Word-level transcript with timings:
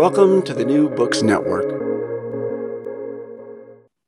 Welcome 0.00 0.40
to 0.44 0.54
the 0.54 0.64
New 0.64 0.88
Books 0.88 1.20
Network. 1.20 1.68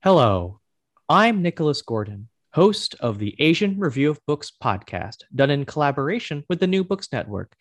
Hello, 0.03 0.59
I'm 1.07 1.43
Nicholas 1.43 1.83
Gordon, 1.83 2.31
host 2.55 2.95
of 3.01 3.19
the 3.19 3.37
Asian 3.39 3.79
Review 3.79 4.09
of 4.09 4.27
Books 4.27 4.51
podcast, 4.51 5.17
done 5.35 5.51
in 5.51 5.67
collaboration 5.67 6.45
with 6.49 6.61
the 6.61 6.67
New 6.67 6.83
Books 6.83 7.13
Network. 7.13 7.55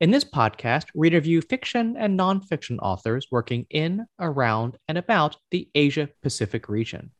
In 0.00 0.10
this 0.10 0.22
podcast, 0.22 0.88
we 0.94 1.08
interview 1.08 1.40
fiction 1.40 1.96
and 1.98 2.18
nonfiction 2.18 2.76
authors 2.82 3.28
working 3.30 3.64
in, 3.70 4.04
around, 4.20 4.76
and 4.86 4.98
about 4.98 5.36
the 5.50 5.70
Asia 5.74 6.10
Pacific 6.22 6.68
region. 6.68 7.10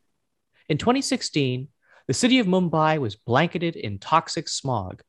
In 0.68 0.76
2016, 0.76 1.68
the 2.08 2.12
city 2.12 2.40
of 2.40 2.46
Mumbai 2.46 2.98
was 2.98 3.16
blanketed 3.16 3.74
in 3.74 3.98
toxic 3.98 4.50
smog. 4.50 5.00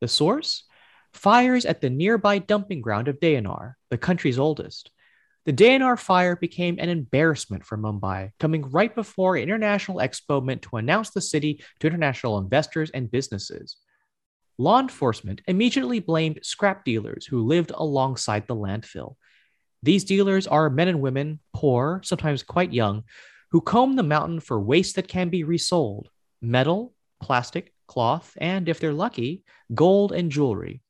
The 0.00 0.06
source? 0.06 0.62
Fires 1.12 1.64
at 1.64 1.80
the 1.80 1.90
nearby 1.90 2.38
dumping 2.38 2.80
ground 2.80 3.08
of 3.08 3.18
Deonar, 3.18 3.74
the 3.90 3.98
country's 3.98 4.38
oldest. 4.38 4.92
The 5.48 5.54
Deonar 5.54 5.98
fire 5.98 6.36
became 6.36 6.78
an 6.78 6.90
embarrassment 6.90 7.64
for 7.64 7.78
Mumbai, 7.78 8.32
coming 8.38 8.70
right 8.70 8.94
before 8.94 9.34
an 9.34 9.44
international 9.44 9.96
expo 9.96 10.44
meant 10.44 10.60
to 10.60 10.76
announce 10.76 11.08
the 11.08 11.22
city 11.22 11.64
to 11.80 11.86
international 11.86 12.36
investors 12.36 12.90
and 12.90 13.10
businesses. 13.10 13.78
Law 14.58 14.78
enforcement 14.78 15.40
immediately 15.48 16.00
blamed 16.00 16.40
scrap 16.42 16.84
dealers 16.84 17.24
who 17.24 17.46
lived 17.46 17.72
alongside 17.74 18.46
the 18.46 18.54
landfill. 18.54 19.16
These 19.82 20.04
dealers 20.04 20.46
are 20.46 20.68
men 20.68 20.88
and 20.88 21.00
women, 21.00 21.40
poor, 21.54 22.02
sometimes 22.04 22.42
quite 22.42 22.74
young, 22.74 23.04
who 23.50 23.62
comb 23.62 23.96
the 23.96 24.02
mountain 24.02 24.40
for 24.40 24.60
waste 24.60 24.96
that 24.96 25.08
can 25.08 25.30
be 25.30 25.44
resold 25.44 26.10
metal, 26.42 26.92
plastic, 27.22 27.72
cloth, 27.86 28.34
and 28.36 28.68
if 28.68 28.80
they're 28.80 28.92
lucky, 28.92 29.44
gold 29.74 30.12
and 30.12 30.30
jewelry. 30.30 30.82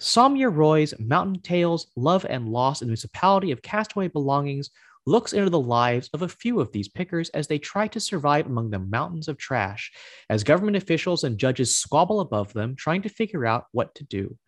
Saumya 0.00 0.50
Roy's 0.50 0.98
Mountain 0.98 1.42
Tales, 1.42 1.88
Love 1.94 2.24
and 2.24 2.48
Loss 2.48 2.80
in 2.80 2.86
the 2.86 2.90
Municipality 2.90 3.50
of 3.50 3.60
Castaway 3.60 4.08
Belongings 4.08 4.70
looks 5.04 5.34
into 5.34 5.50
the 5.50 5.60
lives 5.60 6.08
of 6.14 6.22
a 6.22 6.28
few 6.28 6.58
of 6.58 6.72
these 6.72 6.88
pickers 6.88 7.28
as 7.30 7.46
they 7.46 7.58
try 7.58 7.86
to 7.88 8.00
survive 8.00 8.46
among 8.46 8.70
the 8.70 8.78
mountains 8.78 9.28
of 9.28 9.36
trash, 9.36 9.92
as 10.30 10.42
government 10.42 10.78
officials 10.78 11.24
and 11.24 11.36
judges 11.36 11.76
squabble 11.76 12.20
above 12.20 12.50
them, 12.54 12.76
trying 12.76 13.02
to 13.02 13.10
figure 13.10 13.44
out 13.44 13.66
what 13.72 13.94
to 13.94 14.04
do. 14.04 14.38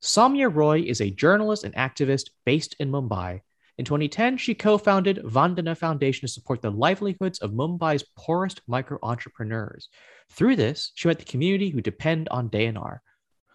Saumya 0.00 0.54
Roy 0.54 0.82
is 0.82 1.00
a 1.00 1.10
journalist 1.10 1.64
and 1.64 1.74
activist 1.74 2.30
based 2.46 2.76
in 2.78 2.92
Mumbai. 2.92 3.40
In 3.78 3.84
2010, 3.84 4.36
she 4.36 4.54
co 4.54 4.78
founded 4.78 5.16
Vandana 5.24 5.76
Foundation 5.76 6.20
to 6.20 6.32
support 6.32 6.62
the 6.62 6.70
livelihoods 6.70 7.40
of 7.40 7.50
Mumbai's 7.50 8.04
poorest 8.16 8.62
micro 8.68 9.00
entrepreneurs. 9.02 9.88
Through 10.30 10.54
this, 10.54 10.92
she 10.94 11.08
met 11.08 11.18
the 11.18 11.24
community 11.24 11.70
who 11.70 11.80
depend 11.80 12.28
on 12.28 12.48
Deonar. 12.48 13.00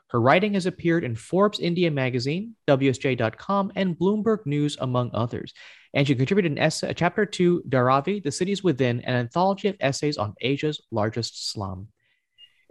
Her 0.09 0.19
writing 0.19 0.55
has 0.55 0.65
appeared 0.65 1.03
in 1.03 1.15
Forbes 1.15 1.59
India 1.59 1.91
magazine, 1.91 2.55
WSJ.com, 2.67 3.71
and 3.75 3.97
Bloomberg 3.97 4.45
News, 4.45 4.75
among 4.81 5.11
others. 5.13 5.53
And 5.93 6.07
she 6.07 6.15
contributed 6.15 6.51
an 6.51 6.57
essay, 6.57 6.89
a 6.89 6.93
chapter 6.95 7.25
to 7.27 7.63
Dharavi, 7.69 8.23
The 8.23 8.31
Cities 8.31 8.63
Within, 8.63 9.01
an 9.01 9.15
anthology 9.15 9.67
of 9.67 9.75
essays 9.79 10.17
on 10.17 10.33
Asia's 10.41 10.81
largest 10.91 11.51
slum. 11.51 11.89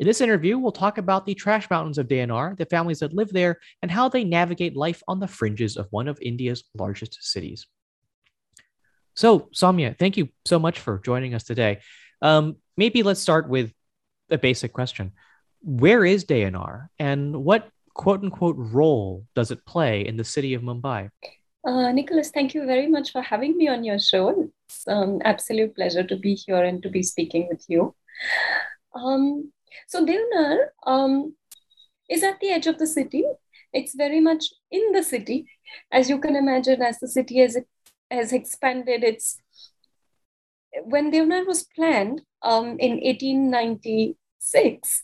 In 0.00 0.06
this 0.06 0.20
interview, 0.20 0.58
we'll 0.58 0.72
talk 0.72 0.98
about 0.98 1.26
the 1.26 1.34
trash 1.34 1.70
mountains 1.70 1.98
of 1.98 2.08
Deonar, 2.08 2.56
the 2.56 2.66
families 2.66 3.00
that 3.00 3.12
live 3.12 3.32
there, 3.32 3.58
and 3.82 3.90
how 3.90 4.08
they 4.08 4.24
navigate 4.24 4.76
life 4.76 5.02
on 5.06 5.20
the 5.20 5.28
fringes 5.28 5.76
of 5.76 5.86
one 5.90 6.08
of 6.08 6.18
India's 6.20 6.64
largest 6.76 7.18
cities. 7.20 7.66
So, 9.14 9.48
Saumya, 9.54 9.96
thank 9.96 10.16
you 10.16 10.28
so 10.44 10.58
much 10.58 10.80
for 10.80 11.00
joining 11.04 11.34
us 11.34 11.44
today. 11.44 11.80
Um, 12.20 12.56
maybe 12.76 13.04
let's 13.04 13.20
start 13.20 13.48
with 13.48 13.72
a 14.30 14.38
basic 14.38 14.72
question 14.72 15.12
where 15.60 16.04
is 16.04 16.24
Deonar 16.24 16.88
and 16.98 17.44
what 17.44 17.68
quote 17.94 18.22
unquote 18.22 18.56
role 18.58 19.26
does 19.34 19.50
it 19.50 19.64
play 19.66 20.06
in 20.06 20.16
the 20.16 20.24
city 20.24 20.54
of 20.54 20.62
Mumbai? 20.62 21.10
Uh, 21.64 21.92
Nicholas, 21.92 22.30
thank 22.30 22.54
you 22.54 22.64
very 22.64 22.86
much 22.86 23.10
for 23.12 23.20
having 23.20 23.56
me 23.56 23.68
on 23.68 23.84
your 23.84 23.98
show. 23.98 24.50
It's 24.68 24.86
an 24.86 24.96
um, 24.96 25.22
absolute 25.24 25.74
pleasure 25.74 26.04
to 26.04 26.16
be 26.16 26.34
here 26.34 26.62
and 26.64 26.82
to 26.82 26.88
be 26.88 27.02
speaking 27.02 27.48
with 27.50 27.64
you. 27.68 27.94
Um, 28.94 29.52
so, 29.86 30.04
Deonar 30.04 30.68
um, 30.86 31.34
is 32.08 32.22
at 32.22 32.40
the 32.40 32.50
edge 32.50 32.66
of 32.66 32.78
the 32.78 32.86
city. 32.86 33.24
It's 33.72 33.94
very 33.94 34.20
much 34.20 34.44
in 34.70 34.92
the 34.92 35.02
city. 35.02 35.46
As 35.92 36.08
you 36.08 36.18
can 36.18 36.36
imagine, 36.36 36.80
as 36.80 37.00
the 37.00 37.08
city 37.08 37.40
has, 37.40 37.58
has 38.10 38.32
expanded, 38.32 39.04
it's 39.04 39.38
when 40.84 41.10
Deonar 41.10 41.46
was 41.46 41.64
planned 41.76 42.22
um, 42.42 42.78
in 42.78 42.92
1890, 42.92 44.16
six, 44.38 45.02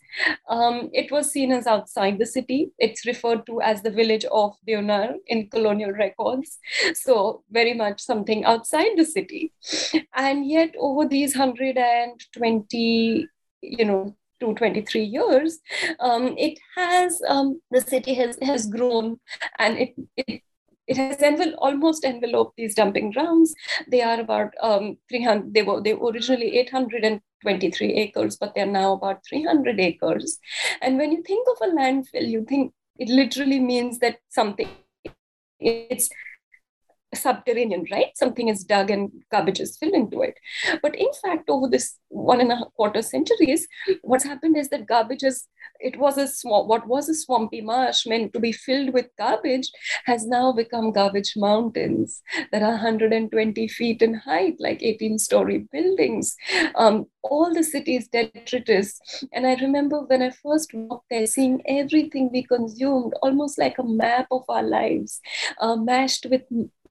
um, 0.48 0.90
it 0.92 1.10
was 1.10 1.30
seen 1.30 1.52
as 1.52 1.66
outside 1.66 2.18
the 2.18 2.26
city. 2.26 2.70
It's 2.78 3.06
referred 3.06 3.46
to 3.46 3.60
as 3.60 3.82
the 3.82 3.90
village 3.90 4.24
of 4.26 4.56
Deonar 4.66 5.14
in 5.26 5.48
colonial 5.50 5.92
records. 5.92 6.58
So, 6.94 7.42
very 7.50 7.74
much 7.74 8.00
something 8.00 8.44
outside 8.44 8.96
the 8.96 9.04
city. 9.04 9.52
And 10.14 10.46
yet, 10.48 10.74
over 10.78 11.06
these 11.06 11.36
120, 11.36 13.28
you 13.62 13.84
know, 13.84 14.16
to 14.40 14.54
23 14.54 15.02
years, 15.02 15.60
um, 16.00 16.34
it 16.38 16.58
has, 16.76 17.20
um, 17.28 17.60
the 17.70 17.80
city 17.80 18.14
has, 18.14 18.38
has 18.42 18.66
grown 18.66 19.18
and 19.58 19.78
it, 19.78 19.94
it 20.16 20.42
it 20.86 20.96
has 20.96 21.16
envel- 21.18 21.54
almost 21.58 22.04
enveloped 22.04 22.56
these 22.56 22.74
dumping 22.74 23.12
grounds. 23.12 23.54
They 23.90 24.02
are 24.02 24.20
about 24.20 24.52
um, 24.60 24.98
300. 25.08 25.54
They 25.54 25.62
were 25.62 25.80
they 25.80 25.94
were 25.94 26.10
originally 26.10 26.56
823 26.58 27.92
acres, 27.94 28.36
but 28.36 28.54
they're 28.54 28.66
now 28.66 28.92
about 28.92 29.24
300 29.28 29.80
acres. 29.80 30.38
And 30.82 30.98
when 30.98 31.12
you 31.12 31.22
think 31.22 31.46
of 31.48 31.68
a 31.68 31.72
landfill, 31.72 32.28
you 32.28 32.44
think 32.44 32.72
it 32.98 33.08
literally 33.08 33.60
means 33.60 33.98
that 33.98 34.18
something 34.28 34.68
it's 35.60 36.08
subterranean, 37.14 37.86
right? 37.90 38.16
Something 38.16 38.48
is 38.48 38.64
dug 38.64 38.90
and 38.90 39.10
garbage 39.30 39.60
is 39.60 39.76
filled 39.76 39.94
into 39.94 40.22
it. 40.22 40.38
But 40.82 40.96
in 40.96 41.08
fact, 41.22 41.48
over 41.48 41.68
this 41.68 41.98
one 42.08 42.40
and 42.40 42.52
a 42.52 42.66
quarter 42.76 43.02
centuries, 43.02 43.66
what's 44.02 44.24
happened 44.24 44.56
is 44.56 44.68
that 44.68 44.86
garbage 44.86 45.22
is 45.22 45.46
it 45.80 45.98
was 45.98 46.18
a 46.18 46.28
swamp, 46.28 46.66
what 46.66 46.86
was 46.86 47.08
a 47.08 47.14
swampy 47.14 47.60
marsh 47.60 48.06
meant 48.06 48.32
to 48.32 48.40
be 48.40 48.52
filled 48.52 48.92
with 48.92 49.06
garbage 49.18 49.70
has 50.04 50.26
now 50.26 50.52
become 50.52 50.92
garbage 50.92 51.34
mountains 51.36 52.22
that 52.52 52.62
are 52.62 52.72
120 52.72 53.68
feet 53.68 54.02
in 54.02 54.14
height, 54.14 54.56
like 54.58 54.82
18 54.82 55.18
story 55.18 55.66
buildings. 55.72 56.36
Um, 56.74 57.06
all 57.22 57.52
the 57.52 57.64
city's 57.64 58.08
detritus. 58.08 59.00
And 59.32 59.46
I 59.46 59.54
remember 59.54 60.00
when 60.00 60.22
I 60.22 60.30
first 60.30 60.72
walked 60.74 61.06
there, 61.10 61.26
seeing 61.26 61.62
everything 61.66 62.30
we 62.32 62.42
consumed, 62.42 63.14
almost 63.22 63.58
like 63.58 63.78
a 63.78 63.82
map 63.82 64.26
of 64.30 64.44
our 64.48 64.62
lives, 64.62 65.20
uh, 65.58 65.76
mashed 65.76 66.26
with 66.30 66.42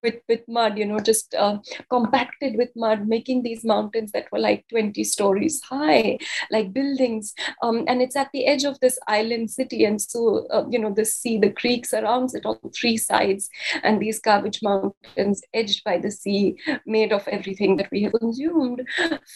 with 0.03 0.19
with 0.27 0.41
mud 0.47 0.77
you 0.77 0.85
know 0.85 0.99
just 0.99 1.33
uh, 1.35 1.57
compacted 1.89 2.55
with 2.57 2.69
mud 2.75 3.07
making 3.07 3.43
these 3.43 3.63
mountains 3.63 4.11
that 4.11 4.31
were 4.31 4.39
like 4.39 4.65
20 4.69 5.03
stories 5.03 5.61
high 5.63 6.17
like 6.51 6.73
buildings. 6.73 7.33
Um, 7.61 7.83
and 7.87 8.01
it's 8.01 8.15
at 8.15 8.29
the 8.33 8.45
edge 8.45 8.63
of 8.63 8.79
this 8.79 8.99
island 9.07 9.51
city 9.51 9.85
and 9.85 10.01
so 10.01 10.45
uh, 10.51 10.65
you 10.69 10.79
know 10.79 10.93
the 10.93 11.05
sea 11.05 11.37
the 11.37 11.51
creek 11.51 11.85
surrounds 11.85 12.33
it 12.33 12.45
on 12.45 12.57
three 12.75 12.97
sides. 12.97 13.49
And 13.83 14.01
these 14.01 14.19
garbage 14.19 14.61
mountains 14.61 15.41
edged 15.53 15.83
by 15.83 15.97
the 15.97 16.11
sea 16.11 16.57
made 16.85 17.11
of 17.11 17.27
everything 17.27 17.77
that 17.77 17.89
we 17.91 18.03
have 18.03 18.13
consumed 18.13 18.87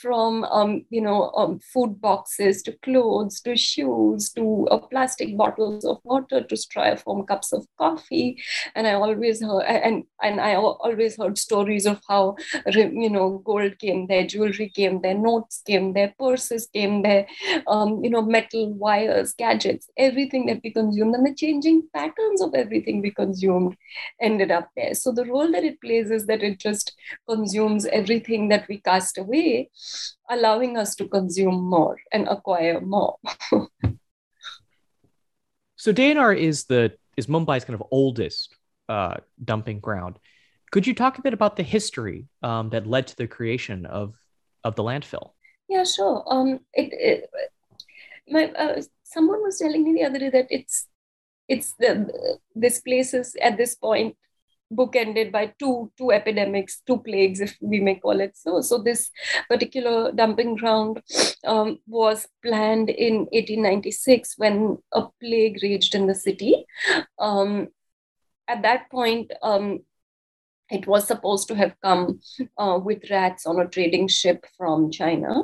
from 0.01 0.43
um, 0.45 0.85
you 0.89 1.01
know 1.01 1.31
um, 1.35 1.59
food 1.59 1.99
boxes 2.01 2.61
to 2.63 2.71
clothes 2.83 3.41
to 3.41 3.55
shoes 3.55 4.31
to 4.33 4.67
uh, 4.69 4.77
plastic 4.77 5.35
bottles 5.37 5.85
of 5.85 5.97
water 6.03 6.41
to 6.43 6.55
styrofoam 6.55 7.27
cups 7.27 7.53
of 7.53 7.65
coffee. 7.77 8.41
And 8.75 8.87
i 8.87 8.93
always 8.93 9.41
heard 9.41 9.63
and 9.63 10.03
and 10.21 10.39
i 10.41 10.53
always 10.65 11.17
heard 11.17 11.37
stories 11.37 11.85
of 11.85 12.01
how 12.07 12.35
you 12.71 13.09
know 13.09 13.41
gold 13.45 13.77
came 13.79 14.07
there, 14.07 14.25
jewelry 14.25 14.69
came 14.69 15.01
there, 15.01 15.13
notes 15.13 15.61
came 15.65 15.93
there, 15.93 16.13
purses 16.19 16.67
came 16.73 17.01
there, 17.01 17.27
um, 17.67 18.03
you 18.03 18.09
know 18.09 18.21
metal 18.21 18.73
wires, 18.73 19.33
gadgets, 19.33 19.89
everything 19.97 20.45
that 20.47 20.61
we 20.63 20.71
consumed, 20.71 21.15
and 21.15 21.25
the 21.25 21.35
changing 21.35 21.83
patterns 21.93 22.41
of 22.41 22.53
everything 22.53 23.01
we 23.01 23.11
consumed 23.11 23.75
ended 24.21 24.51
up 24.51 24.69
there. 24.75 24.93
So 24.93 25.11
the 25.11 25.25
role 25.25 25.51
that 25.51 25.63
it 25.63 25.81
plays 25.81 26.11
is 26.11 26.25
that 26.27 26.43
it 26.43 26.59
just 26.59 26.93
consumes 27.27 27.85
everything 27.85 28.49
that 28.49 28.67
we 28.67 28.79
cast 28.79 29.17
away, 29.17 29.69
allowing 30.29 30.77
us 30.77 30.95
to 30.95 31.07
consume 31.07 31.61
more 31.63 31.97
and 32.11 32.27
acquire 32.27 32.81
more. 32.81 33.17
so 35.75 35.93
Deonar 35.93 36.37
is 36.37 36.65
the 36.65 36.93
is 37.17 37.27
Mumbai's 37.27 37.65
kind 37.65 37.75
of 37.75 37.83
oldest 37.91 38.55
uh, 38.87 39.17
dumping 39.43 39.79
ground. 39.79 40.17
Could 40.71 40.85
you 40.85 40.93
talk 40.93 41.17
a 41.17 41.21
bit 41.21 41.33
about 41.33 41.55
the 41.55 41.63
history 41.63 42.27
um, 42.43 42.69
that 42.69 42.87
led 42.87 43.07
to 43.07 43.15
the 43.15 43.27
creation 43.27 43.85
of 43.85 44.15
of 44.63 44.75
the 44.75 44.83
landfill? 44.83 45.31
Yeah, 45.69 45.83
sure. 45.83 46.23
Um, 46.27 46.59
it, 46.73 46.89
it 46.93 47.29
my 48.27 48.45
uh, 48.51 48.81
someone 49.03 49.41
was 49.41 49.59
telling 49.59 49.83
me 49.83 49.93
the 49.93 50.07
other 50.07 50.19
day 50.19 50.29
that 50.29 50.47
it's 50.49 50.87
it's 51.47 51.73
the 51.79 52.09
this 52.55 52.81
place 52.81 53.13
is 53.13 53.35
at 53.41 53.57
this 53.57 53.75
point 53.75 54.15
bookended 54.73 55.31
by 55.31 55.53
two 55.59 55.91
two 55.97 56.11
epidemics, 56.11 56.81
two 56.85 56.97
plagues, 56.97 57.39
if 57.39 57.57
we 57.61 57.79
may 57.79 57.95
call 57.95 58.19
it 58.19 58.35
so. 58.35 58.61
So 58.61 58.77
this 58.77 59.09
particular 59.49 60.11
dumping 60.11 60.55
ground 60.55 61.01
um, 61.45 61.79
was 61.87 62.27
planned 62.43 62.89
in 62.89 63.27
1896 63.31 64.33
when 64.37 64.77
a 64.91 65.03
plague 65.21 65.59
raged 65.63 65.95
in 65.95 66.07
the 66.07 66.15
city. 66.15 66.65
Um, 67.17 67.69
at 68.47 68.61
that 68.63 68.89
point, 68.89 69.31
um, 69.41 69.79
it 70.69 70.85
was 70.87 71.07
supposed 71.07 71.47
to 71.47 71.55
have 71.55 71.73
come 71.81 72.19
uh, 72.57 72.79
with 72.83 73.09
rats 73.09 73.45
on 73.45 73.59
a 73.59 73.67
trading 73.67 74.07
ship 74.07 74.45
from 74.57 74.91
China, 74.91 75.43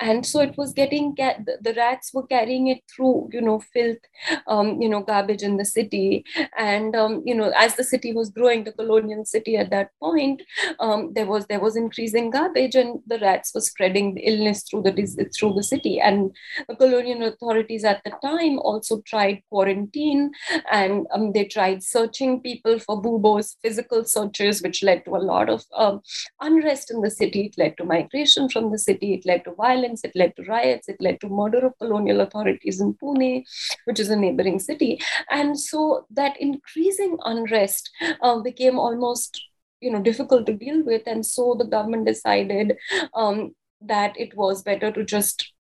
and 0.00 0.26
so 0.26 0.40
it 0.40 0.56
was 0.56 0.72
getting 0.72 1.14
the 1.14 1.74
rats 1.76 2.12
were 2.12 2.26
carrying 2.26 2.68
it 2.68 2.80
through, 2.94 3.28
you 3.32 3.40
know, 3.40 3.60
filth, 3.72 3.98
um, 4.46 4.80
you 4.80 4.88
know, 4.88 5.02
garbage 5.02 5.42
in 5.42 5.56
the 5.56 5.64
city, 5.64 6.24
and 6.58 6.96
um, 6.96 7.22
you 7.24 7.34
know, 7.34 7.52
as 7.56 7.76
the 7.76 7.84
city 7.84 8.12
was 8.12 8.30
growing, 8.30 8.64
the 8.64 8.72
colonial 8.72 9.24
city 9.24 9.56
at 9.56 9.70
that 9.70 9.90
point, 10.00 10.42
um, 10.80 11.12
there 11.14 11.26
was 11.26 11.46
there 11.46 11.60
was 11.60 11.76
increasing 11.76 12.30
garbage, 12.30 12.74
and 12.74 13.00
the 13.06 13.18
rats 13.20 13.52
were 13.54 13.60
spreading 13.60 14.14
the 14.14 14.22
illness 14.22 14.64
through 14.68 14.82
the 14.82 15.30
through 15.38 15.54
the 15.54 15.62
city, 15.62 16.00
and 16.00 16.34
the 16.68 16.76
colonial 16.76 17.28
authorities 17.28 17.84
at 17.84 18.02
the 18.04 18.12
time 18.22 18.58
also 18.58 19.00
tried 19.02 19.42
quarantine, 19.50 20.32
and 20.70 21.06
um, 21.12 21.32
they 21.32 21.44
tried 21.44 21.82
searching 21.82 22.40
people 22.40 22.78
for 22.78 23.00
buboes, 23.00 23.56
physical 23.62 24.04
searches 24.04 24.63
which 24.64 24.82
led 24.82 25.04
to 25.04 25.16
a 25.16 25.24
lot 25.32 25.48
of 25.48 25.64
um, 25.76 26.00
unrest 26.40 26.90
in 26.90 27.00
the 27.00 27.10
city. 27.10 27.46
It 27.46 27.58
led 27.58 27.76
to 27.76 27.84
migration 27.84 28.48
from 28.48 28.72
the 28.72 28.78
city. 28.78 29.14
It 29.14 29.26
led 29.26 29.44
to 29.44 29.54
violence. 29.54 30.02
It 30.04 30.12
led 30.16 30.34
to 30.36 30.44
riots. 30.44 30.88
It 30.88 30.96
led 31.00 31.20
to 31.20 31.28
murder 31.28 31.66
of 31.66 31.78
colonial 31.78 32.20
authorities 32.20 32.80
in 32.80 32.94
Pune, 32.94 33.44
which 33.84 34.00
is 34.00 34.10
a 34.10 34.16
neighboring 34.16 34.58
city. 34.58 35.00
And 35.30 35.58
so 35.58 36.06
that 36.10 36.40
increasing 36.40 37.18
unrest 37.24 37.90
uh, 38.22 38.40
became 38.40 38.78
almost 38.78 39.40
you 39.80 39.90
know 39.90 40.00
difficult 40.00 40.46
to 40.46 40.54
deal 40.54 40.82
with 40.84 41.02
and 41.06 41.26
so 41.26 41.54
the 41.58 41.66
government 41.66 42.06
decided 42.06 42.76
um, 43.14 43.54
that 43.82 44.18
it 44.18 44.34
was 44.34 44.62
better 44.62 44.90
to 44.90 45.04
just 45.04 45.52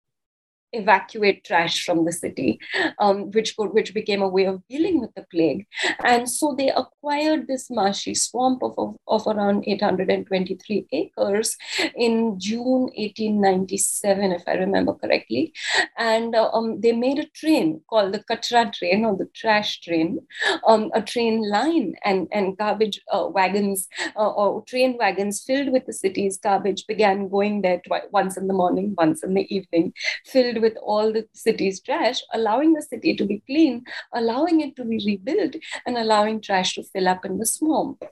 evacuate 0.74 1.44
trash 1.44 1.86
from 1.86 2.06
the 2.06 2.12
city, 2.12 2.60
um, 3.00 3.32
which 3.32 3.54
which 3.58 3.94
became 3.94 4.22
a 4.22 4.28
way 4.28 4.46
of 4.46 4.66
dealing 4.68 5.00
with 5.00 5.14
the 5.16 5.26
plague. 5.32 5.66
And 6.04 6.30
so 6.30 6.56
they 6.58 6.70
acquired 6.70 7.48
this 7.48 7.70
marshy 7.70 8.16
swamp 8.16 8.64
of, 8.64 8.74
of, 8.78 8.96
of 9.08 9.28
around 9.28 9.64
823 9.68 10.88
acres 10.92 11.56
in 11.96 12.40
June 12.40 12.90
1897, 12.96 14.32
if 14.32 14.44
I 14.48 14.54
remember 14.54 14.94
correctly. 14.94 15.54
And 15.98 16.36
uh, 16.36 16.50
um, 16.52 16.82
they 16.82 16.92
made 16.92 17.20
a 17.20 17.28
train 17.28 17.82
called 17.90 18.14
the 18.14 18.24
Kachra 18.24 18.72
train 18.74 19.06
or 19.06 19.16
the 19.16 19.30
trash 19.34 19.82
train, 19.82 20.20
um, 20.68 20.92
a 20.94 21.02
train 21.02 21.50
line 21.50 21.94
and, 22.04 22.28
and 22.32 22.58
garbage 22.58 23.00
uh, 23.12 23.28
wagons 23.28 23.88
uh, 24.16 24.30
or 24.30 24.64
train 24.66 24.98
wagons 24.98 25.44
filled 25.44 25.72
with 25.72 25.86
the 25.86 25.94
city's 25.94 26.38
garbage 26.38 26.86
began 26.88 27.30
going 27.30 27.62
there 27.62 27.82
twice, 27.86 28.04
once 28.12 28.38
in 28.38 28.48
the 28.48 28.54
morning, 28.54 28.94
once 28.98 29.24
in 29.24 29.34
the 29.34 29.54
evening, 29.54 29.94
filled 30.26 30.62
with 30.64 30.78
all 30.78 31.14
the 31.14 31.28
city's 31.34 31.82
trash, 31.82 32.22
allowing 32.34 32.74
the 32.74 32.82
city 32.82 33.16
to 33.16 33.26
be 33.26 33.44
clean, 33.46 33.84
allowing 34.14 34.62
it 34.62 34.76
to 34.78 34.86
be 34.86 35.04
rebuilt, 35.06 35.56
and 35.86 35.98
allowing 35.98 36.42
trash 36.42 36.74
to 36.76 36.84
fill 36.84 37.08
up 37.08 37.26
in 37.26 37.38
the 37.38 37.46
swamp. 37.46 38.04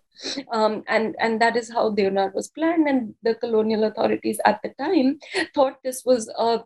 Um, 0.52 0.84
and, 0.88 1.16
and 1.20 1.42
that 1.42 1.56
is 1.56 1.72
how 1.72 1.90
Deonar 1.92 2.32
was 2.36 2.50
planned. 2.50 2.88
And 2.88 3.16
the 3.24 3.36
colonial 3.36 3.86
authorities 3.86 4.40
at 4.46 4.60
the 4.62 4.74
time 4.78 5.20
thought 5.56 5.82
this 5.84 6.04
was 6.06 6.30
a 6.38 6.64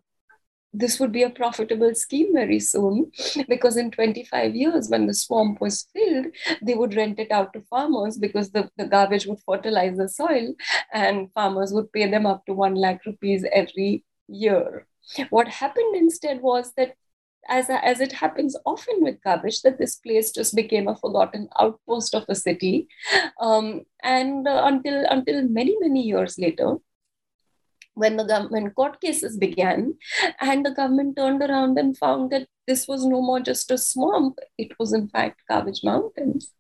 this 0.77 0.99
would 0.99 1.11
be 1.11 1.23
a 1.23 1.29
profitable 1.29 1.93
scheme 1.95 2.33
very 2.33 2.59
soon 2.59 3.11
because 3.47 3.77
in 3.77 3.91
25 3.91 4.55
years 4.55 4.89
when 4.89 5.07
the 5.07 5.13
swamp 5.13 5.61
was 5.61 5.88
filled 5.93 6.25
they 6.61 6.75
would 6.75 6.95
rent 6.95 7.19
it 7.19 7.31
out 7.31 7.53
to 7.53 7.61
farmers 7.69 8.17
because 8.17 8.51
the, 8.51 8.69
the 8.77 8.85
garbage 8.85 9.25
would 9.25 9.39
fertilize 9.45 9.97
the 9.97 10.09
soil 10.09 10.53
and 10.93 11.31
farmers 11.33 11.71
would 11.71 11.91
pay 11.93 12.09
them 12.09 12.25
up 12.25 12.45
to 12.45 12.53
1 12.53 12.75
lakh 12.75 13.05
rupees 13.05 13.45
every 13.53 14.03
year 14.27 14.85
what 15.29 15.47
happened 15.47 15.95
instead 15.95 16.41
was 16.41 16.73
that 16.77 16.95
as, 17.47 17.69
as 17.69 18.01
it 18.01 18.11
happens 18.11 18.55
often 18.65 19.03
with 19.03 19.21
garbage, 19.23 19.61
that 19.61 19.77
this 19.77 19.95
place 19.95 20.31
just 20.31 20.55
became 20.55 20.87
a 20.87 20.95
forgotten 20.95 21.47
outpost 21.59 22.15
of 22.15 22.25
the 22.27 22.35
city. 22.35 22.87
Um, 23.39 23.81
and 24.03 24.47
uh, 24.47 24.63
until, 24.65 25.05
until 25.09 25.43
many, 25.43 25.75
many 25.79 26.01
years 26.01 26.39
later, 26.39 26.77
when 27.93 28.17
the 28.17 28.25
government 28.25 28.75
court 28.75 29.00
cases 29.00 29.38
began, 29.38 29.95
and 30.41 30.65
the 30.65 30.71
government 30.71 31.15
turned 31.15 31.41
around 31.41 31.77
and 31.77 31.97
found 31.97 32.31
that 32.31 32.47
this 32.67 32.88
was 32.88 33.05
no 33.05 33.21
more 33.21 33.39
just 33.39 33.71
a 33.71 33.77
swamp, 33.77 34.39
it 34.57 34.71
was 34.79 34.91
in 34.91 35.07
fact 35.07 35.41
garbage 35.50 35.81
mountains. 35.83 36.51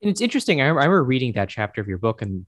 And 0.00 0.10
it's 0.10 0.20
interesting. 0.20 0.60
I 0.60 0.64
remember, 0.64 0.80
I 0.80 0.84
remember 0.84 1.04
reading 1.04 1.32
that 1.34 1.48
chapter 1.48 1.80
of 1.80 1.88
your 1.88 1.98
book 1.98 2.22
and 2.22 2.46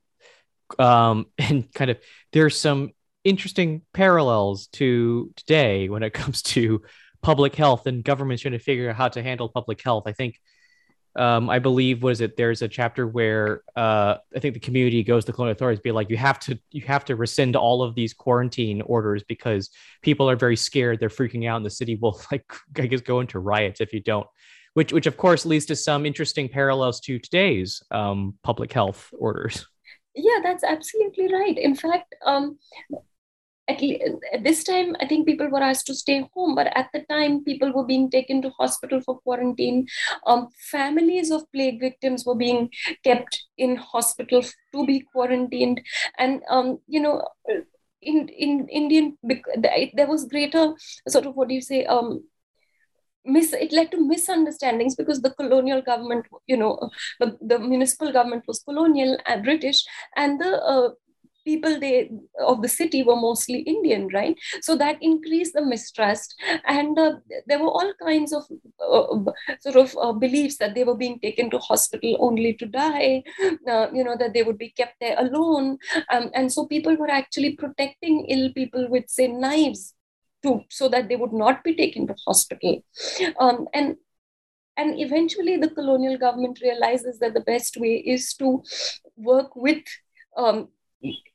um, 0.79 1.27
and 1.39 1.73
kind 1.73 1.91
of 1.91 1.99
there's 2.33 2.59
some 2.59 2.93
interesting 3.25 3.83
parallels 3.93 4.69
to 4.69 5.33
today 5.37 5.89
when 5.89 6.03
it 6.03 6.13
comes 6.15 6.43
to 6.43 6.83
public 7.23 7.57
health 7.57 7.87
and 7.87 8.05
governments 8.05 8.43
trying 8.43 8.53
to 8.53 8.59
figure 8.59 8.91
out 8.91 8.97
how 8.97 9.09
to 9.09 9.23
handle 9.23 9.49
public 9.49 9.83
health. 9.83 10.05
I 10.07 10.13
think, 10.13 10.39
um, 11.17 11.49
I 11.49 11.59
believe, 11.59 12.03
was 12.03 12.21
it? 12.21 12.37
There's 12.37 12.61
a 12.61 12.69
chapter 12.69 13.07
where 13.07 13.63
uh, 13.75 14.17
I 14.35 14.39
think 14.41 14.55
the 14.55 14.61
community 14.61 15.03
goes 15.03 15.25
to 15.25 15.33
the 15.33 15.35
colonial 15.35 15.53
authorities, 15.53 15.81
be 15.81 15.91
like, 15.91 16.11
you 16.11 16.19
have 16.19 16.39
to, 16.41 16.59
you 16.71 16.83
have 16.83 17.05
to 17.07 17.17
rescind 17.17 17.57
all 17.57 17.83
of 17.83 17.95
these 17.95 18.13
quarantine 18.13 18.83
orders 18.83 19.23
because 19.23 19.71
people 20.03 20.29
are 20.29 20.37
very 20.37 20.57
scared. 20.57 21.01
They're 21.01 21.09
freaking 21.09 21.49
out, 21.49 21.57
and 21.57 21.67
the 21.67 21.71
city 21.71 21.95
will 22.01 22.21
like, 22.31 22.45
I 22.77 22.87
guess, 22.87 23.01
go 23.01 23.21
into 23.21 23.39
riots 23.39 23.81
if 23.81 23.93
you 23.93 24.01
don't. 24.01 24.27
Which, 24.75 24.93
which 24.93 25.07
of 25.07 25.17
course 25.17 25.47
leads 25.47 25.67
to 25.67 25.77
some 25.77 26.05
interesting 26.05 26.49
parallels 26.49 26.99
to 27.03 27.21
today's 27.21 27.81
um, 27.93 28.35
public 28.43 28.73
health 28.73 29.09
orders. 29.17 29.69
Yeah, 30.17 30.41
that's 30.43 30.65
absolutely 30.65 31.33
right. 31.33 31.57
In 31.57 31.75
fact, 31.75 32.15
um, 32.25 32.59
at, 33.69 33.83
at 34.33 34.45
this 34.45 34.63
time, 34.65 34.95
I 35.01 35.07
think 35.07 35.27
people 35.27 35.49
were 35.49 35.63
asked 35.63 35.87
to 35.87 35.95
stay 35.95 36.29
home, 36.35 36.55
but 36.55 36.67
at 36.77 36.89
the 36.93 37.01
time, 37.09 37.45
people 37.45 37.73
were 37.73 37.87
being 37.87 38.11
taken 38.11 38.43
to 38.43 38.51
hospital 38.51 39.01
for 39.01 39.19
quarantine. 39.21 39.87
Um, 40.27 40.49
families 40.71 41.31
of 41.31 41.51
plague 41.53 41.81
victims 41.81 42.25
were 42.27 42.35
being 42.35 42.71
kept 43.03 43.45
in 43.57 43.77
hospital 43.77 44.43
to 44.43 44.87
be 44.87 45.01
quarantined, 45.13 45.81
and 46.19 46.43
um, 46.51 46.79
you 46.87 47.01
know, 47.01 47.27
in 48.03 48.29
in 48.29 48.69
Indian, 48.69 49.17
there 49.23 50.07
was 50.07 50.27
greater 50.27 50.75
sort 51.09 51.27
of 51.27 51.35
what 51.35 51.49
do 51.49 51.55
you 51.55 51.63
say? 51.63 51.85
Um, 51.87 52.25
Mis- 53.27 53.55
it 53.55 53.73
led 53.73 53.91
to 53.91 54.07
misunderstandings 54.07 54.97
because 54.97 55.23
the 55.23 55.31
colonial 55.31 55.81
government, 55.81 56.27
you 56.47 56.59
know, 56.59 56.91
the, 57.19 57.39
the 57.41 57.59
municipal 57.59 58.13
government 58.13 58.45
was 58.47 58.63
colonial 58.63 59.17
and 59.25 59.43
British, 59.43 59.83
and 60.15 60.39
the 60.39 60.63
uh, 60.63 60.91
people 61.45 61.79
they 61.79 62.11
of 62.47 62.63
the 62.63 62.69
city 62.69 63.03
were 63.03 63.17
mostly 63.17 63.61
indian 63.61 64.09
right? 64.13 64.37
So 64.61 64.77
that 64.77 64.99
increased 65.01 65.55
the 65.55 65.65
mistrust. 65.65 66.35
And 66.67 66.99
uh, 66.99 67.13
there 67.47 67.59
were 67.59 67.69
all 67.69 67.93
kinds 68.03 68.33
of 68.33 68.45
uh, 68.81 69.33
sort 69.61 69.77
of 69.77 69.97
uh, 70.01 70.13
beliefs 70.13 70.59
that 70.59 70.75
they 70.75 70.85
were 70.85 70.97
being 70.97 71.19
taken 71.21 71.51
to 71.51 71.59
hospital 71.59 72.17
only 72.21 72.55
to 72.55 72.67
die 72.67 73.23
uh, 73.69 73.89
you 73.93 74.05
know 74.05 74.17
that 74.17 74.33
they 74.35 74.43
would 74.43 74.59
be 74.59 74.71
kept 74.71 74.95
there 75.01 75.17
alone. 75.19 75.79
Um, 76.11 76.31
and 76.35 76.53
so 76.53 76.67
people 76.67 76.97
were 76.97 77.11
actually 77.11 77.57
protecting 77.57 78.27
ill 78.27 78.53
people 78.53 78.89
with 78.89 79.09
say 79.09 79.29
knives 79.29 79.95
to 80.43 80.61
so 80.71 80.89
that 80.89 81.09
they 81.09 81.17
would 81.17 81.33
not 81.33 81.65
be 81.65 81.75
taken 81.75 82.07
to 82.07 82.15
hospital. 82.27 82.83
Um, 83.41 83.67
and 83.75 83.97
and 84.77 85.01
eventually 85.01 85.57
the 85.57 85.71
colonial 85.71 86.19
government 86.19 86.61
realizes 86.63 87.19
that 87.21 87.35
the 87.35 87.41
best 87.41 87.77
way 87.77 87.95
is 88.15 88.35
to 88.35 88.63
work 89.17 89.55
with 89.55 89.85
um, 90.37 90.69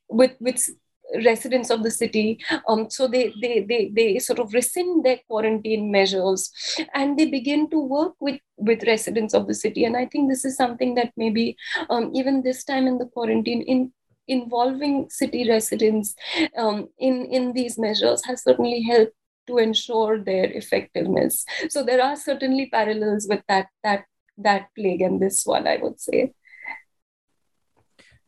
with 0.08 0.32
with 0.40 0.68
residents 1.24 1.70
of 1.70 1.82
the 1.82 1.90
city 1.90 2.38
um, 2.68 2.88
so 2.88 3.08
they, 3.08 3.32
they 3.40 3.60
they 3.60 3.90
they 3.94 4.18
sort 4.18 4.38
of 4.38 4.52
rescind 4.52 5.04
their 5.04 5.18
quarantine 5.26 5.90
measures 5.90 6.52
and 6.94 7.18
they 7.18 7.26
begin 7.26 7.68
to 7.68 7.80
work 7.80 8.14
with 8.20 8.40
with 8.56 8.86
residents 8.86 9.34
of 9.34 9.46
the 9.46 9.54
city. 9.54 9.84
And 9.84 9.96
i 9.96 10.06
think 10.06 10.28
this 10.28 10.44
is 10.44 10.56
something 10.56 10.94
that 10.94 11.12
maybe 11.16 11.56
um, 11.88 12.10
even 12.14 12.42
this 12.42 12.64
time 12.64 12.86
in 12.86 12.98
the 12.98 13.06
quarantine 13.06 13.62
in 13.62 13.92
involving 14.28 15.10
city 15.10 15.48
residents 15.48 16.14
um, 16.56 16.88
in 16.98 17.26
in 17.26 17.52
these 17.52 17.78
measures 17.78 18.24
has 18.24 18.44
certainly 18.44 18.82
helped 18.82 19.14
to 19.48 19.58
ensure 19.58 20.22
their 20.22 20.44
effectiveness. 20.44 21.44
So 21.68 21.82
there 21.82 22.00
are 22.00 22.14
certainly 22.14 22.68
parallels 22.70 23.26
with 23.28 23.42
that 23.48 23.66
that 23.82 24.04
that 24.42 24.68
plague 24.74 25.02
and 25.02 25.20
this 25.20 25.44
one 25.44 25.66
i 25.66 25.76
would 25.76 26.00
say 26.00 26.32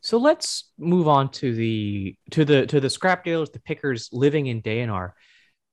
so 0.02 0.18
let's 0.18 0.72
move 0.78 1.06
on 1.06 1.30
to 1.30 1.54
the 1.54 2.16
to 2.32 2.44
the 2.44 2.66
to 2.66 2.80
the 2.80 2.90
scrap 2.90 3.24
dealers, 3.24 3.50
the 3.50 3.60
pickers 3.60 4.08
living 4.12 4.46
in 4.46 4.60
Deonar. 4.60 5.12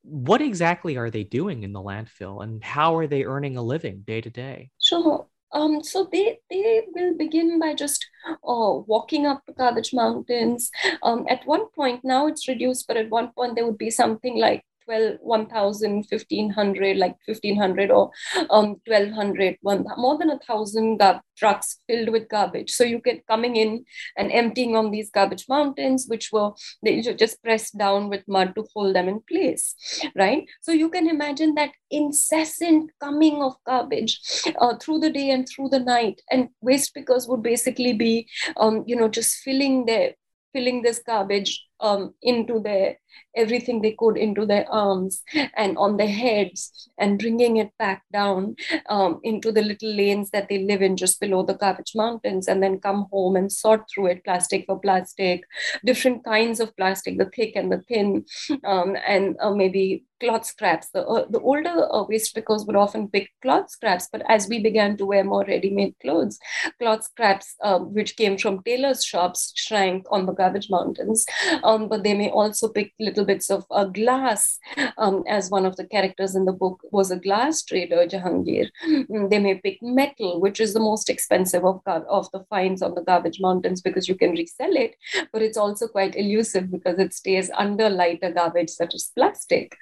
What 0.03 0.41
exactly 0.41 0.97
are 0.97 1.09
they 1.09 1.23
doing 1.23 1.63
in 1.63 1.73
the 1.73 1.81
landfill, 1.81 2.43
and 2.43 2.63
how 2.63 2.95
are 2.95 3.07
they 3.07 3.23
earning 3.25 3.57
a 3.57 3.61
living 3.63 4.03
day 4.05 4.21
to 4.21 4.29
day? 4.29 4.69
Sure. 4.79 5.27
Um, 5.51 5.83
so 5.83 6.07
they 6.11 6.37
they 6.51 6.83
will 6.93 7.17
begin 7.17 7.59
by 7.59 7.73
just 7.73 8.07
uh, 8.27 8.77
walking 8.85 9.25
up 9.25 9.41
the 9.47 9.53
Garbage 9.53 9.93
Mountains. 9.93 10.69
Um, 11.01 11.25
at 11.27 11.45
one 11.45 11.67
point, 11.75 12.01
now 12.03 12.27
it's 12.27 12.47
reduced, 12.47 12.87
but 12.87 12.97
at 12.97 13.09
one 13.09 13.31
point 13.31 13.55
there 13.55 13.65
would 13.65 13.79
be 13.79 13.89
something 13.89 14.37
like 14.37 14.63
12 14.89 15.17
1000 15.21 16.05
1500 16.09 16.97
like 16.97 17.15
1500 17.25 17.91
or 17.91 18.09
um 18.49 18.77
1200 18.85 19.57
one, 19.61 19.85
more 19.97 20.17
than 20.17 20.31
a 20.31 20.39
thousand 20.39 20.97
gar- 20.97 21.21
trucks 21.37 21.79
filled 21.87 22.09
with 22.09 22.27
garbage. 22.27 22.71
So 22.71 22.83
you 22.83 22.99
get 22.99 23.25
coming 23.27 23.55
in 23.55 23.85
and 24.17 24.31
emptying 24.31 24.75
on 24.75 24.91
these 24.91 25.09
garbage 25.11 25.45
mountains 25.47 26.05
which 26.07 26.31
were 26.31 26.51
they 26.83 27.01
just 27.01 27.41
pressed 27.43 27.77
down 27.77 28.09
with 28.09 28.27
mud 28.27 28.55
to 28.55 28.65
hold 28.73 28.95
them 28.95 29.07
in 29.07 29.21
place 29.29 29.75
right? 30.15 30.47
So 30.61 30.71
you 30.71 30.89
can 30.89 31.07
imagine 31.07 31.55
that 31.55 31.71
incessant 31.91 32.91
coming 32.99 33.41
of 33.41 33.55
garbage 33.65 34.19
uh, 34.59 34.75
through 34.77 34.99
the 34.99 35.09
day 35.09 35.29
and 35.29 35.47
through 35.47 35.69
the 35.69 35.79
night. 35.79 36.21
And 36.31 36.49
waste 36.61 36.93
pickers 36.93 37.27
would 37.27 37.43
basically 37.43 37.93
be 37.93 38.27
um, 38.57 38.83
you 38.87 38.95
know 38.95 39.07
just 39.07 39.37
filling 39.37 39.85
their 39.85 40.13
filling 40.53 40.81
this 40.81 40.99
garbage 40.99 41.68
um, 41.79 42.13
into 42.21 42.59
their 42.59 42.97
everything 43.35 43.81
they 43.81 43.95
could 43.97 44.17
into 44.17 44.45
their 44.45 44.69
arms 44.71 45.23
and 45.55 45.77
on 45.77 45.97
their 45.97 46.07
heads 46.09 46.89
and 46.97 47.19
bringing 47.19 47.57
it 47.57 47.71
back 47.77 48.03
down 48.11 48.55
um, 48.87 49.19
into 49.23 49.51
the 49.51 49.61
little 49.61 49.91
lanes 49.91 50.29
that 50.31 50.47
they 50.49 50.59
live 50.59 50.81
in 50.81 50.95
just 50.95 51.19
below 51.19 51.43
the 51.43 51.53
garbage 51.53 51.93
mountains 51.95 52.47
and 52.47 52.61
then 52.61 52.79
come 52.79 53.07
home 53.11 53.35
and 53.35 53.51
sort 53.51 53.83
through 53.89 54.07
it 54.07 54.23
plastic 54.23 54.65
for 54.65 54.79
plastic 54.79 55.43
different 55.85 56.23
kinds 56.23 56.59
of 56.59 56.75
plastic 56.75 57.17
the 57.17 57.29
thick 57.35 57.55
and 57.55 57.71
the 57.71 57.81
thin 57.87 58.25
um, 58.63 58.95
and 59.07 59.35
uh, 59.39 59.53
maybe 59.53 60.03
cloth 60.19 60.45
scraps. 60.45 60.89
The, 60.89 61.05
uh, 61.05 61.25
the 61.29 61.39
older 61.39 61.87
uh, 61.91 62.03
waste 62.03 62.35
pickers 62.35 62.65
would 62.65 62.75
often 62.75 63.07
pick 63.07 63.29
cloth 63.41 63.69
scraps, 63.69 64.09
but 64.11 64.21
as 64.27 64.47
we 64.47 64.61
began 64.61 64.97
to 64.97 65.05
wear 65.05 65.23
more 65.23 65.45
ready-made 65.45 65.95
clothes, 66.01 66.39
cloth 66.79 67.03
scraps, 67.03 67.55
um, 67.63 67.93
which 67.93 68.15
came 68.17 68.37
from 68.37 68.61
tailors' 68.63 69.03
shops, 69.03 69.53
shrank 69.55 70.05
on 70.11 70.25
the 70.25 70.33
garbage 70.33 70.69
mountains. 70.69 71.25
Um, 71.69 71.87
but 71.87 72.03
they 72.03 72.15
may 72.15 72.29
also 72.31 72.67
pick 72.67 72.93
little 72.99 73.25
bits 73.25 73.51
of 73.51 73.65
uh, 73.69 73.85
glass, 73.85 74.57
um, 74.97 75.23
as 75.27 75.51
one 75.51 75.67
of 75.67 75.75
the 75.75 75.85
characters 75.85 76.35
in 76.35 76.45
the 76.45 76.51
book 76.51 76.79
was 76.91 77.11
a 77.11 77.19
glass 77.25 77.61
trader, 77.63 78.07
Jahangir. 78.07 78.69
Mm, 78.87 79.29
they 79.29 79.37
may 79.37 79.55
pick 79.55 79.77
metal, 79.81 80.41
which 80.41 80.59
is 80.59 80.73
the 80.73 80.79
most 80.79 81.11
expensive 81.11 81.63
of, 81.63 81.81
of 81.85 82.31
the 82.31 82.43
finds 82.49 82.81
on 82.81 82.95
the 82.95 83.03
garbage 83.03 83.39
mountains 83.39 83.81
because 83.81 84.09
you 84.09 84.15
can 84.15 84.31
resell 84.31 84.75
it, 84.75 84.95
but 85.31 85.43
it's 85.43 85.57
also 85.57 85.87
quite 85.87 86.15
elusive 86.15 86.71
because 86.71 86.97
it 86.97 87.13
stays 87.13 87.51
under 87.55 87.87
lighter 87.87 88.31
garbage 88.31 88.71
such 88.71 88.95
as 88.95 89.11
plastic. 89.15 89.77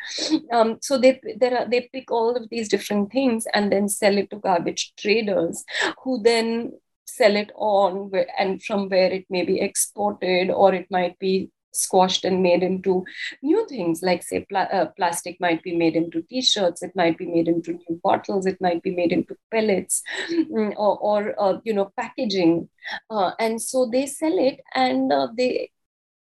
Um, 0.52 0.80
so 0.82 0.98
they 0.98 1.22
there 1.38 1.58
are, 1.58 1.70
they 1.70 1.90
pick 1.94 2.12
all 2.12 2.36
of 2.36 2.50
these 2.50 2.68
different 2.68 3.14
things 3.14 3.48
and 3.54 3.72
then 3.72 3.88
sell 3.88 4.18
it 4.18 4.30
to 4.32 4.38
garbage 4.38 4.94
traders, 4.98 5.64
who 6.04 6.22
then 6.22 6.74
sell 7.06 7.36
it 7.36 7.52
on 7.56 8.12
and 8.38 8.62
from 8.62 8.90
where 8.90 9.12
it 9.12 9.26
may 9.30 9.44
be 9.44 9.60
exported 9.62 10.50
or 10.50 10.74
it 10.74 10.88
might 10.92 11.18
be 11.20 11.50
squashed 11.74 12.26
and 12.26 12.42
made 12.42 12.64
into 12.64 13.06
new 13.42 13.68
things. 13.68 14.02
Like 14.02 14.24
say 14.24 14.46
pl- 14.50 14.68
uh, 14.72 14.88
plastic 14.98 15.38
might 15.40 15.64
be 15.64 15.76
made 15.76 15.96
into 15.96 16.22
t-shirts 16.24 16.84
it 16.84 16.92
might 16.96 17.18
be 17.18 17.26
made 17.26 17.48
into 17.48 17.74
new 17.74 18.00
bottles 18.04 18.46
it 18.46 18.60
might 18.62 18.82
be 18.84 18.96
made 18.96 19.12
into 19.12 19.36
pellets 19.52 20.02
mm, 20.30 20.74
or, 20.78 20.98
or 21.00 21.36
uh, 21.40 21.60
you 21.64 21.74
know 21.74 21.92
packaging. 21.98 22.70
Uh, 23.10 23.32
and 23.40 23.62
so 23.62 23.90
they 23.92 24.06
sell 24.06 24.38
it 24.38 24.62
and 24.76 25.12
uh, 25.12 25.28
they 25.38 25.70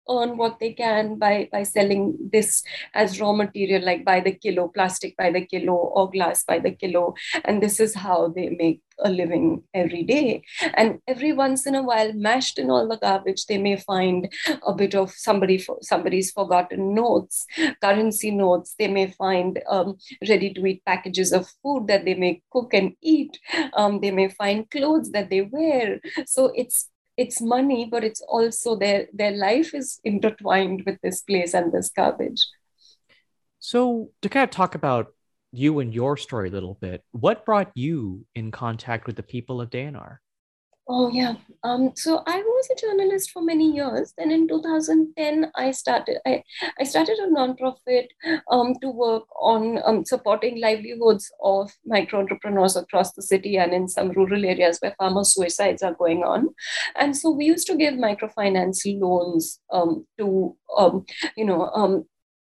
earn 0.09 0.37
what 0.37 0.59
they 0.59 0.73
can 0.73 1.17
by 1.17 1.49
by 1.51 1.63
selling 1.63 2.17
this 2.31 2.63
as 2.93 3.19
raw 3.19 3.31
material 3.33 3.83
like 3.83 4.03
by 4.05 4.19
the 4.19 4.31
kilo 4.31 4.67
plastic 4.67 5.15
by 5.17 5.31
the 5.31 5.45
kilo 5.45 5.73
or 5.73 6.09
glass 6.09 6.43
by 6.43 6.59
the 6.59 6.71
kilo. 6.71 7.13
And 7.45 7.61
this 7.61 7.79
is 7.79 7.95
how 7.95 8.29
they 8.29 8.49
make 8.49 8.81
a 8.99 9.11
living 9.11 9.63
every 9.75 10.03
day. 10.03 10.41
And 10.73 10.99
every 11.07 11.31
once 11.31 11.67
in 11.67 11.75
a 11.75 11.83
while 11.83 12.13
mashed 12.13 12.57
in 12.57 12.71
all 12.71 12.87
the 12.87 12.97
garbage 12.97 13.45
they 13.45 13.59
may 13.59 13.77
find 13.77 14.27
a 14.65 14.73
bit 14.73 14.95
of 14.95 15.11
somebody 15.11 15.57
for, 15.59 15.77
somebody's 15.81 16.31
forgotten 16.31 16.95
notes 16.95 17.45
currency 17.81 18.31
notes. 18.31 18.75
They 18.77 18.87
may 18.87 19.07
find 19.11 19.61
um, 19.69 19.97
ready 20.27 20.53
to 20.53 20.65
eat 20.65 20.85
packages 20.85 21.31
of 21.31 21.47
food 21.61 21.87
that 21.87 22.05
they 22.05 22.15
may 22.15 22.41
cook 22.51 22.73
and 22.73 22.93
eat. 23.01 23.39
Um, 23.73 24.01
they 24.01 24.11
may 24.11 24.29
find 24.29 24.69
clothes 24.69 25.11
that 25.11 25.29
they 25.29 25.41
wear. 25.41 25.99
So 26.25 26.51
it's 26.55 26.89
it's 27.17 27.41
money, 27.41 27.85
but 27.85 28.03
it's 28.03 28.21
also 28.21 28.75
their 28.75 29.07
their 29.11 29.31
life 29.31 29.73
is 29.73 29.99
intertwined 30.03 30.83
with 30.85 30.99
this 31.01 31.21
place 31.21 31.53
and 31.53 31.71
this 31.71 31.89
garbage. 31.89 32.47
So 33.59 34.11
to 34.21 34.29
kind 34.29 34.43
of 34.43 34.51
talk 34.51 34.75
about 34.75 35.07
you 35.51 35.79
and 35.79 35.93
your 35.93 36.15
story 36.17 36.49
a 36.49 36.51
little 36.51 36.75
bit, 36.75 37.03
what 37.11 37.45
brought 37.45 37.71
you 37.73 38.25
in 38.35 38.51
contact 38.51 39.07
with 39.07 39.15
the 39.15 39.23
people 39.23 39.59
of 39.59 39.69
Deonar? 39.69 40.17
Oh 40.89 41.09
yeah. 41.09 41.35
Um, 41.63 41.91
so 41.95 42.23
I 42.25 42.37
was 42.37 42.69
a 42.71 42.79
journalist 42.79 43.31
for 43.31 43.41
many 43.41 43.73
years. 43.73 44.13
Then 44.17 44.31
in 44.31 44.47
2010, 44.47 45.51
I 45.55 45.71
started. 45.71 46.19
I, 46.25 46.43
I 46.79 46.83
started 46.85 47.17
a 47.19 47.27
nonprofit 47.27 48.07
um, 48.49 48.73
to 48.81 48.89
work 48.89 49.23
on 49.37 49.79
um, 49.83 50.05
supporting 50.05 50.61
livelihoods 50.61 51.29
of 51.43 51.71
micro 51.85 52.19
entrepreneurs 52.19 52.77
across 52.77 53.11
the 53.11 53.21
city 53.21 53.57
and 53.57 53.73
in 53.73 53.89
some 53.89 54.11
rural 54.11 54.45
areas 54.45 54.77
where 54.79 54.95
farmer 54.97 55.25
suicides 55.25 55.83
are 55.83 55.93
going 55.93 56.23
on. 56.23 56.49
And 56.95 57.17
so 57.17 57.31
we 57.31 57.45
used 57.45 57.67
to 57.67 57.75
give 57.75 57.95
microfinance 57.95 58.79
loans 58.85 59.59
um, 59.73 60.05
to 60.17 60.55
um, 60.77 61.05
you 61.35 61.43
know 61.43 61.69
um, 61.73 62.05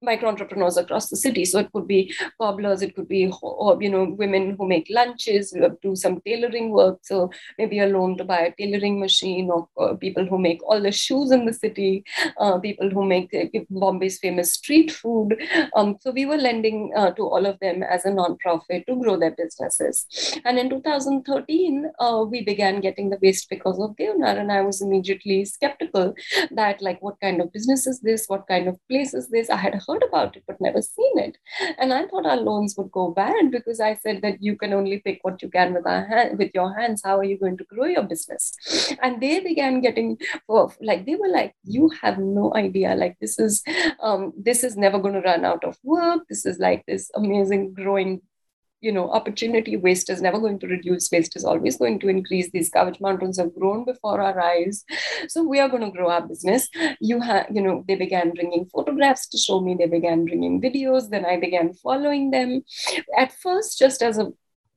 micro 0.02 0.30
entrepreneurs 0.30 0.78
across 0.78 1.10
the 1.10 1.16
city. 1.16 1.46
So 1.46 1.60
it 1.60 1.72
could 1.72 1.88
be 1.88 2.14
cobblers, 2.40 2.82
it 2.82 2.96
could 2.96 3.08
be 3.08 3.32
you 3.80 3.90
know 3.90 4.16
women 4.18 4.56
who 4.58 4.68
make 4.68 4.88
lunches, 4.90 5.56
do 5.82 5.96
some 5.96 6.22
tailoring 6.22 6.72
work. 6.72 7.00
So 7.04 7.32
maybe 7.58 7.80
a 7.80 7.88
loan 7.88 8.18
to 8.18 8.24
buy 8.24 8.40
a 8.40 8.56
tailoring 8.56 9.00
machine, 9.00 9.50
or, 9.50 9.68
or 9.76 9.98
people 9.98 10.26
who 10.26 10.38
make 10.38 10.62
all 10.64 10.82
the 10.82 10.92
shoes 10.92 11.32
in 11.32 11.46
the 11.46 11.54
city, 11.54 12.04
uh, 12.40 12.60
people 12.60 12.90
who 12.90 13.06
make 13.06 13.34
uh, 13.34 13.46
Bombay's 13.70 14.20
famous 14.20 14.54
street 14.54 14.92
food. 14.92 15.42
Um, 15.76 15.98
so 16.02 16.12
we 16.12 16.26
were 16.26 16.38
lending 16.38 16.92
uh, 16.96 17.12
to 17.12 17.24
all 17.24 17.46
of 17.46 17.60
them 17.60 17.84
as 17.84 18.06
a 18.06 18.10
nonprofit 18.10 18.86
to 18.88 18.96
grow 18.96 19.18
their 19.18 19.32
businesses. 19.32 20.06
And 20.46 20.58
in 20.58 20.70
2013, 20.70 21.92
uh, 22.00 22.26
we 22.30 22.44
began 22.44 22.82
getting 22.82 23.10
the 23.10 23.20
waste 23.22 23.50
because 23.50 23.80
of 23.80 23.96
Deonar, 23.96 24.40
and 24.40 24.52
I 24.52 24.62
was 24.62 24.82
immediately 24.82 25.46
skeptical 25.46 26.14
that 26.52 26.82
like 26.82 27.02
what 27.02 27.20
kind 27.20 27.42
of 27.42 27.52
business 27.54 27.88
is 27.88 28.00
this? 28.00 28.26
What 28.28 28.48
kind 28.48 28.68
of 28.68 28.78
place 28.90 29.14
is 29.14 29.30
this? 29.30 29.50
I 29.50 29.58
had 29.58 29.76
heard 29.92 30.04
about 30.04 30.36
it 30.36 30.44
but 30.48 30.62
never 30.62 30.82
seen 30.82 31.20
it. 31.20 31.38
And 31.78 31.94
I 31.94 32.08
thought 32.08 32.26
our 32.26 32.38
loans 32.38 32.76
would 32.78 32.92
go 32.92 33.12
bad 33.12 33.52
because 33.52 33.80
I 33.80 33.96
said 33.96 34.22
that 34.22 34.42
you 34.42 34.56
can 34.56 34.74
only 34.74 35.00
pick 35.00 35.20
what 35.22 35.42
you 35.42 35.50
can 35.50 35.74
with 35.74 35.86
our 35.86 36.06
hand, 36.06 36.38
with 36.38 36.52
your 36.54 36.74
hands. 36.74 37.02
How 37.04 37.18
are 37.18 37.24
you 37.24 37.38
going 37.38 37.58
to 37.58 37.64
grow 37.66 37.86
your 37.86 38.04
business? 38.04 38.54
And 39.02 39.22
they 39.22 39.40
began 39.40 39.82
getting 39.82 40.18
like 40.82 41.06
they 41.06 41.16
were 41.16 41.30
like, 41.30 41.56
you 41.64 41.90
have 42.02 42.18
no 42.20 42.54
idea. 42.56 42.96
Like 42.96 43.18
this 43.20 43.40
is 43.40 43.64
um, 44.02 44.34
this 44.38 44.64
is 44.64 44.78
never 44.78 45.00
going 45.00 45.16
to 45.16 45.22
run 45.22 45.46
out 45.46 45.64
of 45.64 45.78
work. 45.84 46.24
This 46.30 46.46
is 46.46 46.60
like 46.60 46.86
this 46.86 47.10
amazing 47.16 47.74
growing 47.74 48.22
you 48.82 48.92
know 48.92 49.10
opportunity 49.12 49.78
waste 49.78 50.10
is 50.10 50.22
never 50.22 50.40
going 50.40 50.60
to 50.60 50.68
reduce. 50.68 51.10
Waste 51.12 51.36
is 51.36 51.46
always 51.46 51.78
going 51.78 52.00
to 52.00 52.08
increase. 52.08 52.50
These 52.52 52.70
garbage 52.70 53.00
mountains 53.00 53.38
have 53.38 53.56
grown 53.56 53.86
before 53.86 54.20
our 54.22 54.40
eyes. 54.40 54.84
So 55.28 55.44
we 55.44 55.60
are 55.60 55.70
going 55.70 55.84
to 55.84 55.92
grow 55.92 56.10
our 56.10 56.28
business. 56.28 56.68
You 57.00 57.22
have 57.22 57.48
you 57.54 57.62
know 57.62 57.84
they 57.88 57.96
began 57.96 58.32
bringing 58.32 58.66
photographs 58.66 59.28
to 59.30 59.38
show 59.38 59.62
me. 59.62 59.76
They 59.78 59.88
began 59.88 60.26
bringing 60.26 60.62
videos. 60.62 61.10
Then 61.10 61.26
i 61.26 61.40
began 61.40 61.74
following 61.74 62.32
them. 62.32 62.64
At 63.18 63.32
first 63.32 63.78
just 63.78 64.02
as 64.02 64.18
a 64.18 64.32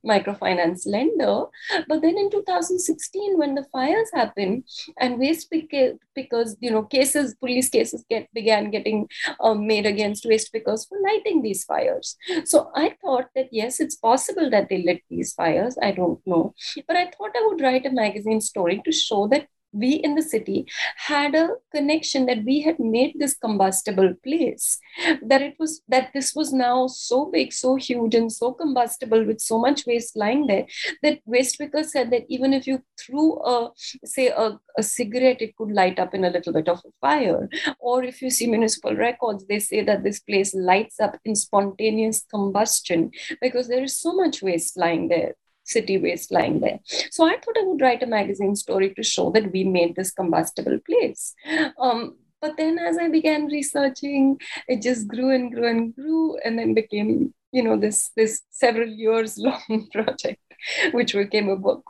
microfinance 0.05 0.87
lender. 0.87 1.45
But 1.89 2.03
then 2.03 2.17
in 2.19 2.31
2016, 2.31 3.39
when 3.39 3.55
the 3.55 3.65
fires 3.73 4.11
happened 4.15 4.65
and 4.99 5.19
waste 5.19 5.51
pick- 5.51 5.99
pickers, 6.15 6.57
you 6.61 6.71
know, 6.71 6.83
cases, 6.83 7.35
police 7.35 7.69
cases 7.69 8.05
get 8.09 8.29
began 8.35 8.71
getting 8.71 9.09
um, 9.41 9.67
made 9.67 9.87
against 9.87 10.27
waste 10.27 10.53
pickers 10.53 10.87
for 10.87 10.99
lighting 11.01 11.43
these 11.43 11.65
fires. 11.65 12.17
So 12.45 12.71
I 12.75 12.97
thought 13.01 13.29
that 13.35 13.49
yes, 13.53 13.81
it's 13.81 13.97
possible 13.97 14.51
that 14.51 14.69
they 14.69 14.83
lit 14.83 15.03
these 15.11 15.33
fires. 15.33 15.77
I 15.81 15.93
don't 15.93 16.21
know, 16.27 16.55
but 16.87 16.97
I 16.97 17.07
thought 17.07 17.37
I 17.37 17.47
would 17.47 17.61
write 17.61 17.87
a 17.87 17.91
magazine 17.91 18.41
story 18.41 18.83
to 18.85 18.93
show 18.93 19.29
that 19.29 19.49
we 19.75 19.95
in 19.95 20.15
the 20.15 20.23
city 20.23 20.67
had 20.97 21.35
a 21.35 21.49
connection 21.75 22.27
that 22.27 22.45
we 22.45 22.61
had 22.61 22.79
made 22.79 23.15
this 23.19 23.35
combustible 23.35 24.15
place. 24.23 24.79
That 25.23 25.43
it 25.43 25.57
was 25.59 25.83
that 25.89 26.11
this 26.15 26.35
was 26.35 26.53
now 26.53 26.87
so 26.87 27.27
big 27.27 27.53
so 27.53 27.75
huge 27.77 28.15
and 28.15 28.33
so 28.33 28.53
combustible 28.53 29.25
with 29.25 29.41
so 29.41 29.59
much 29.59 29.85
waste 29.87 30.17
lying 30.17 30.47
there 30.47 30.67
that 31.03 31.21
waste 31.27 31.59
pickers 31.59 31.93
said 31.93 32.11
that 32.13 32.25
even 32.29 32.53
if 32.53 32.67
you 32.67 32.83
threw 32.99 33.41
a 33.45 33.71
say 34.05 34.29
a, 34.29 34.59
a 34.79 34.83
cigarette 34.83 35.43
it 35.43 35.57
could 35.57 35.71
light 35.71 35.99
up 35.99 36.15
in 36.15 36.25
a 36.25 36.31
little 36.31 36.53
bit 36.53 36.69
of 36.69 36.79
a 36.79 36.91
fire. 37.01 37.49
Or 37.79 38.05
if 38.05 38.23
you 38.23 38.31
see 38.31 38.47
municipal 38.47 38.95
records 38.95 39.47
they 39.47 39.59
say 39.59 39.83
that 39.85 40.05
this 40.05 40.21
place 40.21 40.55
lights 40.55 41.01
up 41.01 41.19
in 41.25 41.35
spontaneous 41.35 42.25
combustion 42.31 43.11
because 43.41 43.69
there 43.69 43.83
is 43.83 44.01
so 44.01 44.13
much 44.15 44.43
waste 44.43 44.77
lying 44.77 45.09
there 45.09 45.35
city 45.65 45.99
waste 45.99 46.31
lying 46.31 46.61
there. 46.61 46.81
So 47.11 47.27
I 47.27 47.37
thought 47.37 47.59
I 47.59 47.65
would 47.65 47.81
write 47.81 48.03
a 48.03 48.07
magazine 48.07 48.55
story 48.57 48.95
to 48.95 49.03
show 49.03 49.31
that 49.31 49.53
we 49.53 49.65
made 49.65 49.97
this 49.97 50.13
combustible 50.13 50.79
place. 50.87 51.35
Um, 51.79 52.17
but 52.41 52.57
then 52.59 52.79
as 52.79 52.99
I 52.99 53.09
began 53.09 53.47
researching, 53.47 54.39
it 54.69 54.83
just 54.83 55.09
grew 55.09 55.35
and 55.35 55.53
grew 55.53 55.67
and 55.67 55.95
grew, 55.95 56.37
and 56.45 56.59
then 56.59 56.75
became, 56.75 57.33
you 57.53 57.63
know, 57.63 57.79
this 57.79 58.11
this 58.17 58.43
several 58.51 58.89
years 58.89 59.39
long 59.47 59.89
project, 59.93 60.43
which 60.93 61.15
became 61.15 61.49
a 61.49 61.57
book. 61.57 61.83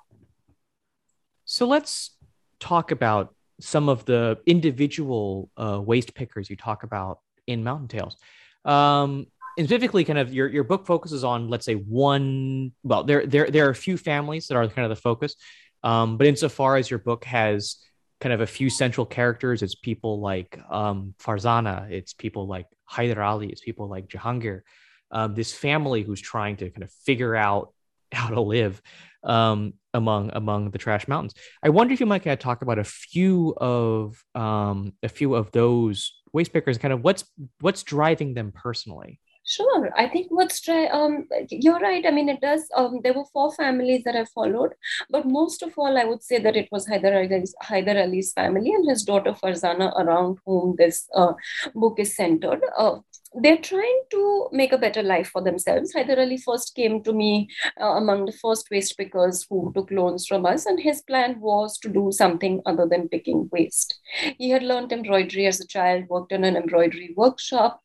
So 1.45 1.67
let's 1.67 2.17
talk 2.61 2.93
about 2.93 3.35
some 3.61 3.89
of 3.89 4.05
the 4.05 4.39
individual 4.47 5.51
uh, 5.57 5.81
waste 5.81 6.15
pickers 6.15 6.49
you 6.49 6.57
talk 6.57 6.83
about 6.83 7.19
in 7.47 7.65
Mountain 7.65 7.89
Tales. 7.89 8.17
Um, 8.65 9.27
and 9.57 9.67
specifically 9.67 10.05
kind 10.05 10.19
of 10.19 10.33
your, 10.33 10.49
your 10.49 10.65
book 10.65 10.87
focuses 10.87 11.25
on 11.25 11.49
let's 11.49 11.65
say 11.65 11.75
one 11.75 12.73
well 12.83 13.05
there 13.05 13.27
there 13.27 13.51
there 13.51 13.67
are 13.67 13.71
a 13.71 13.75
few 13.75 13.97
families 13.97 14.49
that 14.49 14.57
are 14.57 14.67
kind 14.69 14.85
of 14.85 14.91
the 14.91 15.01
focus. 15.01 15.37
Um, 15.83 16.17
but 16.17 16.27
insofar 16.27 16.77
as 16.77 16.89
your 16.89 16.99
book 16.99 17.25
has 17.25 17.77
kind 18.21 18.33
of 18.33 18.41
a 18.41 18.47
few 18.47 18.71
central 18.71 19.05
characters 19.05 19.63
it's 19.63 19.75
people 19.75 20.21
like 20.21 20.59
um, 20.71 21.15
farzana 21.19 21.91
it's 21.91 22.15
people 22.15 22.47
like 22.47 22.67
Haider 22.91 23.23
Ali 23.23 23.49
it's 23.49 23.61
people 23.61 23.89
like 23.89 24.09
Jahangir 24.09 24.63
um, 25.11 25.35
this 25.35 25.53
family 25.53 26.03
who's 26.03 26.21
trying 26.21 26.57
to 26.57 26.71
kind 26.71 26.83
of 26.83 26.91
figure 26.91 27.37
out 27.37 27.73
how 28.13 28.29
to 28.29 28.41
live 28.41 28.81
um, 29.23 29.75
among 29.95 30.31
among 30.35 30.71
the 30.71 30.79
trash 30.79 31.09
mountains. 31.09 31.35
I 31.63 31.71
wonder 31.71 31.95
if 31.95 32.01
you 32.01 32.07
might 32.07 32.23
kind 32.23 32.33
of 32.33 32.39
talk 32.39 32.63
about 32.63 32.79
a 32.79 32.85
few 32.85 33.55
of 33.57 34.23
um, 34.35 34.93
a 35.03 35.09
few 35.09 35.35
of 35.35 35.51
those 35.53 36.13
waste 36.33 36.53
pickers 36.53 36.79
kind 36.79 36.93
of 36.93 37.03
what's 37.03 37.25
what's 37.61 37.83
driving 37.83 38.35
them 38.35 38.53
personally 38.53 39.21
Sure. 39.47 39.91
I 39.95 40.09
think 40.09 40.29
what's 40.31 40.61
try 40.61 40.87
um 40.87 41.29
you're 41.51 41.79
right. 41.79 42.05
I 42.07 42.11
mean 42.11 42.31
it 42.31 42.41
does 42.41 42.67
um 42.75 43.01
there 43.03 43.13
were 43.13 43.27
four 43.33 43.53
families 43.53 44.03
that 44.05 44.17
I 44.17 44.25
followed, 44.25 44.73
but 45.11 45.27
most 45.27 45.63
of 45.63 45.75
all 45.77 45.99
I 45.99 46.05
would 46.05 46.23
say 46.23 46.39
that 46.39 46.57
it 46.57 46.69
was 46.73 46.87
Haider 46.89 47.15
Ali's 47.15 47.55
Haider 47.63 47.97
Ali's 48.03 48.33
family 48.33 48.73
and 48.73 48.89
his 48.89 49.03
daughter 49.05 49.33
Farzana 49.33 49.93
around 50.01 50.39
whom 50.47 50.77
this 50.79 51.07
uh, 51.15 51.35
book 51.75 51.99
is 51.99 52.17
centered. 52.17 52.63
Uh, 52.79 53.01
they're 53.41 53.59
trying 53.59 54.03
to 54.11 54.49
make 54.53 54.73
a 54.73 54.79
better 54.79 55.03
life 55.03 55.29
for 55.29 55.43
themselves. 55.43 55.93
Haider 55.95 56.19
Ali 56.19 56.37
first 56.37 56.75
came 56.75 57.03
to 57.03 57.13
me 57.13 57.49
uh, 57.81 57.97
among 57.97 58.27
the 58.27 58.33
first 58.33 58.69
waste 58.71 58.97
pickers 58.97 59.47
who 59.49 59.73
took 59.75 59.91
loans 59.91 60.27
from 60.27 60.47
us, 60.47 60.67
and 60.67 60.81
his 60.81 61.03
plan 61.03 61.41
was 61.41 61.79
to 61.79 61.89
do 61.89 62.11
something 62.13 62.61
other 62.67 62.87
than 62.87 63.09
picking 63.09 63.49
waste. 63.53 63.99
He 64.39 64.51
had 64.51 64.63
learned 64.63 64.93
embroidery 64.93 65.47
as 65.47 65.61
a 65.61 65.67
child, 65.67 66.05
worked 66.09 66.33
in 66.33 66.45
an 66.45 66.57
embroidery 66.57 67.15
workshop, 67.17 67.81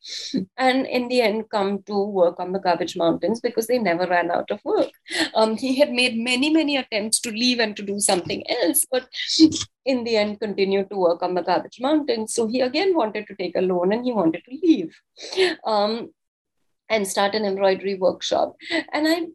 and 0.56 0.86
in 0.86 1.08
the 1.08 1.22
end, 1.22 1.50
come 1.50 1.82
to 1.84 2.04
work 2.04 2.38
on 2.38 2.52
the 2.52 2.60
garbage 2.60 2.96
Mountains 2.96 3.40
because 3.40 3.66
they 3.66 3.78
never 3.78 4.06
ran 4.06 4.30
out 4.30 4.50
of 4.50 4.60
work. 4.64 4.90
Um, 5.34 5.56
he 5.56 5.78
had 5.78 5.90
made 5.90 6.16
many, 6.16 6.50
many 6.50 6.76
attempts 6.76 7.20
to 7.20 7.30
leave 7.30 7.58
and 7.58 7.76
to 7.76 7.82
do 7.82 7.98
something 8.00 8.42
else, 8.48 8.86
but 8.90 9.08
in 9.84 10.04
the 10.04 10.16
end 10.16 10.40
continued 10.40 10.90
to 10.90 10.96
work 10.96 11.22
on 11.22 11.34
the 11.34 11.42
Garbage 11.42 11.78
Mountain. 11.80 12.28
So 12.28 12.46
he 12.46 12.60
again 12.60 12.94
wanted 12.94 13.26
to 13.28 13.34
take 13.34 13.56
a 13.56 13.62
loan 13.62 13.92
and 13.92 14.04
he 14.04 14.12
wanted 14.12 14.42
to 14.44 14.58
leave 14.62 14.94
um, 15.64 16.12
and 16.88 17.06
start 17.06 17.34
an 17.34 17.44
embroidery 17.44 17.94
workshop. 17.94 18.56
And 18.92 19.08
I 19.08 19.26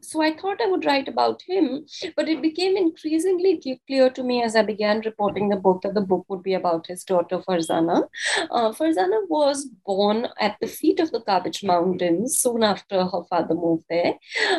so 0.00 0.22
I 0.22 0.36
thought 0.36 0.60
I 0.60 0.66
would 0.66 0.84
write 0.84 1.08
about 1.08 1.42
him, 1.42 1.86
but 2.16 2.28
it 2.28 2.42
became 2.42 2.76
increasingly 2.76 3.60
clear 3.86 4.10
to 4.10 4.22
me 4.22 4.42
as 4.42 4.56
I 4.56 4.62
began 4.62 5.00
reporting 5.04 5.48
the 5.48 5.56
book 5.56 5.82
that 5.82 5.94
the 5.94 6.00
book 6.00 6.24
would 6.28 6.42
be 6.42 6.54
about 6.54 6.86
his 6.86 7.04
daughter 7.04 7.38
Farzana. 7.38 8.08
Uh, 8.50 8.70
Farzana 8.72 9.28
was 9.28 9.66
born 9.86 10.28
at 10.38 10.56
the 10.60 10.66
feet 10.66 11.00
of 11.00 11.10
the 11.10 11.20
Kavach 11.20 11.62
Mountains 11.64 12.38
soon 12.40 12.62
after 12.62 13.04
her 13.04 13.22
father 13.28 13.54
moved 13.54 13.84
there. 13.88 14.14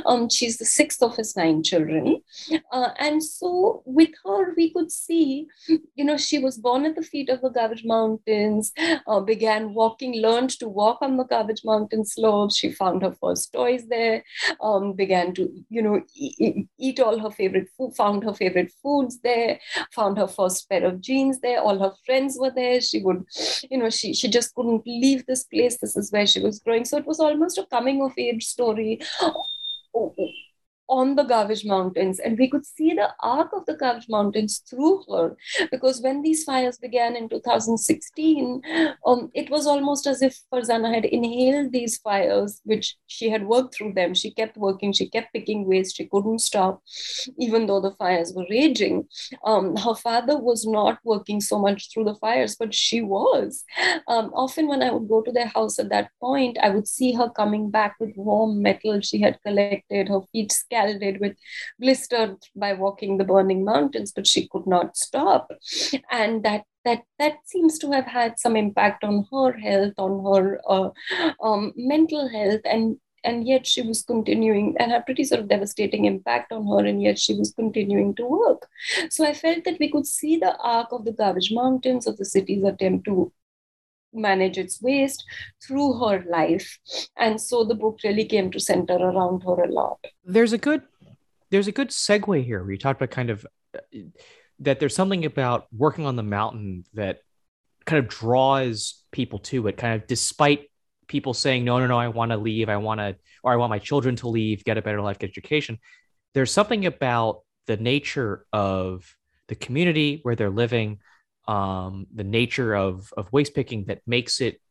Um, 0.06 0.30
she's 0.30 0.58
the 0.58 0.66
sixth 0.66 1.02
of 1.02 1.16
his 1.16 1.36
nine 1.36 1.64
children. 1.64 2.22
Uh, 2.72 2.90
and 3.00 3.24
so 3.24 3.84
with 3.86 4.12
her, 4.26 4.54
we 4.56 4.72
could 4.74 4.92
see, 4.92 5.48
you 5.96 6.06
know, 6.06 6.18
she 6.18 6.40
was 6.40 6.58
born 6.58 6.86
at 6.86 6.96
the 6.96 7.02
feet 7.02 7.30
of 7.30 7.42
the 7.42 7.50
Kavach 7.50 7.86
Mountains, 7.86 8.72
uh, 9.08 9.20
began 9.20 9.74
walking, 9.74 10.22
learned 10.22 10.52
to 10.52 10.68
walk 10.68 11.00
on 11.02 11.18
the 11.18 11.26
Kavach 11.26 11.66
Mountain 11.66 12.06
slopes. 12.06 12.58
She 12.58 12.72
found 12.72 13.02
her 13.02 13.16
first 13.22 13.54
toys 13.54 13.88
there, 13.88 14.24
um, 14.62 14.94
began 14.94 15.31
to 15.36 15.50
you 15.70 15.82
know 15.82 16.02
eat, 16.16 17.00
all 17.00 17.20
her 17.20 17.32
favorite 17.32 17.70
food 17.78 17.94
found 17.96 18.24
her 18.24 18.34
favorite 18.34 18.72
foods 18.84 19.20
there 19.22 19.60
found 19.92 20.18
her 20.18 20.28
first 20.28 20.70
pair 20.70 20.86
of 20.86 21.02
jeans 21.02 21.40
there 21.40 21.62
all 21.62 21.80
her 21.80 21.94
friends 22.06 22.38
were 22.40 22.52
there. 22.52 22.82
She 22.82 23.02
would 23.02 23.24
you 23.70 23.78
know 23.78 23.90
she 23.90 24.14
she 24.14 24.28
just 24.28 24.54
couldn't 24.56 24.86
leave 24.86 25.26
this 25.26 25.44
place. 25.46 25.78
This 25.78 25.96
is 25.98 26.12
where 26.12 26.28
she 26.28 26.40
was 26.40 26.60
growing. 26.60 26.86
So 26.86 26.98
it 26.98 27.06
was 27.06 27.20
almost 27.20 27.58
a 27.58 27.66
coming 27.66 28.02
of 28.02 28.14
age 28.18 28.46
story 28.46 29.00
on 30.92 31.16
the 31.16 31.24
Kavach 31.24 31.66
Mountains, 31.66 32.20
and 32.20 32.38
we 32.38 32.50
could 32.50 32.66
see 32.66 32.94
the 32.94 33.10
arc 33.22 33.54
of 33.54 33.66
the 33.66 33.76
Kavach 33.76 34.10
Mountains 34.10 34.62
through 34.70 35.04
her. 35.10 35.38
Because 35.72 36.02
when 36.02 36.22
these 36.22 36.44
fires 36.44 36.78
began 36.78 37.16
in 37.16 37.30
2016, 37.30 38.62
um, 39.08 39.32
it 39.34 39.50
was 39.50 39.66
almost 39.66 40.06
as 40.06 40.22
if 40.22 40.38
Farzana 40.54 40.94
had 40.94 41.06
inhaled 41.06 41.72
these 41.72 41.98
fires, 41.98 42.60
which 42.66 42.98
she 43.08 43.30
had 43.30 43.48
worked 43.48 43.74
through 43.74 43.94
them. 43.94 44.14
She 44.14 44.32
kept 44.32 44.58
working, 44.58 44.92
she 44.92 45.08
kept 45.08 45.32
picking 45.32 45.66
waste, 45.66 45.96
she 45.96 46.08
couldn't 46.08 46.40
stop, 46.40 46.84
even 47.40 47.68
though 47.68 47.80
the 47.80 47.96
fires 47.96 48.34
were 48.36 48.46
raging. 48.50 49.08
Um, 49.46 49.78
her 49.78 49.96
father 49.96 50.38
was 50.38 50.68
not 50.68 51.00
working 51.06 51.40
so 51.40 51.58
much 51.58 51.90
through 51.92 52.04
the 52.04 52.16
fires, 52.16 52.58
but 52.60 52.76
she 52.76 53.02
was. 53.02 53.64
Um, 54.10 54.32
often, 54.34 54.68
when 54.68 54.84
I 54.84 54.92
would 54.92 55.08
go 55.08 55.22
to 55.22 55.32
their 55.32 55.48
house 55.48 55.80
at 55.80 55.90
that 55.90 56.10
point, 56.20 56.58
I 56.62 56.70
would 56.70 56.88
see 56.88 57.14
her 57.14 57.30
coming 57.30 57.70
back 57.70 57.96
with 57.98 58.12
warm 58.18 58.62
metal 58.62 59.00
she 59.00 59.22
had 59.22 59.40
collected, 59.42 60.10
her 60.10 60.20
feet 60.34 60.52
scattered 60.52 60.81
scalded 60.82 61.20
with 61.20 61.36
blistered 61.80 62.38
by 62.56 62.74
walking 62.74 63.18
the 63.18 63.24
burning 63.24 63.64
mountains, 63.64 64.12
but 64.12 64.28
she 64.28 64.48
could 64.48 64.68
not 64.68 64.98
stop. 64.98 65.52
And 66.12 66.44
that 66.44 66.64
that 66.84 67.04
that 67.20 67.36
seems 67.46 67.78
to 67.80 67.92
have 67.92 68.06
had 68.06 68.40
some 68.40 68.56
impact 68.56 69.04
on 69.04 69.26
her 69.32 69.54
health 69.54 69.94
on 69.98 70.24
her 70.26 70.60
uh, 70.68 70.90
um, 71.44 71.74
mental 71.76 72.28
health 72.28 72.62
and 72.66 72.98
and 73.24 73.48
yet 73.48 73.68
she 73.68 73.84
was 73.84 74.02
continuing 74.02 74.76
and 74.80 74.92
had 74.92 75.06
pretty 75.06 75.24
sort 75.24 75.40
of 75.42 75.48
devastating 75.48 76.06
impact 76.06 76.52
on 76.52 76.66
her 76.66 76.84
and 76.84 77.04
yet 77.04 77.20
she 77.20 77.36
was 77.36 77.54
continuing 77.54 78.16
to 78.16 78.26
work 78.26 78.68
so 79.12 79.24
i 79.24 79.32
felt 79.32 79.64
that 79.64 79.78
we 79.80 79.92
could 79.92 80.08
see 80.08 80.38
the 80.38 80.58
arc 80.58 80.92
of 80.92 81.06
the 81.06 81.12
garbage 81.12 81.52
mountains 81.52 82.08
of 82.08 82.18
the 82.18 82.26
city's 82.26 82.64
attempt 82.64 83.06
to 83.06 83.32
manage 84.14 84.58
its 84.58 84.82
waste 84.82 85.24
through 85.66 86.00
her 86.00 86.24
life. 86.30 86.80
And 87.18 87.40
so 87.40 87.64
the 87.64 87.76
book 87.76 88.00
really 88.04 88.26
came 88.26 88.52
to 88.52 88.60
center 88.60 88.96
around 88.96 89.44
her 89.44 89.64
a 89.64 89.72
lot. 89.72 90.00
There's 90.26 90.54
a 90.54 90.58
good 90.58 90.84
there's 91.50 91.68
a 91.68 91.72
good 91.72 91.90
segue 91.90 92.44
here 92.46 92.62
where 92.62 92.72
you 92.72 92.78
talked 92.78 93.02
about 93.02 93.12
kind 93.12 93.30
of 93.30 93.46
uh, 93.76 94.00
that 94.60 94.80
there's 94.80 94.96
something 94.96 95.26
about 95.26 95.68
working 95.76 96.06
on 96.06 96.16
the 96.16 96.24
mountain 96.24 96.86
that 96.94 97.20
kind 97.86 98.00
of 98.00 98.08
draws 98.08 99.04
people 99.12 99.40
to 99.40 99.68
it 99.68 99.76
kind 99.76 100.00
of 100.00 100.08
despite 100.08 100.70
people 101.08 101.34
saying 101.34 101.66
no 101.66 101.80
no 101.80 101.88
no 101.88 101.98
i 101.98 102.08
want 102.08 102.32
to 102.32 102.38
leave 102.38 102.70
i 102.70 102.78
want 102.78 103.00
to 103.00 103.16
or 103.44 103.52
i 103.52 103.56
want 103.56 103.72
my 103.72 103.80
children 103.80 104.16
to 104.16 104.30
leave 104.30 104.64
get 104.64 104.78
a 104.78 104.82
better 104.82 105.02
life 105.02 105.20
get 105.20 105.30
education. 105.30 105.78
There's 106.34 106.52
something 106.52 106.86
about 106.86 107.42
the 107.68 107.78
nature 107.78 108.46
of 108.54 109.16
the 109.48 109.56
community 109.56 110.20
where 110.24 110.36
they're 110.36 110.50
living 110.50 111.00
um, 111.48 112.08
the 112.14 112.24
nature 112.24 112.76
of 112.76 113.14
of 113.18 113.32
waste 113.32 113.56
picking 113.56 113.86
that 113.86 114.02
makes 114.06 114.42
it 114.42 114.62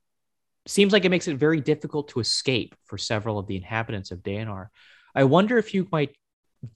seems 0.66 0.92
like 0.92 1.04
it 1.04 1.10
makes 1.10 1.28
it 1.28 1.36
very 1.36 1.60
difficult 1.60 2.08
to 2.08 2.20
escape 2.20 2.74
for 2.84 2.98
several 2.98 3.38
of 3.38 3.46
the 3.46 3.56
inhabitants 3.56 4.10
of 4.10 4.22
Deonar. 4.22 4.68
I 5.14 5.24
wonder 5.24 5.58
if 5.58 5.74
you 5.74 5.88
might 5.90 6.14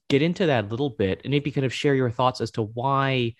get 0.09 0.21
into 0.21 0.47
that 0.47 0.65
a 0.65 0.67
little 0.67 0.89
bit 0.89 1.21
and 1.23 1.31
maybe 1.31 1.51
kind 1.51 1.65
of 1.65 1.73
share 1.73 1.95
your 1.95 2.09
thoughts 2.09 2.41
as 2.41 2.51
to 2.51 2.63
why 2.63 3.35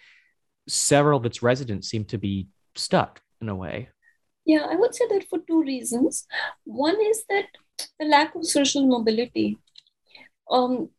several 0.67 1.19
of 1.19 1.25
its 1.25 1.41
residents 1.43 1.89
seem 1.89 2.05
to 2.05 2.17
be 2.17 2.47
stuck 2.75 3.21
in 3.41 3.49
a 3.49 3.55
way. 3.55 3.89
Yeah, 4.45 4.67
I 4.69 4.75
would 4.75 4.93
say 4.93 5.05
that 5.09 5.25
for 5.29 5.39
two 5.39 5.63
reasons. 5.63 6.27
One 6.63 6.97
is 7.01 7.23
that 7.29 7.45
the 7.99 8.05
lack 8.05 8.35
of 8.35 8.45
social 8.45 8.85
mobility. 8.85 9.57
Um, 10.49 10.89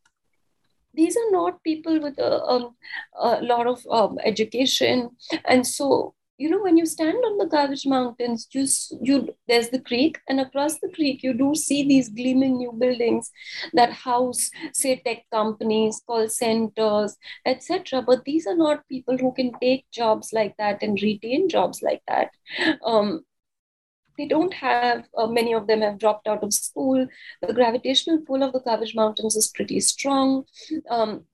these 0.96 1.16
are 1.16 1.30
not 1.30 1.62
people 1.62 2.00
with 2.00 2.18
a, 2.18 2.42
um, 2.42 2.74
a 3.20 3.40
lot 3.42 3.66
of 3.66 3.87
um, 3.90 4.18
education, 4.24 5.11
and 5.44 5.66
so 5.66 6.14
you 6.38 6.50
know 6.50 6.62
when 6.62 6.76
you 6.76 6.85
stand 6.85 7.16
on 7.24 7.38
the 7.38 7.46
garbage 7.46 7.87
mountains 7.87 8.46
you 8.52 8.66
you 9.00 9.35
there's 9.48 9.70
the 9.70 9.80
creek 9.80 10.18
and 10.28 10.38
across 10.38 10.78
the 10.80 10.90
creek 10.94 11.22
you 11.22 11.32
do 11.32 11.54
see 11.54 11.82
these 11.88 12.11
gleaming 12.11 12.59
new 12.59 12.72
buildings 12.72 13.30
that 13.72 13.92
house 13.92 14.50
say 14.72 15.00
tech 15.06 15.22
companies 15.32 16.02
call 16.06 16.28
centers 16.28 17.16
etc 17.46 18.02
but 18.02 18.24
these 18.24 18.46
are 18.46 18.56
not 18.56 18.87
people 18.88 19.16
who 19.16 19.32
can 19.32 19.50
take 19.61 19.90
jobs 19.90 20.30
like 20.32 20.54
that 20.59 20.82
and 20.82 21.00
retain 21.02 21.48
jobs 21.48 21.82
like 21.82 22.02
that. 22.09 22.30
Um, 22.85 23.24
they 24.18 24.26
don't 24.26 24.55
have 24.55 25.05
uh, 25.16 25.26
many 25.26 25.52
of 25.52 25.66
them 25.66 25.81
have 25.81 25.98
dropped 25.98 26.26
out 26.26 26.42
of 26.42 26.52
school. 26.52 27.07
The 27.42 27.52
gravitational 27.52 28.20
pull 28.26 28.42
of 28.42 28.52
the 28.52 28.61
garbage 28.61 28.94
mountains 28.94 29.37
is 29.37 29.48
pretty 29.48 29.81
strong. 29.81 30.44
Um, 30.90 31.24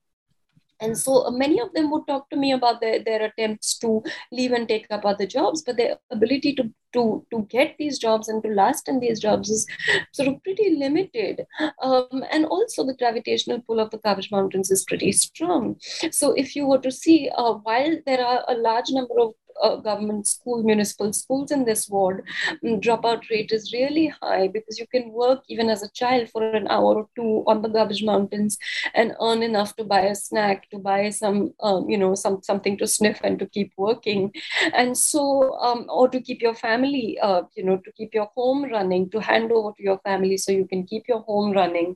and 0.81 0.97
so 0.97 1.25
uh, 1.25 1.31
many 1.31 1.59
of 1.59 1.73
them 1.73 1.91
would 1.91 2.07
talk 2.07 2.29
to 2.29 2.35
me 2.35 2.51
about 2.51 2.81
their, 2.81 3.03
their 3.03 3.23
attempts 3.25 3.77
to 3.79 4.03
leave 4.31 4.51
and 4.51 4.67
take 4.67 4.87
up 4.89 5.05
other 5.05 5.25
jobs 5.25 5.61
but 5.61 5.77
their 5.77 5.97
ability 6.11 6.53
to 6.55 6.71
to 6.93 7.25
to 7.31 7.45
get 7.49 7.75
these 7.77 7.97
jobs 7.97 8.29
and 8.29 8.41
to 8.43 8.49
last 8.49 8.87
in 8.87 8.99
these 8.99 9.19
jobs 9.19 9.49
is 9.49 9.65
sort 10.13 10.27
of 10.27 10.41
pretty 10.43 10.75
limited. 10.77 11.45
Um, 11.81 12.23
and 12.31 12.45
also 12.45 12.85
the 12.85 12.95
gravitational 12.95 13.61
pull 13.61 13.79
of 13.79 13.89
the 13.89 13.97
Garbage 13.97 14.31
Mountains 14.31 14.71
is 14.71 14.83
pretty 14.83 15.11
strong. 15.11 15.77
So 16.11 16.33
if 16.33 16.55
you 16.55 16.67
were 16.67 16.77
to 16.79 16.91
see 16.91 17.29
uh, 17.35 17.53
while 17.53 17.97
there 18.05 18.23
are 18.23 18.45
a 18.47 18.53
large 18.53 18.89
number 18.91 19.19
of 19.19 19.33
uh, 19.61 19.75
government 19.77 20.27
school, 20.27 20.63
municipal 20.63 21.13
schools 21.13 21.51
in 21.51 21.65
this 21.65 21.89
ward, 21.89 22.23
mm, 22.63 22.81
dropout 22.81 23.29
rate 23.29 23.51
is 23.51 23.73
really 23.73 24.07
high 24.21 24.47
because 24.47 24.79
you 24.79 24.87
can 24.87 25.11
work 25.11 25.43
even 25.47 25.69
as 25.69 25.83
a 25.83 25.91
child 25.91 26.29
for 26.29 26.43
an 26.43 26.67
hour 26.67 26.95
or 26.95 27.09
two 27.15 27.43
on 27.47 27.61
the 27.61 27.69
garbage 27.69 28.03
mountains 28.03 28.57
and 28.93 29.15
earn 29.21 29.43
enough 29.43 29.75
to 29.75 29.83
buy 29.83 30.01
a 30.01 30.15
snack, 30.15 30.69
to 30.69 30.77
buy 30.79 31.09
some, 31.09 31.53
um, 31.61 31.89
you 31.89 31.97
know, 31.97 32.15
some 32.15 32.41
something 32.41 32.77
to 32.77 32.87
sniff 32.87 33.19
and 33.23 33.39
to 33.39 33.45
keep 33.45 33.71
working, 33.77 34.31
and 34.73 34.97
so 34.97 35.53
um, 35.59 35.85
or 35.89 36.07
to 36.09 36.19
keep 36.21 36.41
your 36.41 36.55
family, 36.55 37.17
uh, 37.21 37.43
you 37.55 37.63
know, 37.63 37.77
to 37.77 37.91
keep 37.93 38.13
your 38.13 38.29
home 38.35 38.63
running, 38.63 39.09
to 39.09 39.19
hand 39.19 39.51
over 39.51 39.71
to 39.77 39.83
your 39.83 39.99
family 39.99 40.37
so 40.37 40.51
you 40.51 40.67
can 40.67 40.85
keep 40.85 41.07
your 41.07 41.21
home 41.21 41.51
running, 41.51 41.95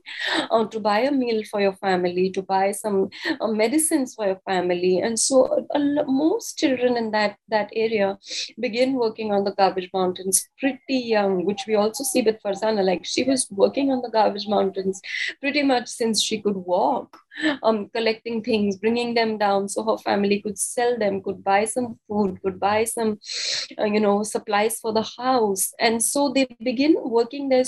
uh, 0.50 0.64
to 0.66 0.80
buy 0.80 1.00
a 1.00 1.10
meal 1.10 1.42
for 1.50 1.60
your 1.60 1.74
family, 1.74 2.30
to 2.30 2.42
buy 2.42 2.72
some 2.72 3.08
uh, 3.40 3.48
medicines 3.48 4.14
for 4.14 4.26
your 4.26 4.40
family, 4.46 4.98
and 4.98 5.18
so 5.18 5.66
most 6.06 6.58
children 6.58 6.96
in 6.96 7.10
that 7.10 7.36
that 7.48 7.70
area 7.74 8.18
begin 8.60 8.94
working 8.94 9.32
on 9.32 9.44
the 9.44 9.52
garbage 9.52 9.90
mountains 9.92 10.48
pretty 10.58 10.98
young, 10.98 11.44
which 11.44 11.64
we 11.66 11.74
also 11.74 12.04
see 12.04 12.22
with 12.22 12.40
Farzana. 12.42 12.84
Like 12.84 13.04
she 13.04 13.24
was 13.24 13.46
working 13.50 13.90
on 13.90 14.02
the 14.02 14.10
garbage 14.10 14.46
mountains 14.48 15.00
pretty 15.40 15.62
much 15.62 15.88
since 15.88 16.22
she 16.22 16.40
could 16.40 16.56
walk, 16.56 17.18
um, 17.62 17.88
collecting 17.90 18.42
things, 18.42 18.76
bringing 18.76 19.14
them 19.14 19.38
down 19.38 19.68
so 19.68 19.84
her 19.84 19.98
family 19.98 20.40
could 20.40 20.58
sell 20.58 20.98
them, 20.98 21.22
could 21.22 21.42
buy 21.44 21.64
some 21.64 21.98
food, 22.08 22.40
could 22.42 22.58
buy 22.58 22.84
some, 22.84 23.18
uh, 23.78 23.84
you 23.84 24.00
know, 24.00 24.22
supplies 24.22 24.78
for 24.80 24.92
the 24.92 25.06
house. 25.18 25.72
And 25.78 26.02
so 26.02 26.32
they 26.32 26.46
begin 26.62 26.96
working 26.98 27.48
there 27.48 27.64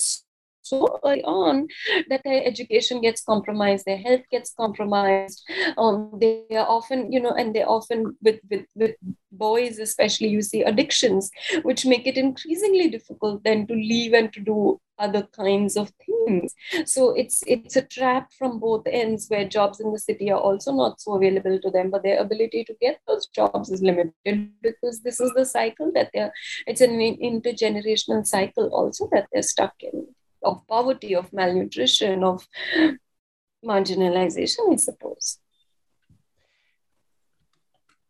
so 0.62 1.00
early 1.04 1.22
on 1.24 1.68
that 2.08 2.22
their 2.24 2.44
education 2.44 3.00
gets 3.00 3.22
compromised, 3.22 3.84
their 3.86 3.98
health 3.98 4.22
gets 4.30 4.52
compromised. 4.54 5.42
Um, 5.76 6.12
they 6.20 6.44
are 6.52 6.66
often, 6.66 7.12
you 7.12 7.20
know, 7.20 7.30
and 7.32 7.54
they 7.54 7.64
often 7.64 8.16
with, 8.22 8.40
with, 8.50 8.66
with 8.74 8.96
boys 9.32 9.78
especially, 9.78 10.28
you 10.28 10.42
see 10.42 10.62
addictions, 10.62 11.30
which 11.62 11.86
make 11.86 12.06
it 12.06 12.16
increasingly 12.16 12.88
difficult 12.88 13.42
then 13.44 13.66
to 13.66 13.74
leave 13.74 14.12
and 14.12 14.32
to 14.32 14.40
do 14.40 14.80
other 14.98 15.26
kinds 15.34 15.76
of 15.76 15.90
things. 16.04 16.54
So 16.84 17.10
it's 17.12 17.42
it's 17.46 17.76
a 17.76 17.82
trap 17.82 18.30
from 18.38 18.60
both 18.60 18.86
ends 18.86 19.26
where 19.28 19.48
jobs 19.48 19.80
in 19.80 19.92
the 19.92 19.98
city 19.98 20.30
are 20.30 20.38
also 20.38 20.72
not 20.72 21.00
so 21.00 21.14
available 21.14 21.58
to 21.58 21.70
them, 21.70 21.90
but 21.90 22.02
their 22.02 22.20
ability 22.20 22.64
to 22.64 22.74
get 22.80 23.00
those 23.08 23.26
jobs 23.28 23.70
is 23.70 23.82
limited 23.82 24.50
because 24.62 25.00
this 25.00 25.20
is 25.20 25.32
the 25.34 25.46
cycle 25.46 25.90
that 25.94 26.10
they're 26.12 26.32
it's 26.66 26.82
an 26.82 26.90
intergenerational 27.00 28.26
cycle 28.26 28.68
also 28.72 29.08
that 29.12 29.26
they're 29.32 29.42
stuck 29.42 29.74
in 29.80 30.06
of 30.42 30.66
poverty, 30.66 31.14
of 31.14 31.32
malnutrition, 31.32 32.24
of 32.24 32.46
marginalization, 33.64 34.72
I 34.72 34.76
suppose. 34.76 35.38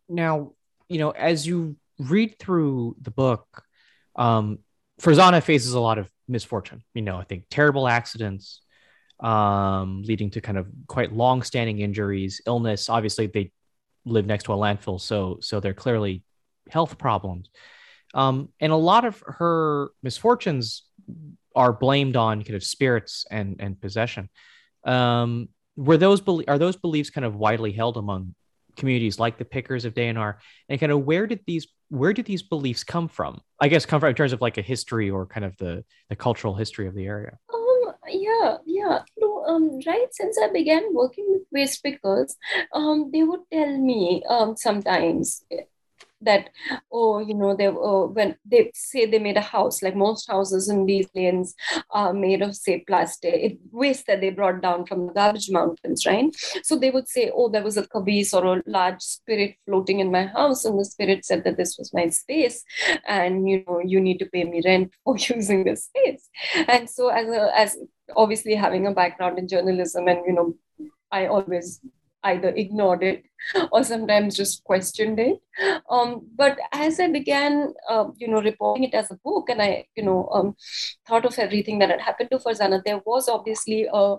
Now, 0.09 0.53
you 0.89 0.99
know, 0.99 1.11
as 1.11 1.47
you 1.47 1.77
read 1.99 2.39
through 2.39 2.97
the 3.01 3.11
book, 3.11 3.47
um, 4.17 4.59
Farzana 5.01 5.43
faces 5.43 5.75
a 5.75 5.81
lot 5.81 5.99
of 5.99 6.11
misfortune. 6.29 6.83
You 6.95 7.03
know, 7.03 7.17
I 7.17 7.25
think 7.25 7.45
terrible 7.51 7.89
accidents, 7.89 8.63
um, 9.21 10.03
leading 10.03 10.31
to 10.31 10.41
kind 10.41 10.59
of 10.59 10.67
quite 10.87 11.13
long-standing 11.13 11.79
injuries, 11.79 12.41
illness. 12.47 12.89
Obviously, 12.89 13.27
they 13.27 13.53
live 14.05 14.27
next 14.27 14.45
to 14.45 14.53
a 14.53 14.57
landfill, 14.57 15.01
so 15.01 15.39
so 15.41 15.61
they're 15.61 15.75
clearly 15.75 16.23
health 16.71 16.99
problems. 16.99 17.51
Um, 18.15 18.49
and 18.59 18.73
a 18.73 18.77
lot 18.77 19.05
of 19.05 19.23
her 19.27 19.91
misfortunes 20.03 20.83
are 21.61 21.75
blamed 21.75 22.17
on 22.17 22.43
kind 22.43 22.57
of 22.57 22.65
spirits 22.65 23.27
and 23.31 23.57
and 23.61 23.79
possession. 23.79 24.31
Um, 24.85 25.51
were 25.77 25.99
those 25.99 26.21
be- 26.23 26.49
are 26.49 26.59
those 26.59 26.77
beliefs 26.77 27.11
kind 27.11 27.27
of 27.27 27.37
widely 27.37 27.73
held 27.73 27.99
among 27.99 28.35
communities 28.77 29.19
like 29.19 29.37
the 29.37 29.45
pickers 29.45 29.85
of 29.85 29.93
Deonar? 29.93 30.37
And 30.69 30.81
kind 30.81 30.91
of 30.91 31.05
where 31.05 31.27
did 31.27 31.41
these 31.47 31.69
where 31.91 32.15
did 32.15 32.25
these 32.25 32.43
beliefs 32.43 32.83
come 32.83 33.09
from? 33.09 33.41
I 33.61 33.69
guess 33.69 33.85
come 33.85 34.01
from 34.01 34.09
in 34.09 34.15
terms 34.15 34.33
of 34.33 34.41
like 34.41 34.57
a 34.57 34.63
history 34.63 35.11
or 35.11 35.27
kind 35.27 35.45
of 35.45 35.55
the 35.59 35.85
the 36.09 36.17
cultural 36.17 36.55
history 36.55 36.87
of 36.89 36.95
the 36.95 37.05
area. 37.05 37.37
Um, 37.53 37.95
yeah, 38.09 38.57
yeah. 38.65 39.01
No, 39.19 39.45
um, 39.45 39.81
right 39.87 40.09
since 40.13 40.39
I 40.43 40.51
began 40.51 40.95
working 40.95 41.27
with 41.29 41.43
waste 41.53 41.83
pickers, 41.83 42.37
um, 42.73 43.11
they 43.13 43.23
would 43.23 43.45
tell 43.53 43.77
me 43.77 44.23
um 44.31 44.57
sometimes 44.57 45.45
that 46.21 46.51
oh 46.93 47.19
you 47.19 47.35
know 47.35 47.55
they 47.55 47.67
uh, 47.67 48.07
when 48.17 48.37
they 48.45 48.71
say 48.75 49.07
they 49.07 49.19
made 49.19 49.37
a 49.37 49.41
house 49.41 49.83
like 49.83 49.97
most 49.97 50.31
houses 50.31 50.69
in 50.69 50.87
these 50.87 51.09
lanes 51.15 51.55
are 51.91 52.13
made 52.13 52.43
of 52.43 52.55
say 52.55 52.85
plastic 52.87 53.35
it, 53.35 53.59
waste 53.71 54.07
that 54.07 54.21
they 54.21 54.31
brought 54.31 54.61
down 54.61 54.85
from 54.85 55.07
the 55.07 55.13
garbage 55.13 55.51
mountains 55.51 56.07
right? 56.07 56.35
So 56.63 56.77
they 56.77 56.91
would 56.91 57.09
say 57.09 57.31
oh 57.35 57.49
there 57.49 57.63
was 57.63 57.77
a 57.77 57.87
kabis 57.87 58.35
or 58.35 58.59
a 58.59 58.63
large 58.67 59.01
spirit 59.01 59.57
floating 59.67 60.01
in 60.01 60.11
my 60.11 60.27
house 60.27 60.65
and 60.65 60.79
the 60.79 60.85
spirit 60.85 61.25
said 61.25 61.45
that 61.45 61.57
this 61.57 61.77
was 61.79 61.93
my 61.95 62.09
space 62.09 62.65
and 63.07 63.49
you 63.49 63.65
know 63.67 63.81
you 63.85 64.01
need 64.01 64.19
to 64.19 64.27
pay 64.27 64.45
me 64.45 64.63
rent 64.65 64.93
for 65.05 65.17
using 65.17 65.65
this 65.65 65.85
space. 65.85 66.29
And 66.69 66.89
so 66.89 67.09
as 67.09 67.29
a 67.29 67.59
as 67.59 67.79
obviously 68.17 68.55
having 68.55 68.87
a 68.87 68.93
background 68.93 69.39
in 69.39 69.49
journalism 69.49 70.09
and 70.09 70.21
you 70.27 70.33
know 70.33 70.55
I 71.11 71.27
always 71.27 71.81
either 72.23 72.49
ignored 72.51 73.03
it 73.03 73.25
or 73.73 73.83
sometimes 73.85 74.37
just 74.37 74.65
questioned 74.65 75.19
it. 75.19 75.39
Um, 75.89 76.27
but 76.37 76.59
as 76.73 77.01
I 77.01 77.09
began, 77.09 77.73
uh, 77.89 78.09
you 78.17 78.29
know, 78.29 78.41
reporting 78.41 78.85
it 78.85 78.95
as 78.95 79.11
a 79.11 79.19
book, 79.25 79.49
and 79.49 79.63
I, 79.63 79.87
you 79.97 80.05
know, 80.05 80.29
um, 80.33 80.57
thought 81.07 81.25
of 81.25 81.39
everything 81.39 81.79
that 81.79 81.91
had 81.91 82.01
happened 82.01 82.31
to 82.31 82.39
Farzana, 82.39 82.83
there 82.85 83.01
was 83.05 83.29
obviously 83.29 83.89
a 83.93 84.17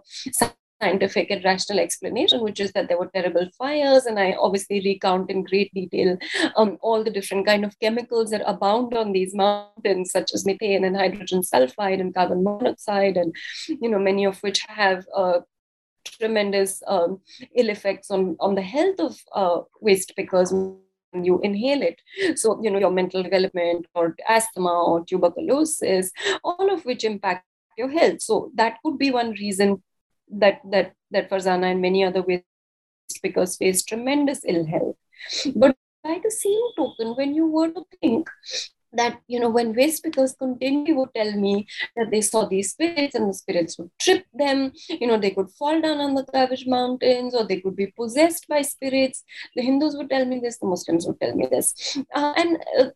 scientific 0.81 1.29
and 1.29 1.43
rational 1.43 1.79
explanation, 1.79 2.41
which 2.41 2.59
is 2.59 2.71
that 2.73 2.87
there 2.87 2.97
were 2.97 3.09
terrible 3.13 3.47
fires, 3.57 4.05
and 4.05 4.19
I 4.19 4.33
obviously 4.33 4.81
recount 4.83 5.29
in 5.29 5.43
great 5.43 5.73
detail 5.73 6.17
um, 6.55 6.77
all 6.81 7.03
the 7.03 7.11
different 7.11 7.45
kind 7.45 7.63
of 7.63 7.79
chemicals 7.79 8.31
that 8.31 8.41
abound 8.45 8.95
on 8.95 9.11
these 9.11 9.35
mountains, 9.35 10.11
such 10.11 10.31
as 10.33 10.45
methane 10.45 10.83
and 10.83 10.97
hydrogen 10.97 11.41
sulfide 11.41 11.99
and 11.99 12.13
carbon 12.13 12.43
monoxide, 12.43 13.17
and 13.17 13.35
you 13.67 13.89
know 13.89 13.99
many 13.99 14.25
of 14.25 14.39
which 14.39 14.61
have 14.67 15.05
uh, 15.15 15.39
tremendous 16.05 16.81
um, 16.87 17.19
ill 17.55 17.69
effects 17.69 18.11
on 18.11 18.35
on 18.39 18.55
the 18.55 18.61
health 18.61 18.99
of 18.99 19.19
uh, 19.33 19.61
waste 19.79 20.13
pickers 20.15 20.53
when 20.53 21.25
you 21.25 21.39
inhale 21.41 21.81
it. 21.81 22.01
So 22.37 22.61
you 22.63 22.69
know 22.71 22.79
your 22.79 22.91
mental 22.91 23.23
development 23.23 23.87
or 23.95 24.15
asthma 24.27 24.71
or 24.71 25.05
tuberculosis, 25.05 26.11
all 26.43 26.73
of 26.73 26.85
which 26.85 27.03
impact 27.03 27.45
your 27.77 27.89
health. 27.89 28.21
So 28.21 28.51
that 28.55 28.77
could 28.83 28.97
be 28.97 29.11
one 29.11 29.31
reason 29.31 29.83
that 30.31 30.61
that 30.71 30.93
that 31.11 31.29
Farzana 31.29 31.71
and 31.71 31.81
many 31.81 32.03
other 32.03 32.21
waste 32.21 32.45
pickers 33.21 33.57
face 33.57 33.83
tremendous 33.83 34.41
ill 34.45 34.65
health. 34.65 34.95
But 35.55 35.75
by 36.03 36.19
the 36.23 36.31
same 36.31 36.61
token, 36.75 37.15
when 37.15 37.35
you 37.35 37.47
were 37.47 37.69
to 37.69 37.85
think 37.99 38.29
that 38.93 39.19
you 39.27 39.39
know 39.39 39.49
when 39.49 39.73
waste 39.73 40.03
pickers 40.03 40.33
continually 40.33 40.93
would 40.93 41.13
tell 41.15 41.31
me 41.33 41.67
that 41.95 42.11
they 42.11 42.21
saw 42.21 42.45
these 42.45 42.71
spirits 42.71 43.15
and 43.15 43.29
the 43.29 43.33
spirits 43.33 43.77
would 43.77 43.91
trip 43.99 44.25
them. 44.33 44.71
You 44.89 45.07
know 45.07 45.17
they 45.17 45.31
could 45.31 45.49
fall 45.49 45.81
down 45.81 45.99
on 45.99 46.15
the 46.15 46.25
Kavish 46.25 46.67
mountains 46.67 47.35
or 47.35 47.45
they 47.45 47.59
could 47.61 47.75
be 47.75 47.87
possessed 47.87 48.47
by 48.47 48.61
spirits. 48.61 49.23
The 49.55 49.63
hindus 49.63 49.95
would 49.95 50.09
tell 50.09 50.25
me 50.25 50.39
this 50.39 50.57
the 50.57 50.67
muslims 50.67 51.07
would 51.07 51.19
tell 51.19 51.35
me 51.35 51.47
this. 51.49 51.97
Uh, 52.13 52.33
and 52.37 52.57
uh, 52.79 52.89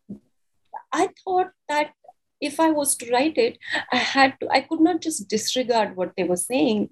i 0.92 1.08
thought 1.24 1.50
that 1.68 1.92
if 2.40 2.60
i 2.60 2.70
was 2.70 2.94
to 2.96 3.10
write 3.12 3.38
it 3.38 3.58
i 3.92 3.96
had 3.96 4.34
to 4.40 4.48
i 4.56 4.60
could 4.60 4.80
not 4.80 5.00
just 5.00 5.28
disregard 5.28 5.96
what 5.96 6.12
they 6.16 6.24
were 6.24 6.36
saying. 6.36 6.88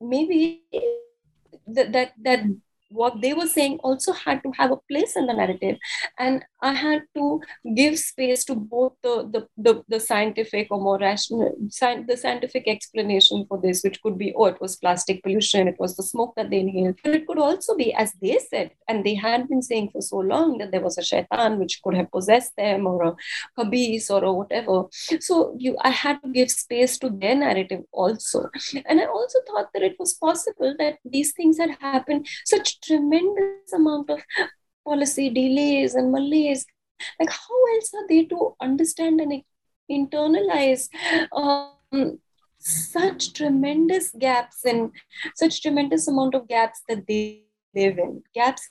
Maybe 0.00 0.62
that 1.66 1.92
that 1.92 2.12
that 2.22 2.44
what 2.90 3.20
they 3.20 3.34
were 3.34 3.46
saying 3.46 3.78
also 3.82 4.12
had 4.12 4.42
to 4.42 4.52
have 4.56 4.70
a 4.70 4.76
place 4.90 5.16
in 5.16 5.26
the 5.26 5.32
narrative. 5.34 5.76
And 6.18 6.44
i 6.60 6.72
had 6.72 7.02
to 7.14 7.40
give 7.76 7.98
space 7.98 8.44
to 8.44 8.54
both 8.54 8.92
the 9.02 9.28
the, 9.32 9.46
the, 9.56 9.84
the 9.88 10.00
scientific 10.00 10.66
or 10.70 10.80
more 10.80 10.98
rational 10.98 11.54
sci- 11.68 12.02
the 12.02 12.16
scientific 12.16 12.66
explanation 12.66 13.44
for 13.48 13.60
this 13.60 13.82
which 13.82 14.00
could 14.02 14.18
be 14.18 14.32
oh 14.36 14.46
it 14.46 14.60
was 14.60 14.76
plastic 14.76 15.22
pollution 15.22 15.68
it 15.68 15.76
was 15.78 15.96
the 15.96 16.02
smoke 16.02 16.34
that 16.36 16.50
they 16.50 16.60
inhaled. 16.60 16.98
But 17.04 17.14
it 17.14 17.26
could 17.26 17.38
also 17.38 17.76
be 17.76 17.94
as 17.94 18.12
they 18.20 18.38
said 18.38 18.72
and 18.88 19.04
they 19.04 19.14
had 19.14 19.48
been 19.48 19.62
saying 19.62 19.90
for 19.92 20.02
so 20.02 20.18
long 20.18 20.58
that 20.58 20.72
there 20.72 20.80
was 20.80 20.98
a 20.98 21.02
shaitan 21.02 21.58
which 21.58 21.80
could 21.82 21.94
have 21.94 22.10
possessed 22.10 22.56
them 22.56 22.86
or 22.86 23.02
a 23.02 23.16
khabis 23.58 24.10
or, 24.10 24.24
or 24.24 24.38
whatever. 24.38 24.84
So 25.20 25.54
you 25.58 25.76
i 25.80 25.90
had 25.90 26.20
to 26.22 26.28
give 26.28 26.50
space 26.50 26.98
to 26.98 27.10
their 27.10 27.34
narrative 27.34 27.82
also. 27.92 28.48
And 28.86 29.00
i 29.00 29.06
also 29.06 29.38
thought 29.46 29.68
that 29.74 29.82
it 29.82 29.96
was 29.98 30.14
possible 30.14 30.74
that 30.78 30.98
these 31.04 31.32
things 31.32 31.58
had 31.58 31.70
happened 31.80 32.26
such 32.44 32.77
tremendous 32.82 33.72
amount 33.72 34.10
of 34.10 34.20
policy 34.84 35.30
delays 35.30 35.94
and 35.94 36.12
malaise. 36.12 36.66
Like, 37.20 37.30
how 37.30 37.74
else 37.74 37.92
are 37.94 38.06
they 38.08 38.24
to 38.24 38.56
understand 38.60 39.20
and 39.20 39.42
internalize 39.90 40.88
um, 41.32 42.18
such 42.58 43.32
tremendous 43.32 44.10
gaps 44.18 44.64
and 44.64 44.90
such 45.36 45.62
tremendous 45.62 46.08
amount 46.08 46.34
of 46.34 46.48
gaps 46.48 46.82
that 46.88 47.06
they 47.06 47.44
live 47.74 47.98
in? 47.98 48.22
Gaps 48.34 48.68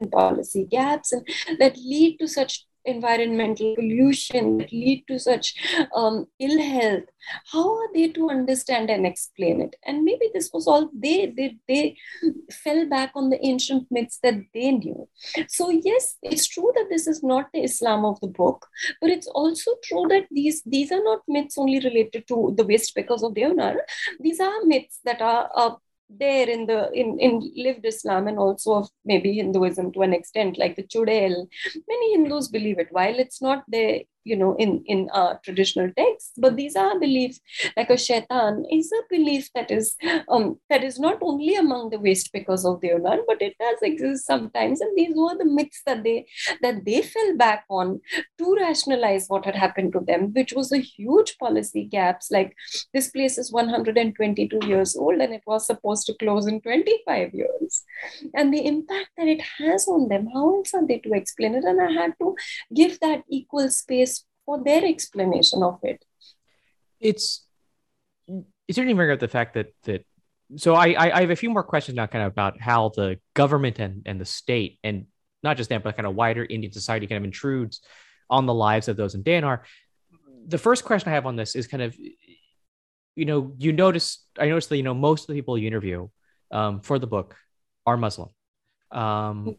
in 0.00 0.10
policy, 0.10 0.64
gaps 0.64 1.12
and 1.12 1.26
that 1.58 1.76
lead 1.76 2.18
to 2.18 2.28
such 2.28 2.66
environmental 2.86 3.74
pollution 3.74 4.58
that 4.58 4.72
lead 4.72 5.04
to 5.08 5.18
such 5.18 5.54
um, 5.94 6.26
ill 6.38 6.60
health 6.60 7.04
how 7.52 7.68
are 7.76 7.92
they 7.92 8.08
to 8.08 8.30
understand 8.30 8.90
and 8.90 9.06
explain 9.06 9.60
it 9.60 9.76
and 9.84 10.04
maybe 10.04 10.30
this 10.32 10.50
was 10.52 10.66
all 10.66 10.88
they 10.94 11.32
they, 11.36 11.56
they 11.68 11.96
fell 12.52 12.88
back 12.88 13.10
on 13.14 13.30
the 13.30 13.44
ancient 13.44 13.86
myths 13.90 14.18
that 14.22 14.34
they 14.54 14.70
knew 14.70 15.08
so 15.48 15.70
yes 15.70 16.16
it's 16.22 16.46
true 16.46 16.70
that 16.74 16.86
this 16.90 17.06
is 17.06 17.22
not 17.22 17.46
the 17.52 17.62
islam 17.62 18.04
of 18.04 18.18
the 18.20 18.28
book 18.28 18.66
but 19.00 19.10
it's 19.10 19.26
also 19.28 19.72
true 19.82 20.06
that 20.08 20.26
these 20.30 20.62
these 20.64 20.92
are 20.92 21.02
not 21.02 21.20
myths 21.28 21.58
only 21.58 21.80
related 21.80 22.26
to 22.28 22.54
the 22.56 22.64
waste 22.64 22.94
pickers 22.94 23.22
of 23.22 23.34
Deonar. 23.34 23.76
these 24.20 24.40
are 24.40 24.64
myths 24.64 25.00
that 25.04 25.20
are 25.20 25.50
uh, 25.54 25.74
there 26.08 26.48
in 26.48 26.66
the 26.66 26.90
in, 26.92 27.18
in 27.18 27.52
lived 27.56 27.84
Islam 27.84 28.28
and 28.28 28.38
also 28.38 28.74
of 28.74 28.88
maybe 29.04 29.32
Hinduism 29.34 29.92
to 29.92 30.02
an 30.02 30.12
extent, 30.12 30.58
like 30.58 30.76
the 30.76 30.84
Chudail. 30.84 31.46
Many 31.88 32.12
Hindus 32.12 32.48
believe 32.48 32.78
it. 32.78 32.88
While 32.90 33.18
it's 33.18 33.42
not 33.42 33.64
there 33.68 34.00
you 34.26 34.36
know 34.36 34.54
in 34.56 34.82
in 34.86 35.08
uh, 35.12 35.34
traditional 35.44 35.90
texts. 35.96 36.32
But 36.36 36.56
these 36.56 36.76
are 36.76 36.98
beliefs 36.98 37.40
like 37.76 37.90
a 37.90 37.96
shaitan 37.96 38.64
is 38.70 38.90
a 38.92 39.02
belief 39.10 39.50
that 39.54 39.70
is 39.70 39.94
um, 40.28 40.58
that 40.70 40.84
is 40.84 40.98
not 40.98 41.18
only 41.22 41.54
among 41.54 41.90
the 41.90 41.98
waste 41.98 42.32
pickers 42.32 42.64
of 42.64 42.80
the 42.80 42.90
Yunan, 42.90 43.20
but 43.26 43.40
it 43.40 43.54
does 43.58 43.78
exist 43.82 44.26
sometimes. 44.26 44.80
And 44.80 44.96
these 44.96 45.14
were 45.14 45.36
the 45.36 45.44
myths 45.44 45.82
that 45.86 46.02
they 46.04 46.26
that 46.62 46.84
they 46.84 47.02
fell 47.02 47.36
back 47.36 47.64
on 47.70 48.00
to 48.38 48.56
rationalize 48.60 49.26
what 49.28 49.44
had 49.44 49.54
happened 49.54 49.92
to 49.92 50.00
them 50.00 50.32
which 50.34 50.52
was 50.52 50.72
a 50.72 50.78
huge 50.78 51.36
policy 51.38 51.84
gaps. 51.84 52.30
Like 52.30 52.54
this 52.92 53.10
place 53.10 53.38
is 53.38 53.52
122 53.52 54.60
years 54.66 54.96
old 54.96 55.20
and 55.20 55.32
it 55.32 55.42
was 55.46 55.66
supposed 55.66 56.06
to 56.06 56.14
close 56.14 56.46
in 56.46 56.60
25 56.60 57.34
years. 57.34 57.84
And 58.34 58.52
the 58.52 58.66
impact 58.66 59.10
that 59.16 59.28
it 59.28 59.42
has 59.58 59.86
on 59.88 60.08
them 60.08 60.28
how 60.32 60.56
else 60.56 60.74
are 60.74 60.86
they 60.86 60.98
to 60.98 61.12
explain 61.12 61.54
it? 61.54 61.64
And 61.64 61.80
i 61.80 61.90
had 61.90 62.14
to 62.20 62.34
give 62.74 62.98
that 63.00 63.22
equal 63.28 63.68
space 63.70 64.15
for 64.46 64.62
their 64.62 64.84
explanation 64.84 65.62
of 65.62 65.80
it. 65.82 66.04
It's 67.00 67.44
it's 68.28 68.76
certainly 68.76 68.94
bring 68.94 69.10
up 69.10 69.20
the 69.20 69.28
fact 69.28 69.54
that 69.54 69.74
that 69.84 70.06
so 70.56 70.74
I 70.74 70.94
I 71.16 71.20
have 71.20 71.30
a 71.30 71.36
few 71.36 71.50
more 71.50 71.64
questions 71.64 71.96
now, 71.96 72.06
kind 72.06 72.24
of 72.24 72.32
about 72.32 72.60
how 72.60 72.90
the 72.94 73.18
government 73.34 73.78
and 73.78 74.02
and 74.06 74.20
the 74.20 74.24
state 74.24 74.78
and 74.82 75.06
not 75.42 75.56
just 75.56 75.68
that, 75.70 75.82
but 75.82 75.96
kind 75.96 76.06
of 76.06 76.14
wider 76.14 76.46
Indian 76.48 76.72
society 76.72 77.06
kind 77.06 77.18
of 77.18 77.24
intrudes 77.24 77.80
on 78.30 78.46
the 78.46 78.54
lives 78.54 78.88
of 78.88 78.96
those 78.96 79.14
in 79.14 79.22
Deonar. 79.22 79.60
The 80.46 80.58
first 80.58 80.84
question 80.84 81.10
I 81.10 81.14
have 81.14 81.26
on 81.26 81.36
this 81.36 81.54
is 81.54 81.66
kind 81.66 81.82
of, 81.82 81.96
you 83.16 83.24
know, 83.24 83.52
you 83.58 83.72
notice 83.72 84.24
I 84.38 84.46
noticed 84.46 84.68
that 84.70 84.76
you 84.76 84.82
know 84.82 84.94
most 84.94 85.22
of 85.22 85.26
the 85.28 85.34
people 85.34 85.58
you 85.58 85.66
interview 85.66 86.08
um, 86.50 86.80
for 86.80 86.98
the 86.98 87.06
book 87.06 87.36
are 87.84 87.96
Muslim, 87.96 88.30
um, 88.92 89.56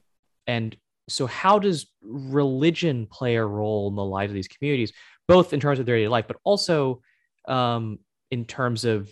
and 0.47 0.76
so 1.10 1.26
how 1.26 1.60
does 1.60 1.88
religion 2.02 3.08
play 3.08 3.36
a 3.36 3.46
role 3.46 3.89
in 3.89 3.96
the 3.96 4.04
lives 4.04 4.32
of 4.32 4.36
these 4.36 4.48
communities 4.48 4.93
both 5.28 5.54
in 5.54 5.60
terms 5.60 5.80
of 5.80 5.86
their 5.86 5.98
daily 5.98 6.08
life 6.08 6.26
but 6.28 6.38
also 6.43 7.02
um, 7.48 8.00
in 8.32 8.46
terms 8.46 8.86
of 8.86 9.10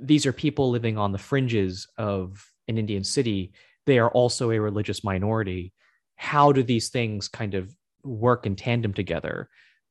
these 0.00 0.26
are 0.26 0.32
people 0.32 0.70
living 0.70 0.98
on 0.98 1.12
the 1.12 1.18
fringes 1.18 1.86
of 1.98 2.44
an 2.68 2.78
indian 2.78 3.04
city 3.04 3.52
they 3.86 3.98
are 3.98 4.10
also 4.10 4.50
a 4.50 4.58
religious 4.58 5.04
minority 5.04 5.72
how 6.16 6.52
do 6.52 6.62
these 6.62 6.88
things 6.88 7.28
kind 7.28 7.54
of 7.54 7.74
work 8.02 8.46
in 8.46 8.56
tandem 8.56 8.92
together 8.92 9.48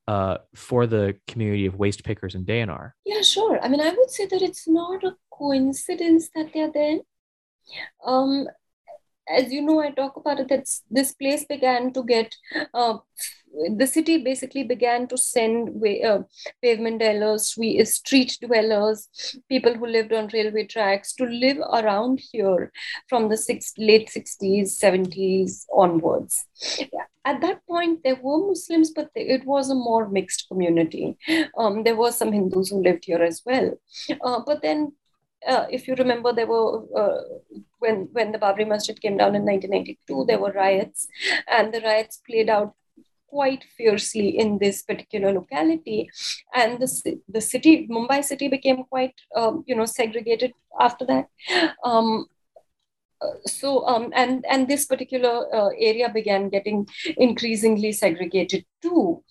uh, 0.08 0.38
for 0.54 0.86
the 0.86 1.16
community 1.26 1.66
of 1.66 1.76
waste 1.76 2.04
pickers 2.04 2.34
in 2.34 2.44
Deonar? 2.44 2.92
Yeah, 3.04 3.22
sure. 3.22 3.60
I 3.60 3.68
mean, 3.68 3.80
I 3.80 3.90
would 3.90 4.10
say 4.10 4.26
that 4.26 4.42
it's 4.42 4.68
not 4.68 5.04
a 5.04 5.16
coincidence 5.30 6.30
that 6.34 6.50
they're 6.52 6.70
there. 6.72 6.98
Um, 8.04 8.46
as 9.28 9.52
you 9.52 9.62
know, 9.62 9.80
I 9.80 9.90
talk 9.90 10.16
about 10.16 10.40
it 10.40 10.48
that 10.48 10.68
this 10.90 11.12
place 11.12 11.44
began 11.44 11.92
to 11.92 12.04
get, 12.04 12.34
uh, 12.74 12.98
the 13.76 13.86
city 13.86 14.22
basically 14.22 14.64
began 14.64 15.06
to 15.08 15.16
send 15.16 15.80
way, 15.80 16.02
uh, 16.02 16.22
pavement 16.62 17.00
dwellers, 17.00 17.56
street 17.90 18.38
dwellers, 18.42 19.08
people 19.48 19.74
who 19.74 19.86
lived 19.86 20.12
on 20.12 20.28
railway 20.32 20.66
tracks 20.66 21.14
to 21.14 21.24
live 21.24 21.58
around 21.72 22.20
here 22.32 22.72
from 23.08 23.28
the 23.28 23.36
six, 23.36 23.72
late 23.78 24.08
60s, 24.08 24.78
70s 24.78 25.66
onwards. 25.74 26.44
At 27.24 27.40
that 27.40 27.66
point, 27.66 28.04
there 28.04 28.18
were 28.22 28.46
Muslims, 28.46 28.90
but 28.90 29.10
it 29.16 29.44
was 29.44 29.70
a 29.70 29.74
more 29.74 30.08
mixed 30.08 30.46
community. 30.48 31.18
Um, 31.58 31.82
there 31.82 31.96
were 31.96 32.12
some 32.12 32.30
Hindus 32.32 32.68
who 32.68 32.82
lived 32.82 33.04
here 33.06 33.22
as 33.22 33.42
well. 33.44 33.72
Uh, 34.22 34.40
but 34.46 34.62
then 34.62 34.92
uh, 35.46 35.66
if 35.70 35.86
you 35.86 35.94
remember, 35.94 36.32
there 36.32 36.46
were 36.46 36.82
uh, 36.96 37.22
when 37.78 38.08
when 38.12 38.32
the 38.32 38.38
Babri 38.38 38.66
Masjid 38.66 39.00
came 39.00 39.16
down 39.16 39.34
in 39.34 39.44
1992, 39.44 40.24
there 40.26 40.38
were 40.38 40.52
riots, 40.52 41.08
and 41.48 41.72
the 41.72 41.80
riots 41.80 42.20
played 42.26 42.48
out 42.48 42.74
quite 43.28 43.64
fiercely 43.76 44.38
in 44.38 44.58
this 44.58 44.82
particular 44.82 45.32
locality, 45.32 46.08
and 46.54 46.80
the 46.80 47.20
the 47.28 47.40
city, 47.40 47.86
Mumbai 47.88 48.24
city, 48.24 48.48
became 48.48 48.84
quite 48.84 49.14
um, 49.34 49.64
you 49.66 49.74
know 49.74 49.86
segregated 49.86 50.52
after 50.80 51.06
that. 51.06 51.28
Um, 51.84 52.26
so 53.46 53.86
um, 53.86 54.12
and 54.14 54.44
and 54.48 54.68
this 54.68 54.86
particular 54.86 55.46
uh, 55.54 55.70
area 55.78 56.08
began 56.12 56.48
getting 56.48 56.86
increasingly 57.16 57.92
segregated 57.92 58.64
too 58.82 59.22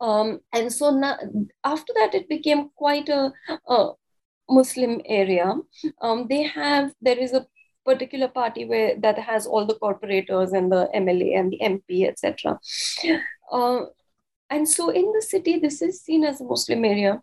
um, 0.00 0.40
and 0.52 0.72
so 0.72 0.90
now 0.90 1.16
after 1.62 1.92
that 1.94 2.14
it 2.14 2.28
became 2.28 2.70
quite 2.76 3.08
a, 3.08 3.30
a 3.68 3.90
Muslim 4.48 5.00
area, 5.06 5.54
um, 6.00 6.26
they 6.28 6.42
have 6.42 6.92
there 7.00 7.18
is 7.18 7.32
a 7.32 7.46
particular 7.84 8.28
party 8.28 8.64
where 8.64 8.96
that 9.00 9.18
has 9.18 9.46
all 9.46 9.66
the 9.66 9.74
corporators 9.74 10.52
and 10.52 10.72
the 10.72 10.88
MLA 10.94 11.38
and 11.38 11.52
the 11.52 11.60
MP, 11.62 12.08
etc. 12.08 12.58
Uh, 13.50 13.86
and 14.50 14.68
so 14.68 14.90
in 14.90 15.10
the 15.12 15.22
city, 15.22 15.58
this 15.58 15.80
is 15.82 16.02
seen 16.02 16.22
as 16.22 16.40
a 16.40 16.44
Muslim 16.44 16.84
area. 16.84 17.20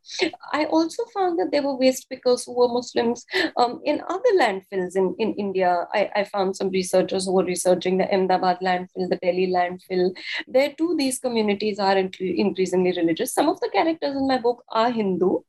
I 0.52 0.66
also 0.66 1.04
found 1.14 1.40
that 1.40 1.50
there 1.52 1.62
were 1.62 1.78
waste 1.78 2.10
pickers 2.10 2.44
who 2.44 2.54
were 2.54 2.68
Muslims 2.68 3.26
um, 3.58 3.80
in 3.86 4.02
other 4.10 4.34
landfills 4.38 4.96
in, 4.96 5.16
in 5.20 5.34
India. 5.36 5.88
I, 5.94 6.10
I 6.16 6.24
found 6.24 6.56
some 6.56 6.70
researchers 6.70 7.26
who 7.26 7.34
were 7.34 7.46
researching 7.46 7.98
the 7.98 8.12
Ahmedabad 8.14 8.60
landfill, 8.62 9.08
the 9.10 9.20
Delhi 9.22 9.48
landfill. 9.48 10.16
There 10.48 10.74
too, 10.78 10.96
these 10.98 11.20
communities 11.20 11.80
are 11.80 11.98
increasingly 11.98 12.92
religious. 12.98 13.34
Some 13.34 13.50
of 13.50 13.60
the 13.62 13.70
characters 13.72 14.16
in 14.16 14.28
my 14.28 14.40
book 14.40 14.64
are 14.70 14.92
Hindu. 14.92 15.40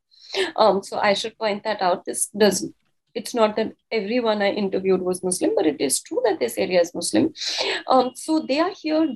Um, 0.55 0.83
so 0.83 0.97
I 0.99 1.13
should 1.13 1.37
point 1.37 1.63
that 1.63 1.81
out. 1.81 2.05
This 2.05 2.27
does 2.27 2.65
it's 3.15 3.33
not 3.33 3.55
that 3.55 3.73
everyone 3.91 4.41
I 4.41 4.49
interviewed 4.49 5.01
was 5.01 5.23
Muslim, 5.23 5.51
but 5.55 5.67
it 5.67 5.79
is 5.79 6.01
true 6.01 6.21
that 6.25 6.39
this 6.39 6.57
area 6.57 6.81
is 6.81 6.95
Muslim. 6.95 7.33
Um, 7.87 8.11
so 8.15 8.39
they 8.39 8.59
are 8.59 8.71
here 8.81 9.07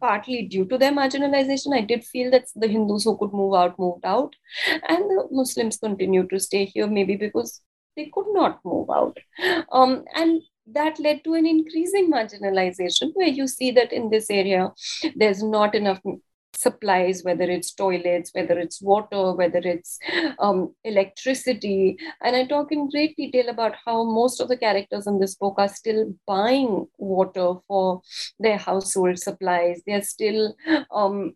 partly 0.00 0.42
due 0.46 0.64
to 0.66 0.78
their 0.78 0.92
marginalization. 0.92 1.74
I 1.74 1.80
did 1.80 2.04
feel 2.04 2.30
that 2.32 2.46
the 2.54 2.68
Hindus 2.68 3.04
who 3.04 3.16
could 3.16 3.32
move 3.32 3.54
out 3.54 3.78
moved 3.78 4.04
out, 4.04 4.34
and 4.88 5.04
the 5.10 5.28
Muslims 5.30 5.76
continue 5.76 6.26
to 6.28 6.38
stay 6.38 6.64
here, 6.66 6.86
maybe 6.86 7.16
because 7.16 7.60
they 7.96 8.10
could 8.12 8.26
not 8.28 8.60
move 8.64 8.90
out. 8.90 9.18
Um, 9.70 10.04
and 10.14 10.42
that 10.66 10.98
led 11.00 11.24
to 11.24 11.34
an 11.34 11.46
increasing 11.46 12.10
marginalization 12.10 13.10
where 13.14 13.28
you 13.28 13.46
see 13.46 13.70
that 13.72 13.92
in 13.92 14.10
this 14.10 14.30
area, 14.30 14.72
there's 15.16 15.42
not 15.42 15.74
enough 15.74 16.00
supplies, 16.62 17.22
whether 17.24 17.44
it's 17.44 17.72
toilets, 17.72 18.30
whether 18.32 18.58
it's 18.58 18.80
water, 18.80 19.32
whether 19.32 19.58
it's 19.58 19.98
um, 20.38 20.74
electricity. 20.84 21.98
And 22.22 22.36
I 22.36 22.46
talk 22.46 22.72
in 22.72 22.88
great 22.90 23.16
detail 23.16 23.48
about 23.48 23.74
how 23.84 24.04
most 24.04 24.40
of 24.40 24.48
the 24.48 24.56
characters 24.56 25.06
in 25.06 25.18
this 25.18 25.34
book 25.34 25.54
are 25.58 25.68
still 25.68 26.14
buying 26.26 26.86
water 26.98 27.54
for 27.66 28.02
their 28.38 28.58
household 28.58 29.18
supplies. 29.18 29.82
They're 29.86 30.02
still 30.02 30.54
um, 30.90 31.34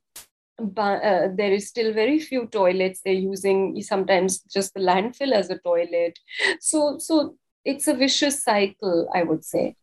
but 0.58 1.02
uh, 1.02 1.28
there 1.34 1.52
is 1.52 1.68
still 1.68 1.92
very 1.92 2.18
few 2.18 2.46
toilets 2.46 3.00
they're 3.04 3.12
using 3.12 3.80
sometimes 3.82 4.40
just 4.40 4.72
the 4.74 4.80
landfill 4.80 5.32
as 5.32 5.50
a 5.50 5.58
toilet 5.58 6.18
so 6.60 6.98
so 6.98 7.36
it's 7.64 7.86
a 7.88 7.94
vicious 7.94 8.42
cycle 8.42 9.08
i 9.14 9.22
would 9.22 9.44
say 9.44 9.76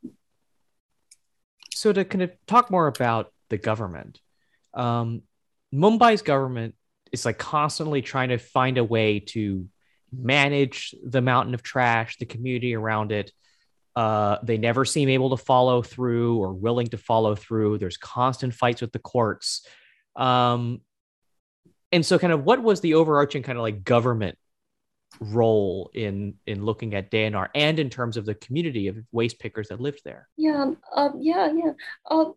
so 1.71 1.93
to 1.93 2.03
kind 2.03 2.23
of 2.23 2.32
talk 2.47 2.71
more 2.71 2.88
about 2.88 3.32
the 3.49 3.58
government 3.58 4.19
um, 4.73 5.21
Mumbai's 5.73 6.21
government 6.21 6.75
is 7.12 7.25
like 7.25 7.38
constantly 7.38 8.01
trying 8.01 8.29
to 8.29 8.38
find 8.38 8.77
a 8.77 8.83
way 8.83 9.19
to 9.19 9.67
manage 10.12 10.93
the 11.03 11.21
mountain 11.21 11.53
of 11.53 11.63
trash, 11.63 12.17
the 12.17 12.25
community 12.25 12.75
around 12.75 13.12
it. 13.12 13.31
Uh, 13.95 14.38
they 14.43 14.57
never 14.57 14.86
seem 14.86 15.09
able 15.09 15.36
to 15.36 15.43
follow 15.43 15.81
through 15.81 16.38
or 16.38 16.53
willing 16.53 16.88
to 16.88 16.97
follow 16.97 17.36
through. 17.36 17.77
There's 17.77 17.97
constant 17.97 18.53
fights 18.53 18.81
with 18.81 18.91
the 18.91 18.99
courts. 18.99 19.65
Um, 20.15 20.81
and 21.91 22.05
so, 22.05 22.17
kind 22.17 22.33
of, 22.33 22.43
what 22.43 22.62
was 22.62 22.81
the 22.81 22.95
overarching 22.95 23.43
kind 23.43 23.57
of 23.57 23.62
like 23.62 23.83
government 23.83 24.38
role 25.19 25.91
in 25.93 26.36
in 26.47 26.65
looking 26.65 26.95
at 26.95 27.12
Deonar 27.12 27.49
and 27.53 27.79
in 27.79 27.89
terms 27.91 28.17
of 28.17 28.25
the 28.25 28.33
community 28.33 28.88
of 28.88 28.97
waste 29.12 29.39
pickers 29.39 29.67
that 29.67 29.79
lived 29.79 30.01
there? 30.03 30.27
Yeah, 30.38 30.71
um, 30.95 31.19
yeah, 31.19 31.51
yeah. 31.53 31.73
Uh, 32.09 32.31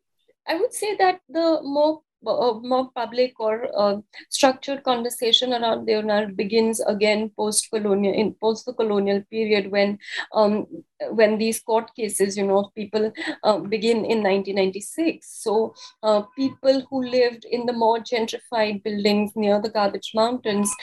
I 0.47 0.57
would 0.57 0.75
say 0.75 0.97
that 0.97 1.21
the 1.31 1.61
more 1.63 2.03
more 2.27 2.91
public 2.95 3.39
or 3.39 3.69
uh, 3.77 3.97
structured 4.31 4.83
conversation 4.83 5.53
around 5.53 5.87
Deonar 5.87 6.35
begins 6.35 6.81
again 6.81 7.31
post-colonial 7.37 8.15
in 8.15 8.35
post-colonial 8.35 9.23
period 9.31 9.71
when 9.71 9.99
um, 10.33 10.67
when 11.11 11.39
these 11.39 11.61
court 11.61 11.91
cases, 11.95 12.37
you 12.37 12.47
know, 12.47 12.71
people 12.75 13.13
uh, 13.45 13.59
begin 13.59 13.99
in 13.99 14.23
1996. 14.23 15.27
So 15.43 15.75
uh, 16.03 16.23
people 16.37 16.87
who 16.91 17.05
lived 17.05 17.45
in 17.45 17.67
the 17.67 17.73
more 17.73 17.99
gentrified 17.99 18.83
buildings 18.83 19.33
near 19.37 19.61
the 19.61 19.71
Garbage 19.71 20.13
Mountains 20.15 20.75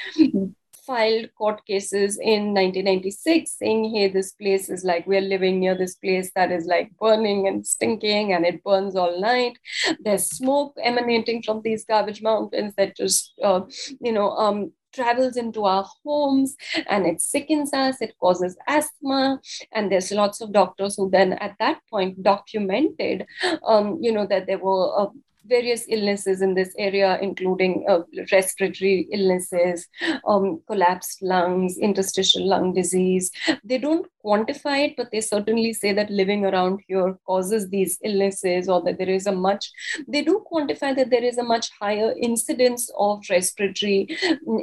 filed 0.85 1.33
court 1.35 1.65
cases 1.65 2.17
in 2.17 2.53
1996 2.53 3.51
saying, 3.57 3.93
hey, 3.93 4.07
this 4.09 4.33
place 4.33 4.69
is 4.69 4.83
like, 4.83 5.05
we're 5.07 5.21
living 5.21 5.59
near 5.59 5.75
this 5.77 5.95
place 5.95 6.31
that 6.35 6.51
is 6.51 6.65
like 6.65 6.91
burning 6.99 7.47
and 7.47 7.65
stinking 7.65 8.33
and 8.33 8.45
it 8.45 8.63
burns 8.63 8.95
all 8.95 9.19
night. 9.19 9.57
There's 9.99 10.25
smoke 10.29 10.75
emanating 10.81 11.43
from 11.43 11.61
these 11.63 11.85
garbage 11.85 12.21
mountains 12.21 12.73
that 12.77 12.95
just, 12.97 13.33
uh, 13.43 13.61
you 13.99 14.11
know, 14.11 14.31
um, 14.31 14.71
travels 14.93 15.37
into 15.37 15.65
our 15.65 15.85
homes 16.05 16.55
and 16.87 17.05
it 17.05 17.19
sickens 17.19 17.73
us, 17.73 18.01
it 18.01 18.13
causes 18.19 18.55
asthma. 18.67 19.39
And 19.71 19.91
there's 19.91 20.11
lots 20.11 20.41
of 20.41 20.53
doctors 20.53 20.95
who 20.95 21.09
then 21.09 21.33
at 21.33 21.55
that 21.59 21.79
point 21.89 22.21
documented, 22.23 23.25
um, 23.65 23.97
you 24.01 24.11
know, 24.11 24.25
that 24.27 24.47
there 24.47 24.59
were 24.59 25.01
uh, 25.01 25.07
various 25.45 25.85
illnesses 25.87 26.41
in 26.41 26.53
this 26.53 26.73
area, 26.77 27.19
including 27.21 27.85
uh, 27.87 27.99
respiratory 28.31 29.07
illnesses, 29.11 29.87
um, 30.27 30.61
collapsed 30.67 31.21
lungs, 31.21 31.77
interstitial 31.77 32.47
lung 32.47 32.73
disease. 32.73 33.31
They 33.63 33.77
don't 33.77 34.07
quantify 34.25 34.89
it, 34.89 34.95
but 34.95 35.11
they 35.11 35.21
certainly 35.21 35.73
say 35.73 35.93
that 35.93 36.09
living 36.09 36.45
around 36.45 36.81
here 36.87 37.17
causes 37.25 37.69
these 37.69 37.99
illnesses 38.03 38.69
or 38.69 38.81
that 38.83 38.97
there 38.97 39.09
is 39.09 39.27
a 39.27 39.31
much, 39.31 39.71
they 40.07 40.21
do 40.21 40.43
quantify 40.51 40.95
that 40.95 41.09
there 41.09 41.23
is 41.23 41.37
a 41.37 41.43
much 41.43 41.71
higher 41.79 42.13
incidence 42.21 42.89
of 42.97 43.23
respiratory 43.29 44.07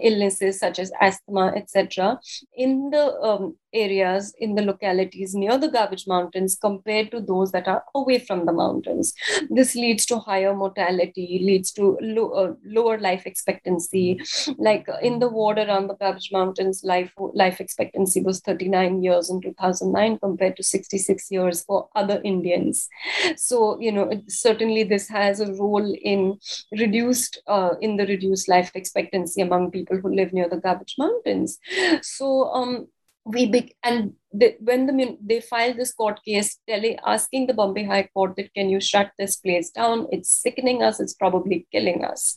illnesses 0.02 0.58
such 0.58 0.78
as 0.78 0.92
asthma, 1.00 1.52
etc., 1.56 2.18
in 2.56 2.90
the 2.90 3.20
um, 3.20 3.56
areas, 3.72 4.34
in 4.38 4.54
the 4.54 4.62
localities 4.62 5.34
near 5.34 5.58
the 5.58 5.68
garbage 5.68 6.06
mountains 6.06 6.56
compared 6.60 7.10
to 7.10 7.20
those 7.20 7.52
that 7.52 7.68
are 7.68 7.84
away 7.94 8.18
from 8.18 8.46
the 8.46 8.52
mountains. 8.52 9.14
This 9.48 9.74
leads 9.74 10.06
to 10.06 10.18
higher 10.18 10.54
mortality, 10.54 11.40
leads 11.42 11.72
to 11.72 11.98
lo- 12.00 12.30
uh, 12.30 12.54
lower 12.64 12.98
life 12.98 13.26
expectancy. 13.26 14.20
Like 14.58 14.86
in 15.02 15.18
the 15.18 15.28
ward 15.28 15.58
around 15.58 15.88
the 15.88 15.94
garbage 15.94 16.30
mountains, 16.32 16.82
life, 16.84 17.12
life 17.34 17.60
expectancy 17.60 18.22
was 18.22 18.40
39 18.40 19.02
years 19.02 19.30
in 19.30 19.40
2009 19.40 20.18
compared 20.18 20.56
to 20.56 20.62
66 20.62 21.30
years 21.30 21.62
for 21.62 21.88
other 21.94 22.20
Indians. 22.24 22.88
So, 23.36 23.78
you 23.80 23.92
know, 23.92 24.10
certainly 24.28 24.82
this 24.84 25.08
has 25.08 25.40
a 25.40 25.52
role 25.54 25.94
in 26.02 26.38
reduced, 26.72 27.40
uh, 27.46 27.70
in 27.80 27.96
the 27.96 28.06
reduced 28.06 28.48
life 28.48 28.70
expectancy 28.74 29.40
among 29.42 29.70
people 29.70 29.98
who 29.98 30.14
live 30.14 30.32
near 30.32 30.48
the 30.48 30.56
garbage 30.56 30.96
mountains. 30.98 31.58
So, 32.02 32.44
um, 32.52 32.88
we 33.24 33.46
be, 33.46 33.76
and 33.82 34.14
when 34.60 34.86
the 34.86 35.18
they 35.24 35.40
filed 35.40 35.76
this 35.76 35.92
court 35.92 36.20
case 36.24 36.58
telling 36.68 36.96
asking 37.06 37.46
the 37.46 37.54
bombay 37.54 37.84
high 37.84 38.08
court 38.14 38.34
that 38.36 38.52
can 38.54 38.70
you 38.70 38.80
shut 38.80 39.10
this 39.18 39.36
place 39.36 39.70
down? 39.70 40.06
It's 40.10 40.30
sickening 40.30 40.82
us. 40.82 41.00
It's 41.00 41.14
probably 41.14 41.66
killing 41.72 42.04
us. 42.04 42.36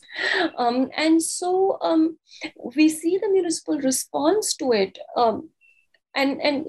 Um, 0.58 0.90
and 0.96 1.22
so 1.22 1.78
um, 1.80 2.18
we 2.76 2.88
see 2.88 3.18
the 3.18 3.30
municipal 3.30 3.78
response 3.80 4.54
to 4.56 4.72
it. 4.72 4.98
Um, 5.16 5.50
and 6.14 6.40
and 6.42 6.66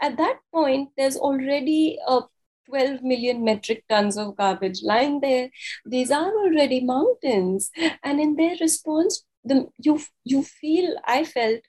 at 0.00 0.16
that 0.18 0.38
point 0.52 0.90
there's 0.96 1.16
already 1.16 1.98
a 2.06 2.20
12 2.68 3.02
million 3.02 3.44
metric 3.44 3.84
tons 3.88 4.16
of 4.16 4.36
garbage 4.36 4.82
lying 4.82 5.20
there. 5.20 5.50
These 5.86 6.10
are 6.10 6.32
already 6.32 6.84
mountains. 6.84 7.70
And 8.02 8.20
in 8.20 8.36
their 8.36 8.56
response 8.60 9.24
the 9.44 9.66
you 9.78 10.00
you 10.24 10.42
feel 10.42 10.96
i 11.06 11.22
felt 11.24 11.60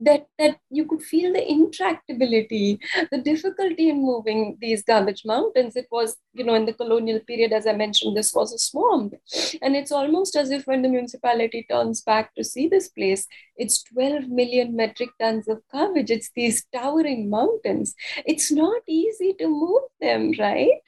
that 0.00 0.26
that 0.38 0.58
you 0.70 0.84
could 0.86 1.02
feel 1.02 1.32
the 1.32 1.40
intractability 1.40 2.78
the 3.10 3.18
difficulty 3.18 3.88
in 3.88 3.96
moving 4.02 4.56
these 4.60 4.82
garbage 4.82 5.22
mountains. 5.24 5.76
It 5.76 5.86
was 5.90 6.16
you 6.32 6.44
know 6.44 6.54
in 6.54 6.66
the 6.66 6.72
colonial 6.72 7.20
period 7.20 7.52
as 7.52 7.66
i 7.66 7.72
mentioned 7.72 8.16
this 8.16 8.32
was 8.34 8.52
a 8.52 8.58
swamp 8.58 9.14
and 9.62 9.74
it's 9.74 9.92
almost 9.92 10.36
as 10.36 10.50
if 10.50 10.66
when 10.66 10.82
the 10.82 10.88
municipality 10.88 11.66
turns 11.70 12.02
back 12.02 12.34
to 12.34 12.44
see 12.44 12.68
this 12.68 12.88
place 12.88 13.26
it's 13.56 13.82
12 13.84 14.28
million 14.28 14.76
metric 14.76 15.08
tons 15.18 15.48
of 15.48 15.62
garbage. 15.72 16.10
It's 16.10 16.30
these 16.36 16.66
towering 16.74 17.30
mountains. 17.30 17.94
It's 18.26 18.52
not 18.52 18.82
easy 18.86 19.34
to 19.38 19.48
move 19.48 19.82
them 20.00 20.32
right? 20.38 20.78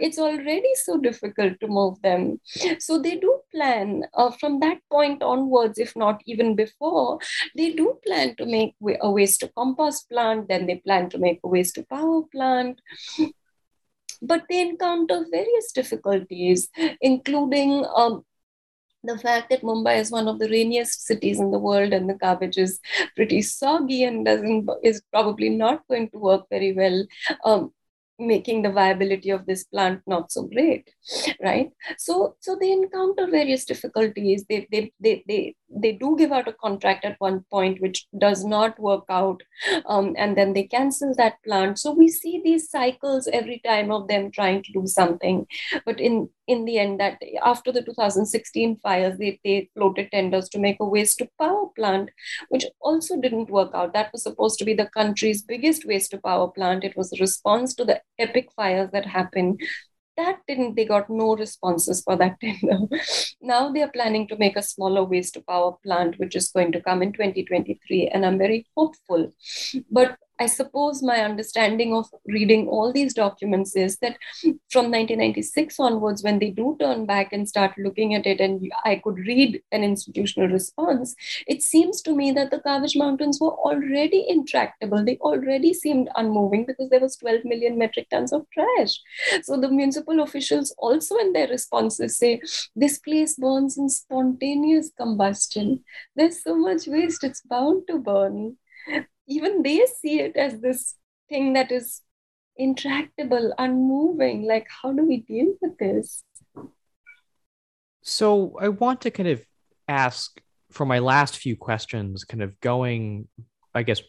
It's 0.00 0.18
already 0.18 0.74
so 0.74 0.98
difficult 0.98 1.60
to 1.60 1.68
move 1.68 2.00
them. 2.02 2.40
So 2.78 2.98
they 2.98 3.16
do 3.16 3.40
plan 3.52 4.04
uh, 4.14 4.30
from 4.32 4.60
that 4.60 4.78
point 4.90 5.22
onwards 5.22 5.78
if 5.78 5.94
not 5.96 6.20
even 6.26 6.56
before 6.56 7.18
they 7.56 7.72
do 7.72 7.95
plan 8.04 8.36
to 8.36 8.46
make 8.46 8.74
a 9.00 9.10
waste 9.10 9.40
to 9.40 9.48
compost 9.48 10.08
plant, 10.08 10.48
then 10.48 10.66
they 10.66 10.76
plan 10.76 11.10
to 11.10 11.18
make 11.18 11.40
a 11.44 11.48
waste 11.48 11.74
to 11.76 11.82
power 11.84 12.22
plant. 12.32 12.80
But 14.22 14.44
they 14.48 14.60
encounter 14.62 15.26
various 15.30 15.72
difficulties, 15.72 16.68
including 17.00 17.84
um, 17.94 18.24
the 19.06 19.18
fact 19.18 19.50
that 19.50 19.62
Mumbai 19.62 20.00
is 20.00 20.10
one 20.10 20.28
of 20.28 20.38
the 20.38 20.48
rainiest 20.48 21.06
cities 21.06 21.38
in 21.38 21.50
the 21.50 21.58
world 21.58 21.92
and 21.92 22.08
the 22.08 22.14
garbage 22.14 22.58
is 22.58 22.80
pretty 23.14 23.42
soggy 23.42 24.04
and 24.04 24.24
doesn't 24.24 24.68
is 24.82 25.02
probably 25.12 25.48
not 25.48 25.86
going 25.88 26.10
to 26.10 26.18
work 26.18 26.46
very 26.50 26.72
well 26.72 27.06
um, 27.44 27.72
making 28.18 28.62
the 28.62 28.70
viability 28.72 29.30
of 29.30 29.46
this 29.46 29.64
plant 29.64 30.00
not 30.06 30.32
so 30.32 30.44
great 30.44 30.88
right? 31.42 31.70
So 31.98 32.36
so 32.40 32.56
they 32.60 32.72
encounter 32.72 33.26
various 33.26 33.64
difficulties. 33.64 34.44
They 34.48 34.66
they 34.70 34.92
they 35.00 35.24
they, 35.28 35.56
they 35.68 35.92
do 35.92 36.16
give 36.18 36.32
out 36.32 36.48
a 36.48 36.52
contract 36.52 37.04
at 37.04 37.16
one 37.18 37.44
point 37.50 37.80
which 37.80 38.06
does 38.18 38.44
not 38.44 38.78
work 38.78 39.04
out 39.08 39.42
um, 39.86 40.14
and 40.16 40.36
then 40.36 40.52
they 40.52 40.64
cancel 40.64 41.14
that 41.16 41.34
plant. 41.44 41.78
So 41.78 41.92
we 41.92 42.08
see 42.08 42.40
these 42.44 42.70
cycles 42.70 43.28
every 43.32 43.60
time 43.64 43.90
of 43.90 44.08
them 44.08 44.30
trying 44.30 44.62
to 44.62 44.72
do 44.72 44.86
something. 44.86 45.46
But 45.84 46.00
in 46.00 46.28
in 46.46 46.64
the 46.64 46.78
end 46.78 47.00
that 47.00 47.20
after 47.44 47.72
the 47.72 47.82
2016 47.82 48.78
fires, 48.82 49.18
they, 49.18 49.40
they 49.44 49.68
floated 49.74 50.10
tenders 50.10 50.48
to 50.50 50.58
make 50.58 50.76
a 50.80 50.84
waste 50.84 51.18
to 51.18 51.28
power 51.40 51.66
plant, 51.76 52.10
which 52.48 52.64
also 52.80 53.20
didn't 53.20 53.50
work 53.50 53.70
out. 53.74 53.92
That 53.92 54.12
was 54.12 54.22
supposed 54.22 54.58
to 54.58 54.64
be 54.64 54.74
the 54.74 54.86
country's 54.86 55.42
biggest 55.42 55.86
waste 55.86 56.12
to 56.12 56.18
power 56.18 56.48
plant. 56.48 56.84
It 56.84 56.96
was 56.96 57.12
a 57.12 57.20
response 57.20 57.74
to 57.74 57.84
the 57.84 58.00
epic 58.18 58.48
fires 58.54 58.90
that 58.92 59.06
happened 59.06 59.60
that 60.16 60.38
didn't 60.48 60.74
they 60.76 60.84
got 60.84 61.10
no 61.10 61.36
responses 61.36 62.02
for 62.02 62.16
that 62.16 62.36
tender 62.40 62.78
now 63.40 63.70
they 63.70 63.82
are 63.82 63.90
planning 63.90 64.26
to 64.26 64.36
make 64.36 64.56
a 64.56 64.62
smaller 64.62 65.04
waste 65.04 65.34
to 65.34 65.42
power 65.42 65.72
plant 65.84 66.18
which 66.18 66.34
is 66.34 66.48
going 66.48 66.72
to 66.72 66.80
come 66.80 67.02
in 67.02 67.12
2023 67.12 68.08
and 68.08 68.24
i'm 68.24 68.38
very 68.38 68.66
hopeful 68.76 69.32
but 69.90 70.16
I 70.38 70.46
suppose 70.46 71.02
my 71.02 71.20
understanding 71.20 71.94
of 71.94 72.08
reading 72.26 72.68
all 72.68 72.92
these 72.92 73.14
documents 73.14 73.74
is 73.74 73.96
that 73.98 74.16
from 74.70 74.90
1996 74.90 75.80
onwards, 75.80 76.22
when 76.22 76.38
they 76.38 76.50
do 76.50 76.76
turn 76.78 77.06
back 77.06 77.32
and 77.32 77.48
start 77.48 77.72
looking 77.78 78.14
at 78.14 78.26
it, 78.26 78.40
and 78.40 78.70
I 78.84 78.96
could 78.96 79.18
read 79.18 79.62
an 79.72 79.82
institutional 79.82 80.48
response, 80.48 81.14
it 81.46 81.62
seems 81.62 82.02
to 82.02 82.14
me 82.14 82.32
that 82.32 82.50
the 82.50 82.58
Garbage 82.58 82.96
Mountains 82.96 83.38
were 83.40 83.52
already 83.52 84.26
intractable. 84.28 85.04
They 85.04 85.16
already 85.18 85.72
seemed 85.72 86.10
unmoving 86.16 86.66
because 86.66 86.90
there 86.90 87.00
was 87.00 87.16
12 87.16 87.44
million 87.44 87.78
metric 87.78 88.08
tons 88.10 88.32
of 88.32 88.46
trash. 88.52 89.00
So 89.42 89.56
the 89.56 89.70
municipal 89.70 90.20
officials 90.20 90.74
also 90.78 91.16
in 91.16 91.32
their 91.32 91.48
responses 91.48 92.18
say, 92.18 92.40
this 92.74 92.98
place 92.98 93.36
burns 93.36 93.78
in 93.78 93.88
spontaneous 93.88 94.90
combustion. 94.96 95.84
There's 96.14 96.42
so 96.42 96.56
much 96.56 96.86
waste, 96.86 97.24
it's 97.24 97.40
bound 97.40 97.84
to 97.88 97.98
burn 97.98 98.56
even 99.26 99.62
they 99.62 99.84
see 100.00 100.20
it 100.20 100.36
as 100.36 100.60
this 100.60 100.94
thing 101.28 101.54
that 101.54 101.72
is 101.72 102.02
intractable, 102.56 103.52
unmoving. 103.58 104.46
Like, 104.46 104.66
how 104.68 104.92
do 104.92 105.04
we 105.04 105.18
deal 105.18 105.54
with 105.60 105.78
this? 105.78 106.22
So, 108.02 108.56
I 108.60 108.68
want 108.68 109.00
to 109.02 109.10
kind 109.10 109.28
of 109.28 109.44
ask 109.88 110.40
for 110.70 110.86
my 110.86 111.00
last 111.00 111.38
few 111.38 111.56
questions, 111.56 112.24
kind 112.24 112.42
of 112.42 112.58
going, 112.60 113.28
I 113.74 113.82
guess, 113.82 114.00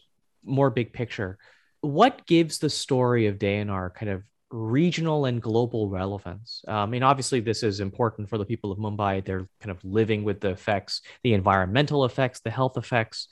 more 0.44 0.70
big 0.70 0.92
picture. 0.92 1.38
What 1.80 2.26
gives 2.26 2.58
the 2.58 2.70
story 2.70 3.26
of 3.26 3.38
Deonar 3.38 3.94
kind 3.94 4.10
of 4.10 4.22
regional 4.50 5.24
and 5.26 5.42
global 5.42 5.88
relevance? 5.88 6.62
Uh, 6.66 6.72
I 6.72 6.86
mean, 6.86 7.02
obviously, 7.02 7.40
this 7.40 7.62
is 7.62 7.80
important 7.80 8.28
for 8.28 8.38
the 8.38 8.44
people 8.44 8.72
of 8.72 8.78
Mumbai. 8.78 9.24
They're 9.24 9.48
kind 9.60 9.70
of 9.70 9.84
living 9.84 10.24
with 10.24 10.40
the 10.40 10.50
effects, 10.50 11.02
the 11.22 11.34
environmental 11.34 12.04
effects, 12.04 12.40
the 12.40 12.50
health 12.50 12.76
effects 12.76 13.28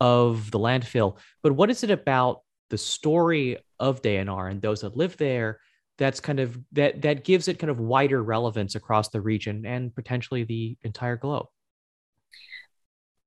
of 0.00 0.50
the 0.50 0.58
landfill. 0.58 1.18
But 1.42 1.52
what 1.52 1.70
is 1.70 1.84
it 1.84 1.90
about 1.90 2.42
the 2.70 2.78
story 2.78 3.58
of 3.78 4.02
Deonar 4.02 4.50
and 4.50 4.60
those 4.60 4.80
that 4.80 4.96
live 4.96 5.16
there 5.16 5.60
that's 5.98 6.20
kind 6.20 6.40
of 6.40 6.58
that 6.72 7.02
that 7.02 7.24
gives 7.24 7.48
it 7.48 7.58
kind 7.58 7.70
of 7.70 7.80
wider 7.80 8.22
relevance 8.22 8.74
across 8.74 9.08
the 9.08 9.20
region 9.20 9.64
and 9.64 9.94
potentially 9.94 10.44
the 10.44 10.76
entire 10.82 11.16
globe? 11.16 11.46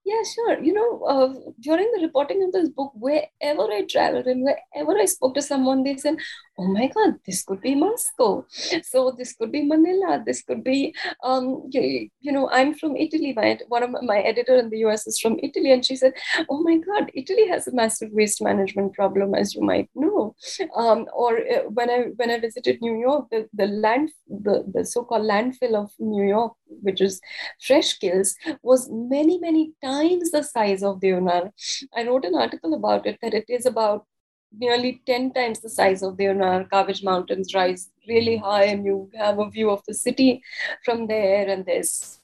Yeah, 0.06 0.24
sure. 0.36 0.64
You 0.64 0.74
know, 0.74 1.04
uh, 1.04 1.52
during 1.60 1.92
the 1.92 2.02
reporting 2.02 2.44
of 2.44 2.52
this 2.52 2.70
book, 2.70 2.92
wherever 2.96 3.72
I 3.72 3.86
traveled 3.88 4.26
and 4.26 4.44
wherever 4.44 4.98
I 4.98 5.06
spoke 5.06 5.36
to 5.36 5.42
someone, 5.42 5.84
they 5.84 5.98
said, 5.98 6.18
oh 6.60 6.68
my 6.68 6.88
God, 6.88 7.16
this 7.26 7.44
could 7.44 7.62
be 7.62 7.74
Moscow. 7.74 8.46
So 8.84 9.12
this 9.18 9.34
could 9.34 9.52
be 9.52 9.64
Manila. 9.64 10.22
This 10.26 10.42
could 10.42 10.64
be, 10.64 10.94
um, 11.24 11.64
you, 11.70 12.10
you 12.20 12.32
know, 12.34 12.50
I'm 12.50 12.74
from 12.74 12.98
Italy. 12.98 13.34
My, 13.34 13.58
one 13.70 13.84
of 13.84 13.92
my 14.04 14.20
editor 14.20 14.56
in 14.58 14.70
the 14.70 14.80
US 14.80 15.08
is 15.08 15.20
from 15.20 15.40
Italy. 15.42 15.72
And 15.72 15.86
she 15.86 15.96
said, 15.96 16.14
oh 16.50 16.62
my 16.62 16.78
God, 16.78 17.12
Italy 17.14 17.48
has 17.48 17.68
a 17.68 17.74
massive 17.74 18.10
waste 18.12 18.42
management 18.42 18.94
problem, 18.94 19.34
as 19.36 19.56
you 19.56 19.62
might 19.62 19.90
know. 19.96 20.36
Um, 20.76 21.08
or 21.14 21.38
uh, 21.38 21.64
when 21.70 21.90
I 21.90 22.00
when 22.18 22.30
I 22.30 22.40
visited 22.40 22.82
New 22.82 23.00
York, 23.00 23.28
the, 23.32 23.48
the 23.54 23.68
land, 23.68 24.12
the, 24.28 24.66
the 24.74 24.84
so-called 24.84 25.24
landfill 25.24 25.76
of 25.76 25.92
New 25.98 26.28
York, 26.28 26.54
which 26.68 27.00
is 27.00 27.22
Fresh 27.66 28.00
Kills, 28.00 28.36
was 28.64 28.90
many, 28.92 29.40
many 29.40 29.72
times 29.82 30.32
the 30.32 30.44
size 30.44 30.84
of 30.84 31.00
the 31.00 31.10
Deonar. 31.10 31.52
I 31.96 32.06
wrote 32.06 32.26
an 32.26 32.36
article 32.36 32.74
about 32.74 33.06
it 33.06 33.18
that 33.22 33.34
it 33.34 33.46
is 33.48 33.66
about 33.66 34.06
nearly 34.52 35.02
10 35.06 35.34
times 35.34 35.60
the 35.60 35.70
size 35.70 36.02
of 36.04 36.18
their 36.18 36.36
Garbage 36.72 37.04
Mountains 37.04 37.54
rise 37.54 37.90
really 38.08 38.38
high, 38.38 38.66
and 38.66 38.86
you 38.86 39.10
have 39.16 39.40
a 39.40 39.50
view 39.50 39.70
of 39.70 39.84
the 39.88 39.94
city 39.94 40.42
from 40.84 41.08
there, 41.08 41.48
and 41.48 41.66
there's 41.66 42.20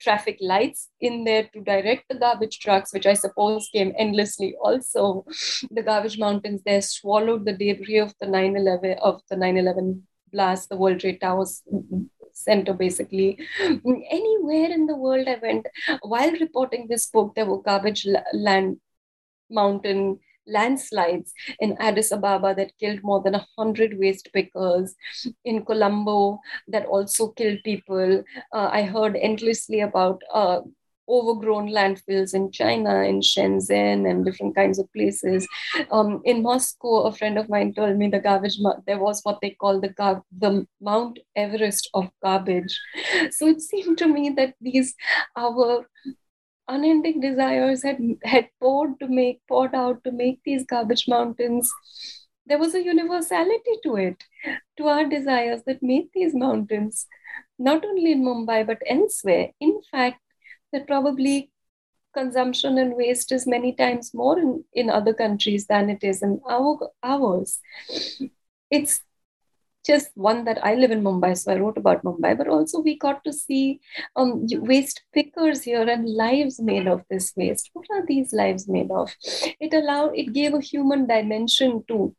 traffic 0.00 0.38
lights 0.40 0.90
in 1.00 1.24
there 1.24 1.48
to 1.52 1.60
direct 1.60 2.08
the 2.08 2.14
garbage 2.14 2.58
trucks, 2.60 2.92
which 2.92 3.06
I 3.06 3.14
suppose 3.14 3.68
came 3.72 3.92
endlessly. 3.98 4.54
Also, 4.60 5.24
the 5.70 5.82
garbage 5.82 6.18
mountains 6.18 6.62
there 6.64 6.82
swallowed 6.82 7.44
the 7.44 7.52
debris 7.52 7.98
of 7.98 8.14
the 8.20 8.26
9/11 8.26 8.98
of 9.00 9.22
the 9.28 9.36
9/11 9.36 10.02
blast, 10.30 10.68
the 10.68 10.76
World 10.76 11.00
Trade 11.00 11.20
Towers 11.20 11.62
center 12.32 12.74
basically 12.74 13.38
anywhere 14.10 14.70
in 14.70 14.84
the 14.84 14.94
world 14.94 15.26
i 15.26 15.36
went 15.40 15.66
while 16.02 16.30
reporting 16.32 16.86
this 16.86 17.06
book 17.06 17.34
there 17.34 17.46
were 17.46 17.62
garbage 17.62 18.06
land 18.34 18.76
mountain 19.48 20.18
landslides 20.46 21.32
in 21.60 21.76
Addis 21.78 22.12
Ababa 22.12 22.54
that 22.54 22.72
killed 22.78 23.00
more 23.02 23.22
than 23.22 23.34
100 23.34 23.98
waste 23.98 24.30
pickers, 24.32 24.94
in 25.44 25.64
Colombo 25.64 26.40
that 26.68 26.86
also 26.86 27.28
killed 27.28 27.58
people. 27.64 28.24
Uh, 28.52 28.68
I 28.72 28.82
heard 28.82 29.16
endlessly 29.16 29.80
about 29.80 30.22
uh, 30.32 30.60
overgrown 31.08 31.68
landfills 31.68 32.34
in 32.34 32.50
China, 32.50 33.02
in 33.02 33.20
Shenzhen, 33.20 34.10
and 34.10 34.24
different 34.24 34.56
kinds 34.56 34.78
of 34.78 34.92
places. 34.92 35.46
Um, 35.90 36.20
in 36.24 36.42
Moscow, 36.42 37.02
a 37.04 37.12
friend 37.12 37.38
of 37.38 37.48
mine 37.48 37.74
told 37.74 37.96
me 37.96 38.08
the 38.08 38.18
garbage 38.18 38.58
there 38.86 38.98
was 38.98 39.20
what 39.22 39.38
they 39.40 39.50
call 39.50 39.80
the 39.80 39.90
gar- 39.90 40.24
the 40.36 40.66
Mount 40.80 41.18
Everest 41.36 41.88
of 41.94 42.10
garbage. 42.22 42.78
So 43.30 43.46
it 43.46 43.60
seemed 43.60 43.98
to 43.98 44.08
me 44.08 44.30
that 44.30 44.54
these 44.60 44.94
our 45.36 45.86
unending 46.68 47.20
desires 47.20 47.82
had 47.82 47.98
had 48.24 48.48
poured 48.60 48.98
to 49.00 49.08
make 49.08 49.40
poured 49.48 49.74
out 49.74 50.02
to 50.04 50.12
make 50.12 50.40
these 50.44 50.64
garbage 50.64 51.06
mountains. 51.08 51.72
There 52.46 52.58
was 52.58 52.74
a 52.74 52.84
universality 52.84 53.76
to 53.82 53.96
it 53.96 54.24
to 54.78 54.88
our 54.88 55.04
desires 55.04 55.62
that 55.66 55.82
made 55.82 56.08
these 56.14 56.34
mountains 56.34 57.06
not 57.58 57.84
only 57.84 58.12
in 58.12 58.24
mumbai 58.24 58.66
but 58.66 58.82
elsewhere. 58.86 59.50
In 59.60 59.80
fact 59.90 60.20
that 60.72 60.86
probably 60.86 61.50
consumption 62.14 62.78
and 62.78 62.96
waste 62.96 63.32
is 63.32 63.46
many 63.46 63.72
times 63.74 64.12
more 64.14 64.38
in, 64.38 64.64
in 64.72 64.88
other 64.90 65.12
countries 65.12 65.66
than 65.66 65.90
it 65.90 66.02
is 66.02 66.22
in 66.22 66.40
our 66.48 66.90
ours. 67.02 67.58
It's 68.70 69.00
just 69.86 70.10
one 70.14 70.44
that 70.44 70.64
I 70.64 70.74
live 70.74 70.90
in 70.90 71.02
Mumbai, 71.02 71.36
so 71.38 71.52
I 71.52 71.56
wrote 71.58 71.78
about 71.78 72.02
Mumbai, 72.02 72.36
but 72.36 72.48
also 72.48 72.80
we 72.80 72.98
got 72.98 73.24
to 73.24 73.32
see 73.32 73.80
um, 74.16 74.46
waste 74.50 75.02
pickers 75.14 75.62
here 75.62 75.88
and 75.88 76.08
lives 76.08 76.60
made 76.60 76.88
of 76.88 77.02
this 77.08 77.32
waste. 77.36 77.70
What 77.72 77.86
are 77.92 78.04
these 78.06 78.32
lives 78.32 78.68
made 78.68 78.90
of? 78.90 79.14
It 79.60 79.72
allowed, 79.72 80.16
it 80.16 80.32
gave 80.32 80.54
a 80.54 80.60
human 80.60 81.06
dimension 81.06 81.84
to, 81.88 82.14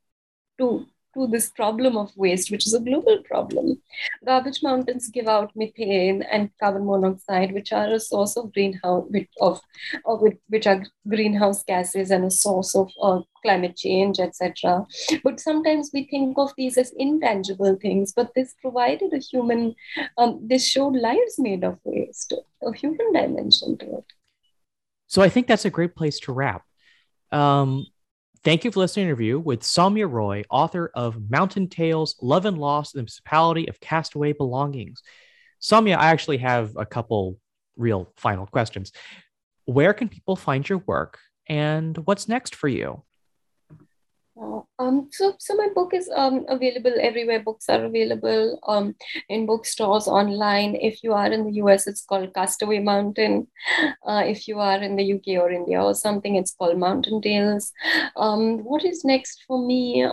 to 0.59 0.85
to 1.17 1.27
this 1.27 1.49
problem 1.49 1.97
of 1.97 2.15
waste, 2.15 2.51
which 2.51 2.67
is 2.67 2.73
a 2.73 2.79
global 2.79 3.17
problem. 3.23 3.81
Garbage 4.25 4.61
mountains 4.61 5.09
give 5.09 5.27
out 5.27 5.51
methane 5.55 6.21
and 6.23 6.51
carbon 6.59 6.85
monoxide, 6.85 7.53
which 7.53 7.73
are 7.73 7.87
a 7.87 7.99
source 7.99 8.37
of 8.37 8.53
greenhouse 8.53 9.05
of, 9.41 9.59
of 10.05 10.21
which 10.47 10.67
are 10.67 10.83
greenhouse 11.07 11.63
gases 11.63 12.11
and 12.11 12.25
a 12.25 12.31
source 12.31 12.75
of 12.75 12.91
uh, 13.01 13.21
climate 13.41 13.75
change, 13.75 14.19
etc. 14.19 14.85
But 15.23 15.39
sometimes 15.39 15.89
we 15.93 16.05
think 16.05 16.37
of 16.37 16.51
these 16.57 16.77
as 16.77 16.93
intangible 16.97 17.77
things. 17.81 18.13
But 18.13 18.33
this 18.35 18.53
provided 18.61 19.13
a 19.13 19.19
human, 19.19 19.75
um, 20.17 20.39
this 20.41 20.67
showed 20.67 20.95
lives 20.95 21.39
made 21.39 21.63
of 21.63 21.79
waste, 21.83 22.33
a 22.63 22.73
human 22.73 23.11
dimension 23.13 23.77
to 23.79 23.85
it. 23.97 24.05
So 25.07 25.21
I 25.21 25.29
think 25.29 25.47
that's 25.47 25.65
a 25.65 25.69
great 25.69 25.95
place 25.95 26.19
to 26.21 26.33
wrap. 26.33 26.63
Um, 27.31 27.87
Thank 28.47 28.63
you 28.63 28.71
for 28.71 28.79
listening 28.79 29.07
to 29.07 29.09
interview 29.09 29.39
with 29.39 29.59
Saumya 29.59 30.09
Roy, 30.09 30.41
author 30.49 30.89
of 30.93 31.29
Mountain 31.29 31.67
Tales, 31.67 32.15
Love 32.21 32.45
and 32.45 32.57
Loss, 32.57 32.93
the 32.93 32.99
Municipality 32.99 33.67
of 33.67 33.81
Castaway 33.81 34.31
Belongings. 34.31 35.03
Saumya, 35.61 35.97
I 35.97 36.11
actually 36.11 36.37
have 36.37 36.71
a 36.77 36.85
couple 36.85 37.39
real 37.75 38.09
final 38.15 38.47
questions. 38.47 38.93
Where 39.65 39.93
can 39.93 40.07
people 40.07 40.37
find 40.37 40.69
your 40.69 40.77
work 40.77 41.19
and 41.49 41.97
what's 41.97 42.29
next 42.29 42.55
for 42.55 42.69
you? 42.69 43.03
Um, 44.79 45.09
so, 45.11 45.33
so 45.39 45.55
my 45.55 45.69
book 45.73 45.93
is 45.93 46.09
um, 46.15 46.45
available 46.47 46.93
everywhere. 47.01 47.39
Books 47.39 47.69
are 47.69 47.83
available 47.83 48.59
um, 48.67 48.95
in 49.29 49.45
bookstores, 49.45 50.07
online. 50.07 50.75
If 50.75 51.03
you 51.03 51.13
are 51.13 51.31
in 51.31 51.45
the 51.45 51.53
US, 51.63 51.87
it's 51.87 52.05
called 52.05 52.33
Castaway 52.33 52.79
Mountain. 52.79 53.47
Uh, 54.05 54.23
if 54.25 54.47
you 54.47 54.59
are 54.59 54.81
in 54.81 54.95
the 54.95 55.13
UK 55.13 55.41
or 55.41 55.51
India 55.51 55.81
or 55.81 55.93
something, 55.95 56.35
it's 56.35 56.53
called 56.53 56.77
Mountain 56.77 57.21
Tales. 57.21 57.71
Um, 58.15 58.59
what 58.63 58.85
is 58.85 59.03
next 59.03 59.43
for 59.47 59.65
me? 59.65 60.07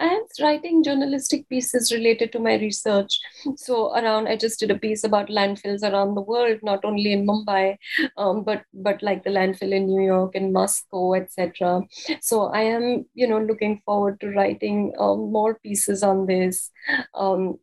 I 0.00 0.06
am 0.06 0.22
writing 0.40 0.82
journalistic 0.82 1.46
pieces 1.48 1.92
related 1.92 2.32
to 2.32 2.38
my 2.38 2.54
research. 2.54 3.20
So 3.56 3.92
around, 3.94 4.28
I 4.28 4.36
just 4.36 4.58
did 4.58 4.70
a 4.70 4.78
piece 4.78 5.04
about 5.04 5.28
landfills 5.28 5.82
around 5.82 6.14
the 6.14 6.22
world, 6.22 6.58
not 6.62 6.86
only 6.86 7.12
in 7.12 7.26
Mumbai, 7.26 7.76
um, 8.16 8.42
but 8.42 8.64
but 8.72 9.02
like 9.02 9.24
the 9.24 9.30
landfill 9.30 9.72
in 9.72 9.86
New 9.86 10.02
York 10.02 10.34
and 10.34 10.54
Moscow, 10.54 11.14
etc. 11.14 11.82
So 12.22 12.44
I 12.46 12.62
am, 12.62 13.04
you 13.14 13.28
know, 13.28 13.40
looking 13.40 13.82
forward 13.84 14.18
to 14.20 14.30
writing 14.30 14.94
um, 14.98 15.30
more 15.30 15.58
pieces 15.62 16.02
on 16.02 16.26
this. 16.26 16.70
Um, 17.14 17.58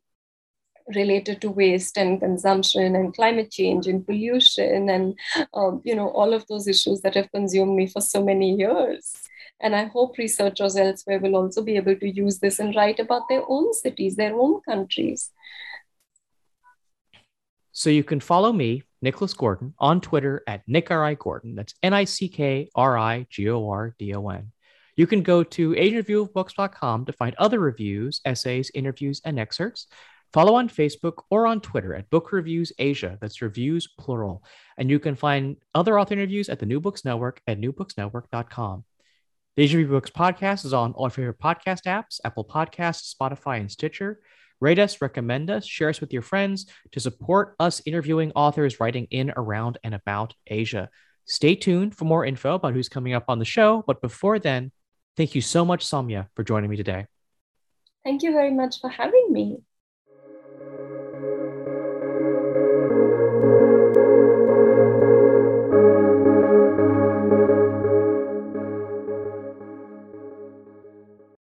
related 0.95 1.41
to 1.41 1.49
waste 1.49 1.97
and 1.97 2.21
consumption 2.21 2.95
and 2.95 3.13
climate 3.13 3.51
change 3.51 3.87
and 3.87 4.05
pollution 4.05 4.89
and 4.89 5.19
um, 5.53 5.81
you 5.83 5.93
know 5.93 6.07
all 6.11 6.33
of 6.33 6.47
those 6.47 6.65
issues 6.65 7.01
that 7.01 7.13
have 7.13 7.29
consumed 7.33 7.75
me 7.75 7.85
for 7.87 7.99
so 7.99 8.23
many 8.23 8.55
years 8.55 9.27
and 9.59 9.75
i 9.75 9.85
hope 9.85 10.17
researchers 10.17 10.75
elsewhere 10.75 11.19
will 11.19 11.35
also 11.35 11.61
be 11.61 11.75
able 11.75 11.95
to 11.95 12.09
use 12.09 12.39
this 12.39 12.57
and 12.59 12.75
write 12.75 12.99
about 12.99 13.29
their 13.29 13.43
own 13.47 13.71
cities 13.73 14.15
their 14.15 14.35
own 14.35 14.59
countries 14.61 15.29
so 17.71 17.89
you 17.89 18.03
can 18.03 18.19
follow 18.19 18.51
me 18.51 18.83
nicholas 19.01 19.33
gordon 19.33 19.73
on 19.79 20.01
twitter 20.01 20.43
at 20.47 20.61
nick 20.67 20.91
r 20.91 21.05
i 21.05 21.13
gordon 21.13 21.55
that's 21.55 21.75
n-i-c-k-r-i-g-o-r-d-o-n 21.83 24.51
you 24.97 25.05
can 25.05 25.21
go 25.21 25.43
to 25.43 25.71
asianreviewofbooks.com 25.71 27.05
to 27.05 27.13
find 27.13 27.35
other 27.37 27.59
reviews, 27.59 28.19
essays, 28.25 28.71
interviews, 28.73 29.21
and 29.23 29.39
excerpts. 29.39 29.87
Follow 30.33 30.55
on 30.55 30.67
Facebook 30.67 31.23
or 31.29 31.47
on 31.47 31.61
Twitter 31.61 31.93
at 31.93 32.09
Book 32.09 32.31
Reviews 32.31 32.73
Asia. 32.79 33.17
That's 33.21 33.41
reviews 33.41 33.87
plural. 33.97 34.43
And 34.77 34.89
you 34.89 34.99
can 34.99 35.15
find 35.15 35.55
other 35.73 35.97
author 35.97 36.15
interviews 36.15 36.49
at 36.49 36.59
the 36.59 36.65
New 36.65 36.81
Books 36.81 37.05
Network 37.05 37.41
at 37.47 37.61
newbooksnetwork.com. 37.61 38.83
The 39.57 39.63
Asian 39.63 39.79
Review 39.79 39.95
Books 39.95 40.11
podcast 40.11 40.65
is 40.65 40.73
on 40.73 40.91
all 40.91 41.05
your 41.05 41.09
favorite 41.09 41.39
podcast 41.39 41.85
apps 41.87 42.19
Apple 42.23 42.45
Podcasts, 42.45 43.11
Spotify, 43.11 43.59
and 43.59 43.71
Stitcher. 43.71 44.19
Rate 44.59 44.77
us, 44.77 45.01
recommend 45.01 45.49
us, 45.49 45.65
share 45.65 45.89
us 45.89 45.99
with 45.99 46.13
your 46.13 46.21
friends 46.21 46.67
to 46.91 46.99
support 46.99 47.55
us 47.59 47.81
interviewing 47.87 48.31
authors 48.35 48.79
writing 48.79 49.07
in, 49.09 49.33
around, 49.35 49.79
and 49.83 49.95
about 49.95 50.35
Asia. 50.45 50.91
Stay 51.25 51.55
tuned 51.55 51.97
for 51.97 52.05
more 52.05 52.23
info 52.23 52.53
about 52.53 52.73
who's 52.73 52.87
coming 52.87 53.13
up 53.13 53.25
on 53.29 53.39
the 53.39 53.45
show. 53.45 53.83
But 53.87 53.99
before 53.99 54.37
then, 54.37 54.71
thank 55.15 55.33
you 55.33 55.41
so 55.41 55.65
much, 55.65 55.83
Saumya, 55.83 56.27
for 56.35 56.43
joining 56.43 56.69
me 56.69 56.77
today. 56.77 57.07
Thank 58.03 58.21
you 58.21 58.33
very 58.33 58.53
much 58.53 58.79
for 58.79 58.91
having 58.91 59.29
me. 59.31 59.57